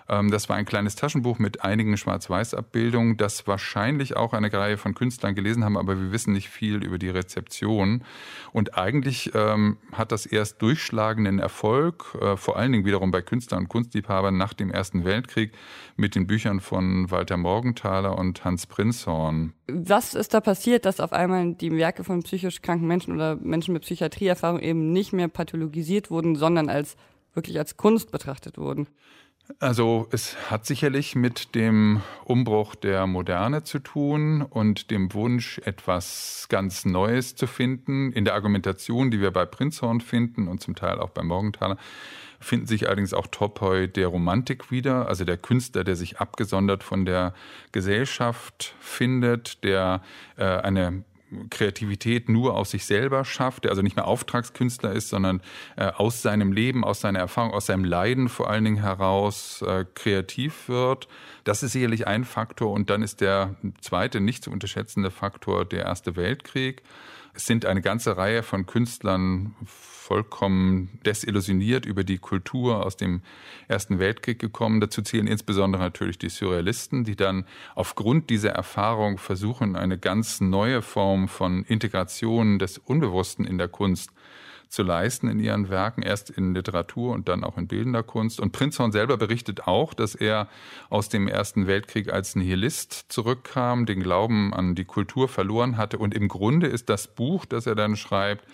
Ähm, 0.09 0.31
das 0.31 0.49
war 0.49 0.57
ein 0.57 0.65
kleines 0.65 0.95
Taschenbuch 0.97 1.39
mit 1.39 1.63
einigen 1.63 1.97
Schwarz-Weiß-Abbildungen, 1.97 3.17
das 3.17 3.47
wahrscheinlich 3.47 4.17
auch 4.17 4.33
eine 4.33 4.53
Reihe 4.53 4.77
von 4.77 4.95
Künstlern 4.95 5.35
gelesen 5.35 5.65
haben, 5.65 5.77
aber 5.77 5.99
wir 6.01 6.13
wissen 6.13 6.33
nicht 6.33 6.49
viel 6.49 6.85
über 6.85 6.99
die 6.99 7.09
Rezeption. 7.09 8.05
Und 8.53 8.77
eigentlich 8.77 9.33
ähm, 9.35 9.79
hat 9.93 10.13
das 10.13 10.27
erst 10.27 10.63
durchschlagenden 10.63 11.39
Erfolg, 11.39 12.17
äh, 12.21 12.37
vor 12.37 12.57
allen 12.57 12.73
Dingen 12.73 12.85
wiederum 12.85 13.11
bei 13.11 13.23
Künstlern 13.23 13.65
und 13.65 13.69
Kunstliebhabern 13.69 14.37
nach 14.37 14.53
dem 14.53 14.71
Ersten 14.71 15.05
Weltkrieg 15.05 15.53
mit 15.97 16.15
den 16.15 16.27
Büchern 16.27 16.61
von 16.61 17.11
Walter 17.11 17.37
Morgenthaler 17.37 18.17
und 18.19 18.45
Hans 18.45 18.67
Prinzhorn. 18.67 19.53
Was 19.69 20.15
ist 20.15 20.35
da 20.35 20.41
passiert, 20.41 20.85
dass 20.85 21.01
auf 21.01 21.13
einmal 21.13 21.55
die 21.55 21.73
Werke 21.73 22.05
von 22.05 22.23
psychisch 22.23 22.63
kranken 22.63 22.87
Menschen 22.87 23.15
oder 23.15 23.37
Menschen 23.37 23.73
mit 23.73 23.83
Psychiatrieerfahrung 23.83 24.61
eben 24.61 24.93
nicht 24.93 25.13
mehr 25.13 25.29
pathologisiert 25.29 26.11
wurden, 26.11 26.37
sondern 26.37 26.69
als 26.69 26.97
wirklich 27.35 27.59
als 27.59 27.77
Kunst 27.77 28.11
betrachtet 28.11 28.59
wurden? 28.59 28.89
Also 29.61 30.09
es 30.11 30.37
hat 30.51 30.67
sicherlich 30.67 31.15
mit 31.15 31.55
dem 31.55 32.03
Umbruch 32.25 32.75
der 32.75 33.07
Moderne 33.07 33.63
zu 33.63 33.79
tun 33.79 34.43
und 34.43 34.91
dem 34.91 35.15
Wunsch, 35.15 35.61
etwas 35.65 36.47
ganz 36.49 36.85
Neues 36.85 37.37
zu 37.37 37.47
finden. 37.47 38.13
In 38.13 38.25
der 38.25 38.35
Argumentation, 38.35 39.11
die 39.11 39.21
wir 39.21 39.31
bei 39.31 39.47
Prinzhorn 39.47 40.01
finden 40.01 40.49
und 40.49 40.61
zum 40.61 40.75
Teil 40.75 40.99
auch 40.99 41.11
bei 41.11 41.23
Morgenthaler, 41.23 41.79
finden 42.41 42.67
sich 42.67 42.87
allerdings 42.87 43.15
auch 43.15 43.29
Topoi 43.29 43.87
der 43.87 44.09
Romantik 44.09 44.71
wieder, 44.71 45.09
also 45.09 45.25
der 45.25 45.39
Künstler, 45.39 45.85
der 45.85 45.97
sich 45.97 46.19
abgesondert 46.19 46.83
von 46.83 47.05
der 47.05 47.33
Gesellschaft 47.73 48.75
findet, 48.81 49.63
der 49.65 50.03
äh, 50.37 50.45
eine 50.45 51.05
Kreativität 51.51 52.29
nur 52.29 52.57
aus 52.57 52.71
sich 52.71 52.85
selber 52.85 53.25
schafft, 53.25 53.65
der 53.65 53.71
also 53.71 53.83
nicht 53.83 53.97
mehr 53.97 54.07
Auftragskünstler 54.07 54.93
ist, 54.93 55.09
sondern 55.09 55.43
äh, 55.77 55.87
aus 55.87 56.23
seinem 56.23 56.53
Leben, 56.53 56.85
aus 56.85 57.01
seiner 57.01 57.19
Erfahrung, 57.19 57.53
aus 57.53 57.67
seinem 57.67 57.85
Leiden 57.85 58.29
vor 58.29 58.49
allen 58.49 58.65
Dingen 58.65 58.81
heraus 58.83 59.63
äh, 59.63 59.85
kreativ 59.95 60.69
wird. 60.69 61.09
Das 61.45 61.63
ist 61.63 61.73
sicherlich 61.73 62.07
ein 62.07 62.25
Faktor. 62.25 62.73
Und 62.73 62.91
dann 62.91 63.03
ist 63.03 63.21
der 63.21 63.57
zweite 63.81 64.21
nicht 64.21 64.45
zu 64.45 64.51
unterschätzende 64.51 65.11
Faktor 65.11 65.65
der 65.65 65.85
Erste 65.85 66.17
Weltkrieg. 66.17 66.83
Sind 67.37 67.67
eine 67.67 67.83
ganze 67.83 68.17
Reihe 68.17 68.43
von 68.43 68.67
Künstlern 68.67 69.55
vollkommen 70.07 71.01
desillusioniert 71.05 71.85
über 71.85 72.05
die 72.05 72.19
Kultur 72.19 72.87
aus 72.87 72.97
dem 72.97 73.23
Ersten 73.67 73.99
Weltkrieg 73.99 74.39
gekommen. 74.39 74.81
Dazu 74.81 75.03
zählen 75.03 75.27
insbesondere 75.27 75.83
natürlich 75.83 76.19
die 76.19 76.29
Surrealisten, 76.29 77.05
die 77.05 77.17
dann 77.17 77.45
aufgrund 77.75 78.31
dieser 78.31 78.51
Erfahrung 78.51 79.19
versuchen, 79.19 79.75
eine 79.75 79.99
ganz 79.99 80.41
neue 80.41 80.81
Form 80.81 81.27
von 81.27 81.65
Integration 81.65 82.61
des 82.61 82.79
Unbewussten 82.79 83.45
in 83.45 83.59
der 83.59 83.69
Kunst 83.69 84.11
zu 84.69 84.83
leisten 84.83 85.29
in 85.29 85.39
ihren 85.39 85.69
Werken, 85.69 86.03
erst 86.03 86.31
in 86.31 86.55
Literatur 86.55 87.15
und 87.15 87.29
dann 87.29 87.45
auch 87.45 87.57
in 87.57 87.69
bildender 87.69 88.03
Kunst. 88.03 88.41
Und 88.41 88.53
Prinzhorn 88.53 88.93
selber 88.93 89.17
berichtet 89.17 89.67
auch, 89.67 89.95
dass 89.95 90.15
er 90.15 90.49
aus 90.91 91.09
dem 91.09 91.29
Ersten 91.29 91.67
Weltkrieg 91.67 92.13
als 92.13 92.37
Nihilist 92.37 93.07
zurückkam, 93.09 93.87
den 93.87 94.01
Glauben 94.01 94.53
an 94.53 94.75
die 94.75 94.85
Kultur 94.85 95.29
verloren 95.29 95.77
hatte. 95.77 95.99
Und 95.99 96.15
im 96.15 96.29
Grunde 96.29 96.67
ist 96.67 96.89
das 96.89 97.09
Buch, 97.09 97.45
das 97.45 97.67
er 97.67 97.75
dann 97.75 97.97
schreibt, 97.97 98.47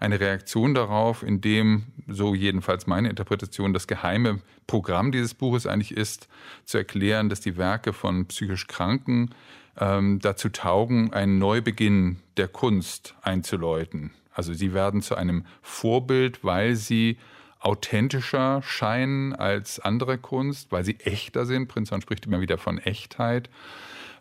eine 0.00 0.18
Reaktion 0.18 0.74
darauf, 0.74 1.22
in 1.22 1.40
dem, 1.40 1.84
so 2.08 2.34
jedenfalls 2.34 2.86
meine 2.86 3.10
Interpretation, 3.10 3.72
das 3.72 3.86
geheime 3.86 4.40
Programm 4.66 5.12
dieses 5.12 5.34
Buches 5.34 5.66
eigentlich 5.66 5.96
ist, 5.96 6.28
zu 6.64 6.78
erklären, 6.78 7.28
dass 7.28 7.40
die 7.40 7.56
Werke 7.56 7.92
von 7.92 8.26
psychisch 8.26 8.66
Kranken 8.66 9.30
ähm, 9.78 10.18
dazu 10.20 10.48
taugen, 10.48 11.12
einen 11.12 11.38
Neubeginn 11.38 12.18
der 12.36 12.48
Kunst 12.48 13.14
einzuläuten. 13.22 14.12
Also 14.32 14.52
sie 14.52 14.72
werden 14.72 15.02
zu 15.02 15.16
einem 15.16 15.44
Vorbild, 15.62 16.44
weil 16.44 16.76
sie 16.76 17.18
authentischer 17.60 18.62
scheinen 18.62 19.34
als 19.34 19.80
andere 19.80 20.18
Kunst, 20.18 20.72
weil 20.72 20.84
sie 20.84 20.98
echter 21.00 21.44
sind. 21.44 21.68
Prinzhorn 21.68 22.00
spricht 22.00 22.26
immer 22.26 22.40
wieder 22.40 22.56
von 22.56 22.78
Echtheit, 22.78 23.50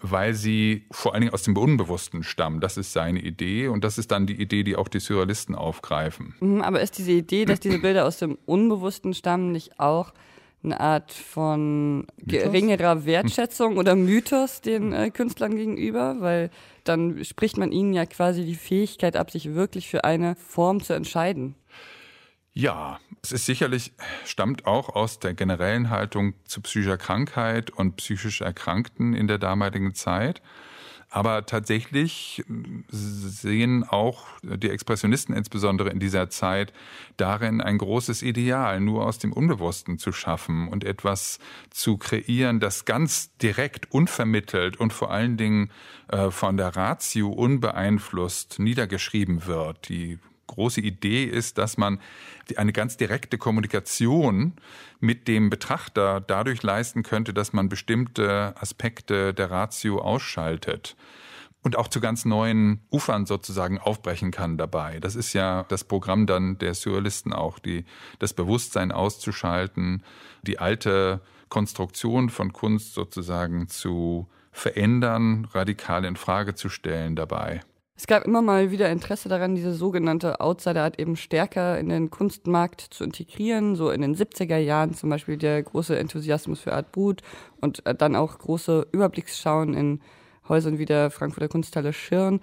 weil 0.02 0.34
sie 0.34 0.86
vor 0.92 1.14
allen 1.14 1.22
Dingen 1.22 1.34
aus 1.34 1.44
dem 1.44 1.56
Unbewussten 1.56 2.24
stammen. 2.24 2.60
Das 2.60 2.78
ist 2.78 2.92
seine 2.92 3.20
Idee 3.20 3.68
und 3.70 3.84
das 3.84 3.98
ist 3.98 4.12
dann 4.12 4.28
die 4.28 4.42
Idee, 4.42 4.64
die 4.64 4.76
auch 4.76 4.90
die 4.90 5.00
Surrealisten 5.00 5.56
aufgreifen. 5.56 6.36
Mhm, 6.42 6.62
aber 6.62 6.82
ist 6.82 6.98
diese 6.98 7.12
Idee, 7.12 7.46
dass 7.46 7.60
diese 7.60 7.80
Bilder 7.80 8.06
aus 8.06 8.18
dem 8.18 8.38
Unbewussten 8.46 9.14
stammen, 9.14 9.52
nicht 9.52 9.80
auch 9.80 10.14
eine 10.64 10.80
Art 10.80 11.14
von 11.14 12.06
geringerer 12.18 13.06
Wertschätzung 13.06 13.78
oder 13.78 13.96
Mythos 13.96 14.62
den 14.62 14.92
äh, 14.92 15.10
Künstlern 15.10 15.56
gegenüber, 15.56 16.18
weil 16.20 16.50
dann 16.84 17.24
spricht 17.24 17.58
man 17.58 17.72
ihnen 17.72 17.94
ja 17.94 18.06
quasi 18.06 18.46
die 18.46 18.56
Fähigkeit 18.56 19.16
ab, 19.16 19.32
sich 19.32 19.54
wirklich 19.54 19.88
für 19.88 20.04
eine 20.04 20.36
Form 20.36 20.82
zu 20.82 20.94
entscheiden. 20.94 21.56
Ja, 22.52 23.00
es 23.22 23.32
ist 23.32 23.46
sicherlich, 23.46 23.94
stammt 24.26 24.66
auch 24.66 24.90
aus 24.90 25.20
der 25.20 25.34
generellen 25.34 25.90
Haltung 25.90 26.34
zu 26.46 26.62
psychischer 26.62 26.98
Krankheit 26.98 27.70
und 27.70 27.96
psychisch 27.98 28.42
Erkrankten 28.42 29.14
in 29.14 29.28
der 29.28 29.38
damaligen 29.38 29.94
Zeit. 29.94 30.42
Aber 31.12 31.48
tatsächlich 31.48 32.44
sehen 32.90 33.84
auch 33.84 34.28
die 34.44 34.70
Expressionisten 34.70 35.36
insbesondere 35.36 35.90
in 35.90 36.00
dieser 36.00 36.30
Zeit 36.30 36.72
darin 37.18 37.62
ein 37.62 37.80
großes 37.80 38.22
Ideal, 38.22 38.80
nur 38.80 39.06
aus 39.06 39.18
dem 39.18 39.34
Unbewussten 39.34 39.98
zu 39.98 40.12
schaffen 40.12 40.68
und 40.68 40.84
etwas 40.84 41.40
zu 41.72 41.98
kreieren, 41.98 42.60
das 42.60 42.86
ganz 42.86 43.36
direkt, 43.38 43.92
unvermittelt 43.92 44.78
und 44.78 44.94
vor 44.94 45.10
allen 45.10 45.36
Dingen 45.36 45.72
äh, 46.10 46.30
von 46.30 46.58
der 46.58 46.76
Ratio 46.76 47.30
unbeeinflusst 47.30 48.60
niedergeschrieben 48.60 49.48
wird. 49.48 49.90
Die 49.90 50.20
große 50.50 50.82
Idee 50.82 51.24
ist, 51.24 51.58
dass 51.58 51.78
man 51.78 52.00
eine 52.56 52.74
ganz 52.74 52.98
direkte 52.98 53.38
Kommunikation 53.38 54.54
mit 55.00 55.28
dem 55.28 55.50
Betrachter 55.50 56.20
dadurch 56.20 56.62
leisten 56.64 57.04
könnte, 57.04 57.34
dass 57.34 57.54
man 57.54 57.70
bestimmte 57.70 58.54
Aspekte 58.60 59.34
der 59.34 59.50
Ratio 59.50 60.02
ausschaltet 60.02 60.96
und 61.62 61.78
auch 61.78 61.88
zu 61.88 62.00
ganz 62.00 62.26
neuen 62.26 62.82
Ufern 62.90 63.26
sozusagen 63.26 63.80
aufbrechen 63.80 64.32
kann 64.32 64.58
dabei. 64.58 65.00
Das 65.00 65.16
ist 65.16 65.34
ja 65.34 65.66
das 65.70 65.84
Programm 65.84 66.26
dann 66.26 66.58
der 66.58 66.74
Surrealisten 66.74 67.34
auch, 67.34 67.60
die, 67.60 67.86
das 68.20 68.34
Bewusstsein 68.34 68.92
auszuschalten, 68.92 70.04
die 70.44 70.60
alte 70.60 71.22
Konstruktion 71.50 72.30
von 72.30 72.54
Kunst 72.54 72.94
sozusagen 72.94 73.68
zu 73.68 74.28
verändern, 74.52 75.48
radikal 75.52 76.06
in 76.06 76.16
Frage 76.16 76.56
zu 76.56 76.70
stellen 76.70 77.16
dabei. 77.16 77.62
Es 78.00 78.08
gab 78.08 78.24
immer 78.24 78.42
mal 78.42 78.72
wieder 78.72 78.90
Interesse 78.90 79.28
daran, 79.28 79.56
diese 79.56 79.74
sogenannte 79.74 80.40
Outsider-Art 80.40 80.98
eben 81.02 81.18
stärker 81.18 81.78
in 81.78 81.90
den 81.90 82.10
Kunstmarkt 82.10 82.80
zu 82.80 83.04
integrieren. 83.04 83.76
So 83.76 83.92
in 83.92 84.02
den 84.02 84.16
70er 84.16 84.56
Jahren 84.56 84.94
zum 84.94 85.10
Beispiel 85.10 85.36
der 85.36 85.62
große 85.62 86.00
Enthusiasmus 86.00 86.62
für 86.62 86.72
Art 86.72 86.94
Brut 86.94 87.24
und 87.60 87.86
äh, 87.86 87.94
dann 87.94 88.16
auch 88.16 88.40
große 88.40 88.88
Überblicksschauen 88.94 89.74
in 89.74 90.00
Häusern 90.48 90.80
wie 90.80 90.86
der 90.86 91.12
Frankfurter 91.12 91.50
Kunsthalle 91.50 91.92
Schirn. 91.92 92.40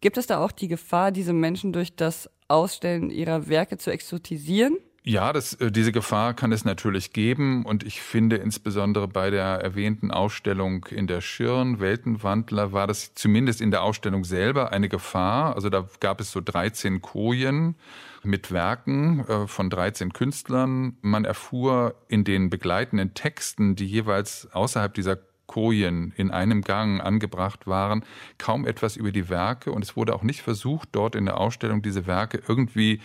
Gibt 0.00 0.16
es 0.16 0.26
da 0.26 0.42
auch 0.42 0.52
die 0.52 0.68
Gefahr, 0.68 1.12
diese 1.12 1.34
Menschen 1.34 1.74
durch 1.74 1.94
das 1.94 2.30
Ausstellen 2.48 3.10
ihrer 3.10 3.46
Werke 3.46 3.76
zu 3.76 3.90
exotisieren? 3.90 4.78
Ja, 5.06 5.34
das, 5.34 5.52
äh, 5.54 5.70
diese 5.70 5.92
Gefahr 5.92 6.32
kann 6.32 6.50
es 6.50 6.64
natürlich 6.64 7.12
geben 7.12 7.66
und 7.66 7.84
ich 7.84 8.00
finde 8.00 8.36
insbesondere 8.36 9.06
bei 9.06 9.28
der 9.28 9.44
erwähnten 9.44 10.10
Ausstellung 10.10 10.86
in 10.86 11.06
der 11.06 11.20
Schirn, 11.20 11.78
Weltenwandler, 11.78 12.72
war 12.72 12.86
das 12.86 13.14
zumindest 13.14 13.60
in 13.60 13.70
der 13.70 13.82
Ausstellung 13.82 14.24
selber 14.24 14.72
eine 14.72 14.88
Gefahr. 14.88 15.56
Also 15.56 15.68
da 15.68 15.86
gab 16.00 16.22
es 16.22 16.32
so 16.32 16.40
13 16.40 17.02
Kojen 17.02 17.74
mit 18.22 18.50
Werken 18.50 19.20
äh, 19.28 19.46
von 19.46 19.68
13 19.68 20.14
Künstlern. 20.14 20.96
Man 21.02 21.26
erfuhr 21.26 21.96
in 22.08 22.24
den 22.24 22.48
begleitenden 22.48 23.12
Texten, 23.12 23.76
die 23.76 23.86
jeweils 23.86 24.48
außerhalb 24.52 24.94
dieser 24.94 25.18
Kojen 25.46 26.14
in 26.16 26.30
einem 26.30 26.62
Gang 26.62 27.02
angebracht 27.02 27.66
waren, 27.66 28.06
kaum 28.38 28.66
etwas 28.66 28.96
über 28.96 29.12
die 29.12 29.28
Werke 29.28 29.70
und 29.70 29.84
es 29.84 29.96
wurde 29.96 30.14
auch 30.14 30.22
nicht 30.22 30.40
versucht, 30.40 30.88
dort 30.92 31.14
in 31.14 31.26
der 31.26 31.38
Ausstellung 31.38 31.82
diese 31.82 32.06
Werke 32.06 32.42
irgendwie 32.48 33.00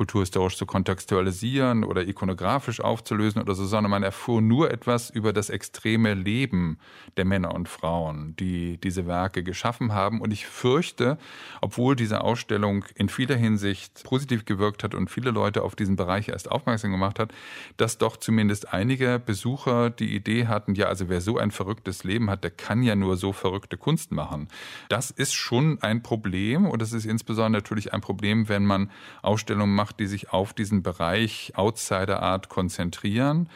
kulturhistorisch 0.00 0.56
zu 0.56 0.64
kontextualisieren 0.64 1.84
oder 1.84 2.08
ikonografisch 2.08 2.80
aufzulösen 2.80 3.42
oder 3.42 3.54
so, 3.54 3.66
sondern 3.66 3.90
man 3.90 4.02
erfuhr 4.02 4.40
nur 4.40 4.70
etwas 4.70 5.10
über 5.10 5.34
das 5.34 5.50
extreme 5.50 6.14
Leben 6.14 6.78
der 7.18 7.26
Männer 7.26 7.54
und 7.54 7.68
Frauen, 7.68 8.34
die 8.36 8.78
diese 8.78 9.06
Werke 9.06 9.42
geschaffen 9.42 9.92
haben. 9.92 10.22
Und 10.22 10.32
ich 10.32 10.46
fürchte, 10.46 11.18
obwohl 11.60 11.96
diese 11.96 12.22
Ausstellung 12.22 12.86
in 12.94 13.10
vieler 13.10 13.36
Hinsicht 13.36 14.02
positiv 14.04 14.46
gewirkt 14.46 14.84
hat 14.84 14.94
und 14.94 15.10
viele 15.10 15.32
Leute 15.32 15.62
auf 15.62 15.76
diesen 15.76 15.96
Bereich 15.96 16.30
erst 16.30 16.50
aufmerksam 16.50 16.92
gemacht 16.92 17.18
hat, 17.18 17.34
dass 17.76 17.98
doch 17.98 18.16
zumindest 18.16 18.72
einige 18.72 19.18
Besucher 19.18 19.90
die 19.90 20.16
Idee 20.16 20.46
hatten, 20.46 20.76
ja, 20.76 20.86
also 20.86 21.10
wer 21.10 21.20
so 21.20 21.36
ein 21.36 21.50
verrücktes 21.50 22.04
Leben 22.04 22.30
hat, 22.30 22.42
der 22.42 22.52
kann 22.52 22.82
ja 22.82 22.96
nur 22.96 23.18
so 23.18 23.34
verrückte 23.34 23.76
Kunst 23.76 24.12
machen. 24.12 24.48
Das 24.88 25.10
ist 25.10 25.34
schon 25.34 25.76
ein 25.82 26.02
Problem 26.02 26.64
und 26.64 26.80
es 26.80 26.94
ist 26.94 27.04
insbesondere 27.04 27.50
natürlich 27.50 27.92
ein 27.92 28.00
Problem, 28.00 28.48
wenn 28.48 28.64
man 28.64 28.90
Ausstellungen 29.20 29.74
macht, 29.74 29.89
die 29.92 30.06
sich 30.06 30.32
auf 30.32 30.52
diesen 30.52 30.82
Bereich 30.82 31.52
Outsider 31.54 32.22
Art 32.22 32.48
konzentrieren. 32.48 33.48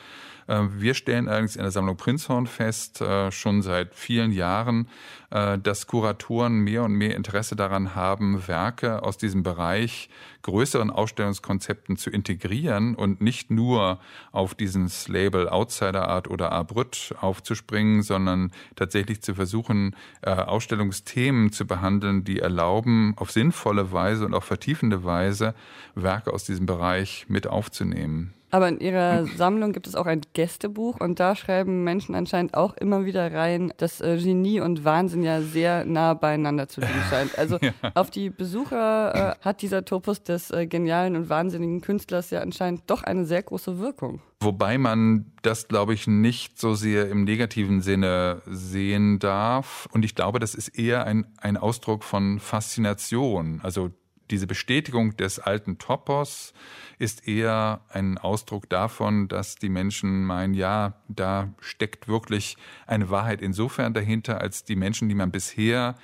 Äh, 0.46 0.62
wir 0.78 0.94
stellen 0.94 1.28
allerdings 1.28 1.56
in 1.56 1.62
der 1.62 1.70
Sammlung 1.70 1.96
Prinzhorn 1.96 2.46
fest, 2.46 3.00
äh, 3.00 3.30
schon 3.30 3.62
seit 3.62 3.94
vielen 3.94 4.32
Jahren, 4.32 4.88
äh, 5.30 5.58
dass 5.58 5.86
Kuratoren 5.86 6.60
mehr 6.60 6.84
und 6.84 6.92
mehr 6.92 7.16
Interesse 7.16 7.56
daran 7.56 7.94
haben, 7.94 8.46
Werke 8.46 9.02
aus 9.02 9.16
diesem 9.16 9.42
Bereich 9.42 10.08
größeren 10.42 10.90
Ausstellungskonzepten 10.90 11.96
zu 11.96 12.10
integrieren 12.10 12.94
und 12.94 13.22
nicht 13.22 13.50
nur 13.50 13.98
auf 14.30 14.54
dieses 14.54 15.08
Label 15.08 15.48
Outsider 15.48 16.08
Art 16.08 16.28
oder 16.28 16.52
Abrüt 16.52 17.14
aufzuspringen, 17.18 18.02
sondern 18.02 18.52
tatsächlich 18.76 19.22
zu 19.22 19.34
versuchen, 19.34 19.96
Ausstellungsthemen 20.22 21.50
zu 21.50 21.66
behandeln, 21.66 22.24
die 22.24 22.40
erlauben, 22.40 23.14
auf 23.16 23.30
sinnvolle 23.30 23.90
Weise 23.90 24.26
und 24.26 24.34
auch 24.34 24.44
vertiefende 24.44 25.02
Weise 25.02 25.54
Werke 25.94 26.30
aus 26.30 26.44
diesem 26.44 26.66
Bereich 26.66 27.24
mit 27.28 27.46
aufzunehmen. 27.46 28.34
Aber 28.54 28.68
in 28.68 28.78
ihrer 28.78 29.26
Sammlung 29.26 29.72
gibt 29.72 29.88
es 29.88 29.96
auch 29.96 30.06
ein 30.06 30.20
Gästebuch 30.32 31.00
und 31.00 31.18
da 31.18 31.34
schreiben 31.34 31.82
Menschen 31.82 32.14
anscheinend 32.14 32.54
auch 32.54 32.76
immer 32.76 33.04
wieder 33.04 33.32
rein, 33.32 33.72
dass 33.78 34.00
äh, 34.00 34.16
Genie 34.16 34.60
und 34.60 34.84
Wahnsinn 34.84 35.24
ja 35.24 35.42
sehr 35.42 35.84
nah 35.84 36.14
beieinander 36.14 36.68
zu 36.68 36.80
liegen 36.80 37.02
scheint. 37.10 37.36
Also 37.44 37.58
ja. 37.60 37.72
auf 37.94 38.10
die 38.12 38.30
Besucher 38.30 39.34
äh, 39.40 39.44
hat 39.44 39.60
dieser 39.60 39.84
Topos 39.84 40.22
des 40.22 40.52
äh, 40.52 40.68
genialen 40.68 41.16
und 41.16 41.28
wahnsinnigen 41.28 41.80
Künstlers 41.80 42.30
ja 42.30 42.42
anscheinend 42.42 42.82
doch 42.86 43.02
eine 43.02 43.24
sehr 43.24 43.42
große 43.42 43.80
Wirkung. 43.80 44.20
Wobei 44.38 44.78
man 44.78 45.32
das, 45.42 45.66
glaube 45.66 45.92
ich, 45.94 46.06
nicht 46.06 46.60
so 46.60 46.74
sehr 46.74 47.10
im 47.10 47.24
negativen 47.24 47.80
Sinne 47.80 48.40
sehen 48.46 49.18
darf. 49.18 49.88
Und 49.90 50.04
ich 50.04 50.14
glaube, 50.14 50.38
das 50.38 50.54
ist 50.54 50.68
eher 50.68 51.06
ein, 51.06 51.26
ein 51.38 51.56
Ausdruck 51.56 52.04
von 52.04 52.38
Faszination. 52.38 53.60
Also 53.64 53.90
diese 54.30 54.46
Bestätigung 54.46 55.16
des 55.16 55.38
alten 55.38 55.78
Topos 55.78 56.52
ist 56.98 57.26
eher 57.26 57.80
ein 57.88 58.18
Ausdruck 58.18 58.68
davon, 58.68 59.28
dass 59.28 59.56
die 59.56 59.68
Menschen 59.68 60.24
meinen, 60.24 60.54
ja, 60.54 60.94
da 61.08 61.52
steckt 61.60 62.08
wirklich 62.08 62.56
eine 62.86 63.10
Wahrheit 63.10 63.42
insofern 63.42 63.94
dahinter, 63.94 64.40
als 64.40 64.64
die 64.64 64.76
Menschen, 64.76 65.08
die 65.08 65.14
man 65.14 65.30
bisher 65.30 65.96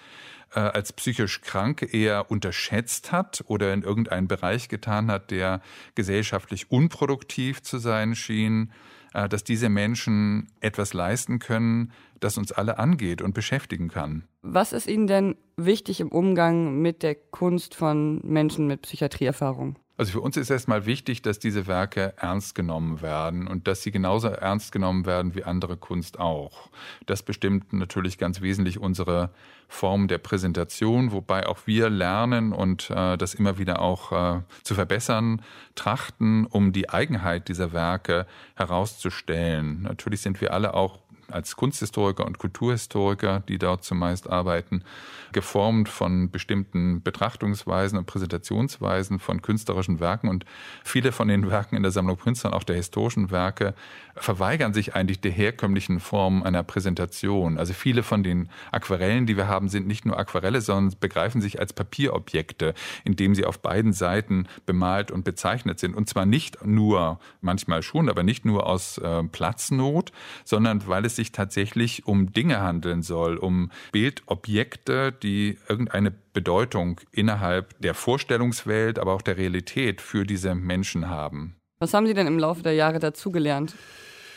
äh, 0.54 0.60
als 0.60 0.92
psychisch 0.92 1.40
krank 1.42 1.94
eher 1.94 2.30
unterschätzt 2.30 3.12
hat 3.12 3.44
oder 3.46 3.72
in 3.72 3.82
irgendeinen 3.82 4.28
Bereich 4.28 4.68
getan 4.68 5.10
hat, 5.10 5.30
der 5.30 5.60
gesellschaftlich 5.94 6.70
unproduktiv 6.70 7.62
zu 7.62 7.78
sein 7.78 8.14
schien, 8.14 8.72
äh, 9.14 9.28
dass 9.28 9.44
diese 9.44 9.68
Menschen 9.68 10.48
etwas 10.60 10.92
leisten 10.92 11.38
können, 11.38 11.92
das 12.20 12.36
uns 12.36 12.52
alle 12.52 12.78
angeht 12.78 13.22
und 13.22 13.34
beschäftigen 13.34 13.88
kann. 13.88 14.24
Was 14.42 14.72
ist 14.72 14.86
Ihnen 14.86 15.06
denn 15.06 15.36
wichtig 15.56 16.00
im 16.00 16.08
Umgang 16.08 16.80
mit 16.80 17.02
der 17.02 17.14
Kunst 17.14 17.74
von 17.74 18.20
Menschen 18.24 18.66
mit 18.66 18.82
Psychiatrieerfahrung? 18.82 19.76
Also 20.00 20.12
für 20.12 20.22
uns 20.22 20.38
ist 20.38 20.48
erstmal 20.48 20.86
wichtig, 20.86 21.20
dass 21.20 21.38
diese 21.38 21.66
Werke 21.66 22.14
ernst 22.16 22.54
genommen 22.54 23.02
werden 23.02 23.46
und 23.46 23.68
dass 23.68 23.82
sie 23.82 23.90
genauso 23.90 24.28
ernst 24.28 24.72
genommen 24.72 25.04
werden 25.04 25.34
wie 25.34 25.44
andere 25.44 25.76
Kunst 25.76 26.18
auch. 26.18 26.70
Das 27.04 27.22
bestimmt 27.22 27.74
natürlich 27.74 28.16
ganz 28.16 28.40
wesentlich 28.40 28.78
unsere 28.78 29.28
Form 29.68 30.08
der 30.08 30.16
Präsentation, 30.16 31.12
wobei 31.12 31.46
auch 31.46 31.66
wir 31.66 31.90
lernen 31.90 32.54
und 32.54 32.88
äh, 32.88 33.18
das 33.18 33.34
immer 33.34 33.58
wieder 33.58 33.82
auch 33.82 34.38
äh, 34.38 34.40
zu 34.62 34.74
verbessern, 34.74 35.42
trachten, 35.74 36.46
um 36.46 36.72
die 36.72 36.88
Eigenheit 36.88 37.48
dieser 37.48 37.74
Werke 37.74 38.26
herauszustellen. 38.54 39.82
Natürlich 39.82 40.22
sind 40.22 40.40
wir 40.40 40.54
alle 40.54 40.72
auch 40.72 40.98
als 41.30 41.56
Kunsthistoriker 41.56 42.26
und 42.26 42.38
Kulturhistoriker, 42.38 43.42
die 43.48 43.58
dort 43.58 43.84
zumeist 43.84 44.28
arbeiten, 44.28 44.84
geformt 45.32 45.88
von 45.88 46.30
bestimmten 46.30 47.02
Betrachtungsweisen 47.02 47.98
und 47.98 48.06
Präsentationsweisen 48.06 49.18
von 49.18 49.42
künstlerischen 49.42 50.00
Werken. 50.00 50.28
Und 50.28 50.44
viele 50.84 51.12
von 51.12 51.28
den 51.28 51.50
Werken 51.50 51.76
in 51.76 51.82
der 51.82 51.92
Sammlung 51.92 52.16
Princeton, 52.16 52.52
auch 52.52 52.64
der 52.64 52.76
historischen 52.76 53.30
Werke, 53.30 53.74
verweigern 54.14 54.74
sich 54.74 54.94
eigentlich 54.94 55.20
der 55.20 55.30
herkömmlichen 55.30 56.00
Form 56.00 56.42
einer 56.42 56.62
Präsentation. 56.62 57.58
Also 57.58 57.72
viele 57.72 58.02
von 58.02 58.22
den 58.22 58.48
Aquarellen, 58.72 59.26
die 59.26 59.36
wir 59.36 59.48
haben, 59.48 59.68
sind 59.68 59.86
nicht 59.86 60.04
nur 60.04 60.18
Aquarelle, 60.18 60.60
sondern 60.60 60.98
begreifen 60.98 61.40
sich 61.40 61.60
als 61.60 61.72
Papierobjekte, 61.72 62.74
indem 63.04 63.34
sie 63.34 63.44
auf 63.44 63.60
beiden 63.60 63.92
Seiten 63.92 64.46
bemalt 64.66 65.10
und 65.10 65.24
bezeichnet 65.24 65.78
sind. 65.78 65.94
Und 65.94 66.08
zwar 66.08 66.26
nicht 66.26 66.64
nur, 66.64 67.18
manchmal 67.40 67.82
schon, 67.82 68.08
aber 68.08 68.22
nicht 68.22 68.44
nur 68.44 68.66
aus 68.66 68.98
äh, 68.98 69.22
Platznot, 69.24 70.12
sondern 70.44 70.86
weil 70.86 71.04
es 71.04 71.16
sich 71.20 71.32
tatsächlich 71.32 72.06
um 72.06 72.32
Dinge 72.32 72.60
handeln 72.60 73.02
soll, 73.02 73.36
um 73.36 73.70
Bildobjekte, 73.92 75.12
die 75.12 75.58
irgendeine 75.68 76.10
Bedeutung 76.10 77.00
innerhalb 77.12 77.78
der 77.80 77.94
Vorstellungswelt, 77.94 78.98
aber 78.98 79.12
auch 79.12 79.22
der 79.22 79.36
Realität 79.36 80.00
für 80.00 80.24
diese 80.24 80.54
Menschen 80.54 81.08
haben. 81.08 81.56
Was 81.78 81.94
haben 81.94 82.06
Sie 82.06 82.14
denn 82.14 82.26
im 82.26 82.38
Laufe 82.38 82.62
der 82.62 82.74
Jahre 82.74 82.98
dazugelernt? 82.98 83.74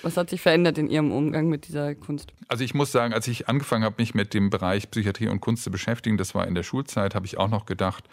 Was 0.04 0.18
hat 0.18 0.30
sich 0.30 0.42
verändert 0.42 0.78
in 0.78 0.90
Ihrem 0.90 1.14
Umgang 1.14 1.48
mit 1.48 1.68
dieser 1.68 1.96
Kunst? 1.96 2.34
Also 2.50 2.64
ich 2.66 2.74
muss 2.74 2.92
sagen, 2.92 3.14
als 3.14 3.28
ich 3.30 3.48
angefangen 3.48 3.86
habe, 3.86 3.96
mich 3.98 4.14
mit 4.14 4.34
dem 4.34 4.50
Bereich 4.50 4.92
Psychiatrie 4.92 5.30
und 5.30 5.40
Kunst 5.40 5.64
zu 5.64 5.72
beschäftigen, 5.72 6.18
das 6.18 6.36
war 6.36 6.46
in 6.46 6.56
der 6.56 6.64
Schulzeit, 6.64 7.16
habe 7.16 7.26
ich 7.26 7.38
auch 7.38 7.50
noch 7.50 7.66
gedacht, 7.66 8.04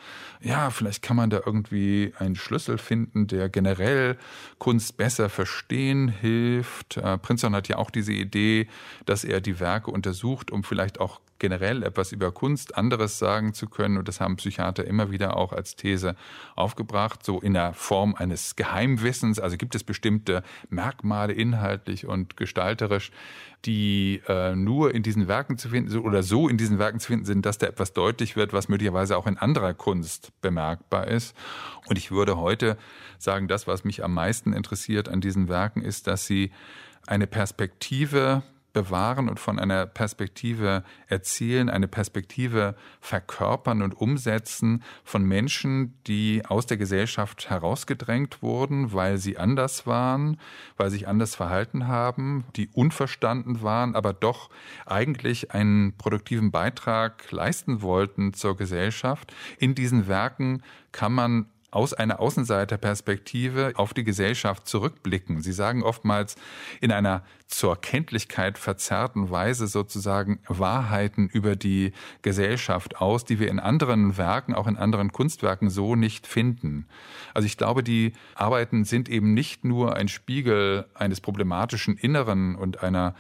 ja, 0.40 0.70
vielleicht 0.70 1.02
kann 1.02 1.16
man 1.16 1.30
da 1.30 1.40
irgendwie 1.44 2.12
einen 2.18 2.36
Schlüssel 2.36 2.78
finden, 2.78 3.26
der 3.26 3.48
generell 3.48 4.16
Kunst 4.58 4.96
besser 4.96 5.28
verstehen 5.28 6.08
hilft. 6.08 6.96
Äh, 6.96 7.18
Prinzhorn 7.18 7.56
hat 7.56 7.66
ja 7.66 7.76
auch 7.76 7.90
diese 7.90 8.12
Idee, 8.12 8.68
dass 9.04 9.24
er 9.24 9.40
die 9.40 9.58
Werke 9.58 9.90
untersucht, 9.90 10.52
um 10.52 10.62
vielleicht 10.62 11.00
auch 11.00 11.20
generell 11.40 11.82
etwas 11.82 12.12
über 12.12 12.30
Kunst 12.30 12.76
anderes 12.76 13.18
sagen 13.18 13.52
zu 13.52 13.68
können. 13.68 13.98
Und 13.98 14.06
das 14.06 14.20
haben 14.20 14.36
Psychiater 14.36 14.84
immer 14.84 15.10
wieder 15.10 15.36
auch 15.36 15.52
als 15.52 15.74
These 15.74 16.14
aufgebracht, 16.54 17.24
so 17.24 17.40
in 17.40 17.54
der 17.54 17.72
Form 17.72 18.14
eines 18.14 18.54
Geheimwissens. 18.54 19.40
Also 19.40 19.56
gibt 19.56 19.74
es 19.74 19.82
bestimmte 19.82 20.44
Merkmale 20.68 21.32
inhaltlich 21.32 22.06
und 22.06 22.36
gestalterisch, 22.36 23.10
die 23.64 24.22
äh, 24.28 24.54
nur 24.54 24.94
in 24.94 25.02
diesen 25.02 25.28
Werken 25.28 25.58
zu 25.58 25.68
finden 25.68 25.90
sind 25.90 26.02
oder 26.02 26.22
so 26.22 26.48
in 26.48 26.56
diesen 26.56 26.78
Werken 26.78 27.00
zu 27.00 27.08
finden 27.08 27.26
sind, 27.26 27.44
dass 27.44 27.58
da 27.58 27.66
etwas 27.66 27.92
deutlich 27.92 28.36
wird, 28.36 28.52
was 28.52 28.68
möglicherweise 28.68 29.16
auch 29.16 29.26
in 29.26 29.36
anderer 29.36 29.74
Kunst 29.74 30.32
bemerkbar 30.40 31.08
ist. 31.08 31.36
Und 31.86 31.98
ich 31.98 32.10
würde 32.10 32.36
heute 32.36 32.78
sagen, 33.18 33.48
das, 33.48 33.66
was 33.66 33.84
mich 33.84 34.04
am 34.04 34.14
meisten 34.14 34.52
interessiert 34.52 35.08
an 35.08 35.20
diesen 35.20 35.48
Werken, 35.48 35.82
ist, 35.82 36.06
dass 36.06 36.26
sie 36.26 36.52
eine 37.06 37.26
Perspektive 37.26 38.42
bewahren 38.72 39.28
und 39.28 39.40
von 39.40 39.58
einer 39.58 39.86
Perspektive 39.86 40.84
erzählen, 41.08 41.68
eine 41.68 41.88
Perspektive 41.88 42.76
verkörpern 43.00 43.82
und 43.82 44.00
umsetzen 44.00 44.82
von 45.04 45.24
Menschen, 45.24 45.94
die 46.06 46.42
aus 46.46 46.66
der 46.66 46.76
Gesellschaft 46.76 47.50
herausgedrängt 47.50 48.42
wurden, 48.42 48.92
weil 48.92 49.18
sie 49.18 49.38
anders 49.38 49.86
waren, 49.86 50.38
weil 50.76 50.90
sie 50.90 50.98
sich 50.98 51.08
anders 51.08 51.34
verhalten 51.34 51.88
haben, 51.88 52.44
die 52.56 52.68
unverstanden 52.72 53.62
waren, 53.62 53.94
aber 53.94 54.12
doch 54.12 54.50
eigentlich 54.86 55.52
einen 55.52 55.96
produktiven 55.96 56.50
Beitrag 56.50 57.30
leisten 57.32 57.82
wollten 57.82 58.34
zur 58.34 58.56
Gesellschaft. 58.56 59.32
In 59.58 59.74
diesen 59.74 60.08
Werken 60.08 60.62
kann 60.92 61.12
man 61.12 61.46
aus 61.70 61.94
einer 61.94 62.20
Außenseiterperspektive 62.20 63.72
auf 63.76 63.94
die 63.94 64.04
Gesellschaft 64.04 64.66
zurückblicken. 64.66 65.42
Sie 65.42 65.52
sagen 65.52 65.82
oftmals 65.82 66.36
in 66.80 66.92
einer 66.92 67.22
zur 67.50 67.80
Kenntlichkeit 67.80 68.58
verzerrten 68.58 69.30
Weise 69.30 69.66
sozusagen 69.66 70.38
Wahrheiten 70.46 71.28
über 71.28 71.56
die 71.56 71.92
Gesellschaft 72.22 73.00
aus, 73.00 73.24
die 73.24 73.40
wir 73.40 73.48
in 73.48 73.58
anderen 73.58 74.16
Werken, 74.16 74.54
auch 74.54 74.68
in 74.68 74.76
anderen 74.76 75.12
Kunstwerken 75.12 75.68
so 75.68 75.96
nicht 75.96 76.28
finden. 76.28 76.86
Also 77.34 77.46
ich 77.46 77.56
glaube, 77.56 77.82
die 77.82 78.12
Arbeiten 78.34 78.84
sind 78.84 79.08
eben 79.08 79.34
nicht 79.34 79.64
nur 79.64 79.96
ein 79.96 80.08
Spiegel 80.08 80.86
eines 80.94 81.20
problematischen 81.20 81.96
Inneren 81.96 82.54
und 82.54 82.82
einer 82.82 83.14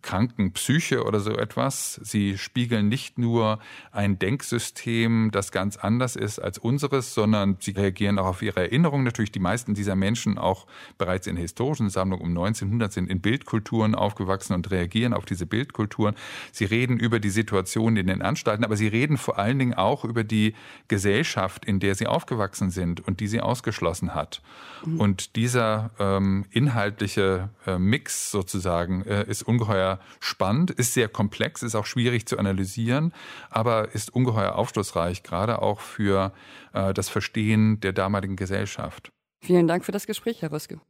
kranken 0.00 0.52
Psyche 0.52 1.04
oder 1.04 1.18
so 1.18 1.36
etwas. 1.36 2.00
Sie 2.02 2.38
spiegeln 2.38 2.88
nicht 2.88 3.18
nur 3.18 3.58
ein 3.90 4.18
Denksystem, 4.18 5.30
das 5.32 5.50
ganz 5.50 5.76
anders 5.76 6.14
ist 6.14 6.38
als 6.38 6.58
unseres, 6.58 7.14
sondern 7.14 7.56
sie 7.58 7.72
reagieren 7.92 8.18
auch 8.18 8.26
auf 8.26 8.42
ihre 8.42 8.60
Erinnerungen. 8.60 9.04
Natürlich 9.04 9.32
die 9.32 9.40
meisten 9.40 9.74
dieser 9.74 9.96
Menschen 9.96 10.38
auch 10.38 10.66
bereits 10.98 11.26
in 11.26 11.36
historischen 11.36 11.90
Sammlungen 11.90 12.22
um 12.22 12.30
1900 12.30 12.92
sind 12.92 13.10
in 13.10 13.20
Bildkultur 13.20 13.52
Bildkulturen 13.52 13.94
aufgewachsen 13.94 14.54
und 14.54 14.70
reagieren 14.70 15.12
auf 15.12 15.24
diese 15.24 15.46
Bildkulturen. 15.46 16.14
Sie 16.52 16.64
reden 16.64 16.98
über 16.98 17.20
die 17.20 17.30
Situation 17.30 17.96
in 17.96 18.06
den 18.06 18.22
Anstalten, 18.22 18.64
aber 18.64 18.76
sie 18.76 18.88
reden 18.88 19.16
vor 19.16 19.38
allen 19.38 19.58
Dingen 19.58 19.74
auch 19.74 20.04
über 20.04 20.24
die 20.24 20.54
Gesellschaft, 20.88 21.64
in 21.64 21.80
der 21.80 21.94
sie 21.94 22.06
aufgewachsen 22.06 22.70
sind 22.70 23.06
und 23.06 23.20
die 23.20 23.26
sie 23.28 23.40
ausgeschlossen 23.40 24.14
hat. 24.14 24.42
Mhm. 24.84 25.00
Und 25.00 25.36
dieser 25.36 25.90
ähm, 25.98 26.44
inhaltliche 26.50 27.50
äh, 27.66 27.78
Mix 27.78 28.30
sozusagen 28.30 29.02
äh, 29.04 29.24
ist 29.28 29.42
ungeheuer 29.42 30.00
spannend, 30.20 30.70
ist 30.70 30.94
sehr 30.94 31.08
komplex, 31.08 31.62
ist 31.62 31.74
auch 31.74 31.86
schwierig 31.86 32.26
zu 32.26 32.38
analysieren, 32.38 33.12
aber 33.50 33.94
ist 33.94 34.14
ungeheuer 34.14 34.54
aufschlussreich, 34.54 35.22
gerade 35.22 35.60
auch 35.60 35.80
für 35.80 36.32
äh, 36.72 36.92
das 36.94 37.08
Verstehen 37.08 37.80
der 37.80 37.92
damaligen 37.92 38.36
Gesellschaft. 38.36 39.10
Vielen 39.44 39.66
Dank 39.66 39.84
für 39.84 39.92
das 39.92 40.06
Gespräch, 40.06 40.42
Herr 40.42 40.52
Röske. 40.52 40.80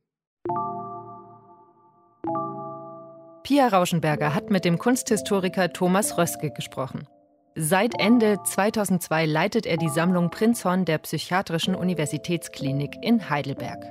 Pia 3.43 3.69
Rauschenberger 3.69 4.35
hat 4.35 4.51
mit 4.51 4.65
dem 4.65 4.79
Kunsthistoriker 4.79 5.73
Thomas 5.73 6.17
Röske 6.17 6.51
gesprochen. 6.51 7.07
Seit 7.55 8.01
Ende 8.01 8.39
2002 8.43 9.27
leitet 9.27 9.67
er 9.67 9.77
die 9.77 9.89
Sammlung 9.89 10.31
Prinzhorn 10.31 10.85
der 10.85 10.99
Psychiatrischen 10.99 11.75
Universitätsklinik 11.75 12.97
in 13.03 13.29
Heidelberg. 13.29 13.85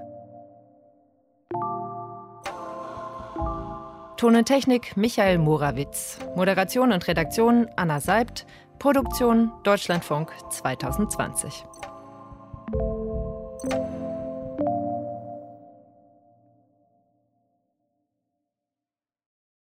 Ton 4.17 4.35
und 4.35 4.45
Technik 4.45 4.95
Michael 4.97 5.39
Morawitz. 5.39 6.19
Moderation 6.35 6.91
und 6.91 7.07
Redaktion 7.07 7.67
Anna 7.75 7.99
Seibt. 7.99 8.45
Produktion 8.82 9.51
Deutschlandfunk 9.61 10.32
2020. 10.49 11.65